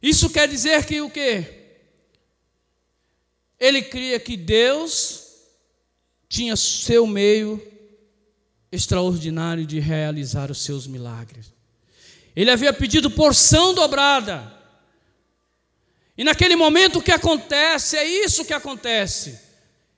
Isso 0.00 0.28
quer 0.28 0.46
dizer 0.46 0.84
que 0.84 1.00
o 1.00 1.10
quê? 1.10 1.78
Ele 3.58 3.80
cria 3.82 4.20
que 4.20 4.36
Deus 4.36 5.26
tinha 6.28 6.54
seu 6.54 7.06
meio 7.06 7.60
extraordinário 8.70 9.66
de 9.66 9.80
realizar 9.80 10.50
os 10.50 10.62
seus 10.62 10.86
milagres. 10.86 11.52
Ele 12.34 12.50
havia 12.50 12.72
pedido 12.72 13.10
porção 13.10 13.74
dobrada. 13.74 14.52
E 16.16 16.24
naquele 16.24 16.56
momento 16.56 16.98
o 16.98 17.02
que 17.02 17.12
acontece? 17.12 17.96
É 17.96 18.04
isso 18.04 18.44
que 18.44 18.52
acontece. 18.52 19.38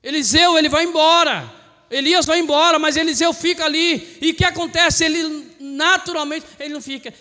Eliseu, 0.02 0.58
ele 0.58 0.68
vai 0.68 0.84
embora. 0.84 1.50
Elias 1.90 2.24
vai 2.24 2.38
embora, 2.38 2.78
mas 2.78 2.96
Eliseu 2.96 3.32
fica 3.32 3.64
ali. 3.64 4.18
E 4.20 4.30
o 4.30 4.34
que 4.34 4.44
acontece? 4.44 5.04
Ele 5.04 5.50
naturalmente, 5.58 6.46
ele 6.58 6.74
não 6.74 6.80
fica, 6.80 7.12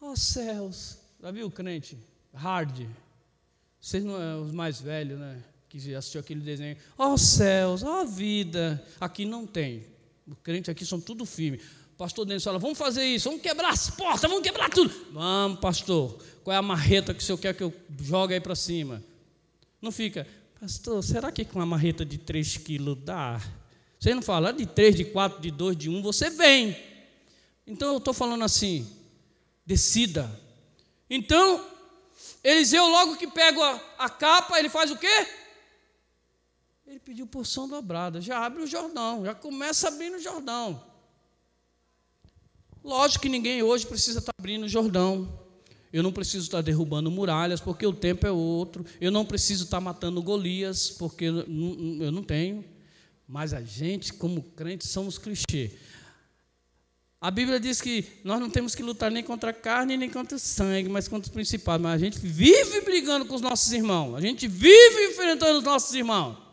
oh 0.00 0.16
céus. 0.16 0.98
Já 1.20 1.30
viu 1.30 1.46
o 1.46 1.50
crente? 1.50 1.98
Hard. 2.32 2.86
Vocês 3.80 4.04
não 4.04 4.20
é 4.20 4.36
os 4.36 4.52
mais 4.52 4.80
velhos, 4.80 5.18
né? 5.18 5.38
Que 5.68 5.94
assistiu 5.94 6.20
aquele 6.20 6.40
desenho. 6.40 6.76
Oh 6.96 7.18
céus, 7.18 7.82
oh 7.82 8.06
vida. 8.06 8.82
Aqui 9.00 9.24
não 9.24 9.46
tem. 9.46 9.84
O 10.26 10.36
crente 10.36 10.70
aqui 10.70 10.86
são 10.86 11.00
tudo 11.00 11.26
firme. 11.26 11.60
Pastor 12.00 12.24
Denis 12.24 12.42
fala: 12.42 12.58
vamos 12.58 12.78
fazer 12.78 13.04
isso, 13.04 13.28
vamos 13.28 13.42
quebrar 13.42 13.68
as 13.68 13.90
portas, 13.90 14.22
vamos 14.22 14.42
quebrar 14.42 14.70
tudo. 14.70 14.90
Vamos, 15.12 15.60
pastor. 15.60 16.18
Qual 16.42 16.54
é 16.54 16.56
a 16.56 16.62
marreta 16.62 17.12
que 17.12 17.22
o 17.22 17.22
senhor 17.22 17.36
quer 17.36 17.54
que 17.54 17.62
eu 17.62 17.74
jogue 18.00 18.32
aí 18.32 18.40
para 18.40 18.54
cima? 18.54 19.04
Não 19.82 19.92
fica, 19.92 20.26
pastor, 20.58 21.04
será 21.04 21.30
que 21.30 21.44
com 21.44 21.58
uma 21.58 21.66
marreta 21.66 22.02
de 22.02 22.16
3 22.16 22.56
quilos 22.56 22.96
dá? 23.04 23.38
Você 23.98 24.14
não 24.14 24.22
fala 24.22 24.50
de 24.50 24.64
três, 24.64 24.96
de 24.96 25.04
quatro, 25.04 25.42
de 25.42 25.50
dois, 25.50 25.76
de 25.76 25.90
um, 25.90 26.00
você 26.00 26.30
vem. 26.30 26.74
Então 27.66 27.92
eu 27.92 27.98
estou 27.98 28.14
falando 28.14 28.42
assim, 28.44 28.90
decida. 29.66 30.40
Então, 31.10 31.66
Eliseu, 32.42 32.86
logo 32.88 33.18
que 33.18 33.26
pega 33.26 33.62
a, 33.62 34.06
a 34.06 34.08
capa, 34.08 34.58
ele 34.58 34.70
faz 34.70 34.90
o 34.90 34.96
quê? 34.96 35.26
Ele 36.86 36.98
pediu 36.98 37.26
porção 37.26 37.68
dobrada, 37.68 38.22
já 38.22 38.42
abre 38.42 38.62
o 38.62 38.66
Jordão, 38.66 39.22
já 39.22 39.34
começa 39.34 39.88
abrindo 39.88 40.16
o 40.16 40.22
Jordão. 40.22 40.89
Lógico 42.82 43.22
que 43.22 43.28
ninguém 43.28 43.62
hoje 43.62 43.86
precisa 43.86 44.20
estar 44.20 44.32
abrindo 44.38 44.64
o 44.64 44.68
Jordão. 44.68 45.28
Eu 45.92 46.02
não 46.02 46.12
preciso 46.12 46.44
estar 46.44 46.60
derrubando 46.62 47.10
muralhas, 47.10 47.60
porque 47.60 47.84
o 47.86 47.92
tempo 47.92 48.26
é 48.26 48.30
outro. 48.30 48.84
Eu 49.00 49.10
não 49.10 49.24
preciso 49.24 49.64
estar 49.64 49.80
matando 49.80 50.22
Golias, 50.22 50.90
porque 50.90 51.24
eu 51.24 52.12
não 52.12 52.22
tenho. 52.22 52.64
Mas 53.26 53.52
a 53.52 53.60
gente, 53.60 54.12
como 54.12 54.42
crente, 54.42 54.86
somos 54.86 55.18
clichê. 55.18 55.72
A 57.20 57.30
Bíblia 57.30 57.60
diz 57.60 57.80
que 57.80 58.04
nós 58.24 58.40
não 58.40 58.48
temos 58.48 58.74
que 58.74 58.82
lutar 58.82 59.10
nem 59.10 59.22
contra 59.22 59.50
a 59.50 59.52
carne, 59.52 59.96
nem 59.96 60.08
contra 60.08 60.36
o 60.36 60.40
sangue, 60.40 60.88
mas 60.88 61.06
contra 61.06 61.28
os 61.28 61.34
principados. 61.34 61.82
Mas 61.82 62.00
a 62.00 62.04
gente 62.04 62.18
vive 62.18 62.80
brigando 62.80 63.26
com 63.26 63.34
os 63.34 63.42
nossos 63.42 63.72
irmãos. 63.72 64.14
A 64.14 64.20
gente 64.20 64.48
vive 64.48 65.10
enfrentando 65.10 65.58
os 65.58 65.64
nossos 65.64 65.94
irmãos. 65.94 66.49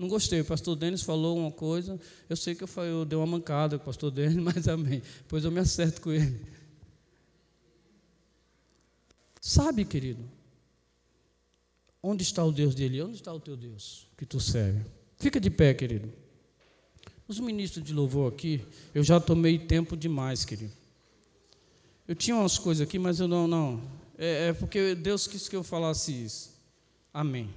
Não 0.00 0.08
gostei. 0.08 0.40
O 0.40 0.44
pastor 0.46 0.74
Denis 0.76 1.02
falou 1.02 1.36
uma 1.36 1.52
coisa. 1.52 2.00
Eu 2.26 2.34
sei 2.34 2.54
que 2.54 2.64
eu, 2.64 2.66
falei, 2.66 2.90
eu 2.90 3.04
dei 3.04 3.18
uma 3.18 3.26
mancada 3.26 3.76
com 3.76 3.82
o 3.82 3.84
pastor 3.84 4.10
Denis, 4.10 4.36
mas 4.42 4.66
amém. 4.66 5.02
Depois 5.18 5.44
eu 5.44 5.50
me 5.50 5.60
acerto 5.60 6.00
com 6.00 6.10
ele. 6.10 6.40
Sabe, 9.38 9.84
querido, 9.84 10.24
onde 12.02 12.22
está 12.22 12.42
o 12.42 12.50
Deus 12.50 12.74
dele? 12.74 13.02
Onde 13.02 13.16
está 13.16 13.30
o 13.30 13.38
teu 13.38 13.54
Deus 13.54 14.06
que 14.16 14.24
tu 14.24 14.40
serve? 14.40 14.86
Fica 15.18 15.38
de 15.38 15.50
pé, 15.50 15.74
querido. 15.74 16.10
Os 17.28 17.38
ministros 17.38 17.84
de 17.84 17.92
louvor 17.92 18.32
aqui, 18.32 18.64
eu 18.94 19.04
já 19.04 19.20
tomei 19.20 19.58
tempo 19.58 19.98
demais, 19.98 20.46
querido. 20.46 20.72
Eu 22.08 22.14
tinha 22.14 22.34
umas 22.34 22.58
coisas 22.58 22.86
aqui, 22.86 22.98
mas 22.98 23.20
eu 23.20 23.28
não, 23.28 23.46
não. 23.46 23.82
É, 24.16 24.48
é 24.48 24.52
porque 24.54 24.94
Deus 24.94 25.26
quis 25.26 25.46
que 25.46 25.56
eu 25.56 25.62
falasse 25.62 26.10
isso. 26.10 26.58
Amém. 27.12 27.50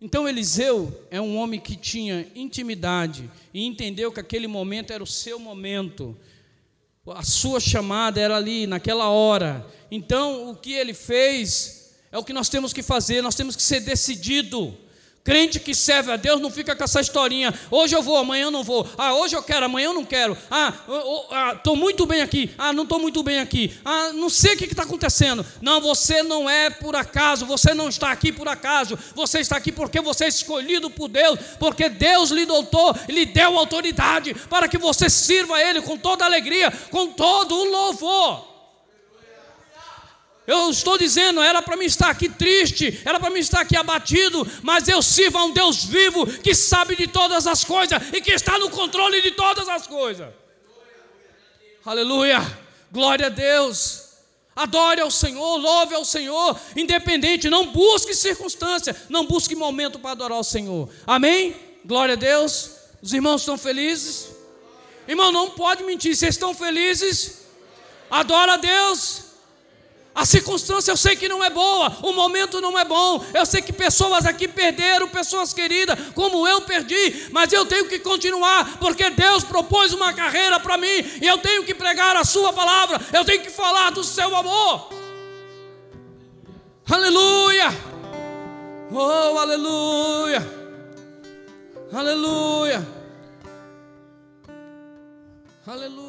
Então 0.00 0.28
Eliseu 0.28 1.06
é 1.10 1.20
um 1.20 1.36
homem 1.36 1.58
que 1.58 1.74
tinha 1.74 2.26
intimidade 2.34 3.28
e 3.52 3.64
entendeu 3.66 4.12
que 4.12 4.20
aquele 4.20 4.46
momento 4.46 4.92
era 4.92 5.02
o 5.02 5.06
seu 5.06 5.40
momento. 5.40 6.16
A 7.06 7.22
sua 7.22 7.58
chamada 7.58 8.20
era 8.20 8.36
ali, 8.36 8.66
naquela 8.66 9.08
hora. 9.08 9.66
Então 9.90 10.50
o 10.50 10.56
que 10.56 10.72
ele 10.72 10.94
fez 10.94 11.96
é 12.12 12.18
o 12.18 12.24
que 12.24 12.32
nós 12.32 12.48
temos 12.48 12.72
que 12.72 12.82
fazer, 12.82 13.22
nós 13.22 13.34
temos 13.34 13.56
que 13.56 13.62
ser 13.62 13.80
decidido. 13.80 14.76
Crente 15.28 15.60
que 15.60 15.74
serve 15.74 16.10
a 16.10 16.16
Deus 16.16 16.40
não 16.40 16.50
fica 16.50 16.74
com 16.74 16.82
essa 16.82 17.02
historinha. 17.02 17.52
Hoje 17.70 17.94
eu 17.94 18.02
vou, 18.02 18.16
amanhã 18.16 18.44
eu 18.44 18.50
não 18.50 18.64
vou. 18.64 18.88
Ah, 18.96 19.12
hoje 19.12 19.36
eu 19.36 19.42
quero, 19.42 19.66
amanhã 19.66 19.88
eu 19.88 19.92
não 19.92 20.02
quero. 20.02 20.34
Ah, 20.50 20.72
estou 21.54 21.74
ah, 21.74 21.76
muito 21.76 22.06
bem 22.06 22.22
aqui. 22.22 22.50
Ah, 22.56 22.72
não 22.72 22.84
estou 22.84 22.98
muito 22.98 23.22
bem 23.22 23.38
aqui. 23.38 23.78
Ah, 23.84 24.10
não 24.14 24.30
sei 24.30 24.54
o 24.54 24.56
que 24.56 24.64
está 24.64 24.84
acontecendo. 24.84 25.44
Não, 25.60 25.82
você 25.82 26.22
não 26.22 26.48
é 26.48 26.70
por 26.70 26.96
acaso. 26.96 27.44
Você 27.44 27.74
não 27.74 27.90
está 27.90 28.10
aqui 28.10 28.32
por 28.32 28.48
acaso. 28.48 28.98
Você 29.14 29.40
está 29.40 29.58
aqui 29.58 29.70
porque 29.70 30.00
você 30.00 30.24
é 30.24 30.28
escolhido 30.28 30.88
por 30.88 31.08
Deus. 31.08 31.38
Porque 31.58 31.90
Deus 31.90 32.30
lhe 32.30 32.46
doutou, 32.46 32.96
lhe 33.06 33.26
deu 33.26 33.58
autoridade 33.58 34.32
para 34.48 34.66
que 34.66 34.78
você 34.78 35.10
sirva 35.10 35.56
a 35.56 35.62
Ele 35.62 35.82
com 35.82 35.98
toda 35.98 36.24
alegria, 36.24 36.70
com 36.90 37.08
todo 37.08 37.54
o 37.54 37.70
louvor. 37.70 38.57
Eu 40.48 40.70
estou 40.70 40.96
dizendo, 40.96 41.42
era 41.42 41.60
para 41.60 41.76
mim 41.76 41.84
estar 41.84 42.08
aqui 42.08 42.26
triste, 42.26 43.02
era 43.04 43.20
para 43.20 43.28
mim 43.28 43.38
estar 43.38 43.60
aqui 43.60 43.76
abatido, 43.76 44.50
mas 44.62 44.88
eu 44.88 45.02
sirvo 45.02 45.36
a 45.36 45.44
um 45.44 45.52
Deus 45.52 45.84
vivo 45.84 46.26
que 46.26 46.54
sabe 46.54 46.96
de 46.96 47.06
todas 47.06 47.46
as 47.46 47.62
coisas 47.62 48.00
e 48.14 48.22
que 48.22 48.32
está 48.32 48.58
no 48.58 48.70
controle 48.70 49.20
de 49.20 49.32
todas 49.32 49.68
as 49.68 49.86
coisas. 49.86 50.26
Aleluia! 51.84 52.40
Glória 52.90 53.26
a 53.26 53.28
Deus! 53.28 54.04
Adore 54.56 55.02
ao 55.02 55.10
Senhor, 55.10 55.58
louve 55.58 55.94
ao 55.94 56.04
Senhor, 56.04 56.58
independente, 56.74 57.50
não 57.50 57.66
busque 57.66 58.14
circunstância, 58.14 58.96
não 59.10 59.26
busque 59.26 59.54
momento 59.54 59.98
para 59.98 60.12
adorar 60.12 60.38
ao 60.38 60.42
Senhor. 60.42 60.88
Amém? 61.06 61.54
Glória 61.84 62.14
a 62.14 62.16
Deus. 62.16 62.70
Os 63.02 63.12
irmãos 63.12 63.42
estão 63.42 63.58
felizes? 63.58 64.30
Irmão, 65.06 65.30
não 65.30 65.50
pode 65.50 65.84
mentir. 65.84 66.16
Vocês 66.16 66.36
estão 66.36 66.54
felizes? 66.54 67.42
Adora 68.10 68.54
a 68.54 68.56
Deus. 68.56 69.27
A 70.18 70.26
circunstância 70.26 70.90
eu 70.90 70.96
sei 70.96 71.14
que 71.14 71.28
não 71.28 71.44
é 71.44 71.48
boa, 71.48 71.96
o 72.02 72.12
momento 72.12 72.60
não 72.60 72.76
é 72.76 72.84
bom. 72.84 73.24
Eu 73.32 73.46
sei 73.46 73.62
que 73.62 73.72
pessoas 73.72 74.26
aqui 74.26 74.48
perderam, 74.48 75.08
pessoas 75.08 75.54
queridas, 75.54 75.96
como 76.12 76.44
eu 76.48 76.60
perdi, 76.62 77.28
mas 77.30 77.52
eu 77.52 77.64
tenho 77.64 77.86
que 77.88 78.00
continuar, 78.00 78.78
porque 78.78 79.10
Deus 79.10 79.44
propôs 79.44 79.92
uma 79.92 80.12
carreira 80.12 80.58
para 80.58 80.76
mim 80.76 80.88
e 81.22 81.24
eu 81.24 81.38
tenho 81.38 81.62
que 81.62 81.72
pregar 81.72 82.16
a 82.16 82.24
Sua 82.24 82.52
palavra, 82.52 83.00
eu 83.12 83.24
tenho 83.24 83.42
que 83.42 83.50
falar 83.50 83.90
do 83.90 84.02
seu 84.02 84.34
amor. 84.34 84.88
Aleluia! 86.90 87.68
Oh, 88.90 89.38
aleluia! 89.38 90.44
Aleluia! 91.92 92.88
Aleluia! 95.64 96.07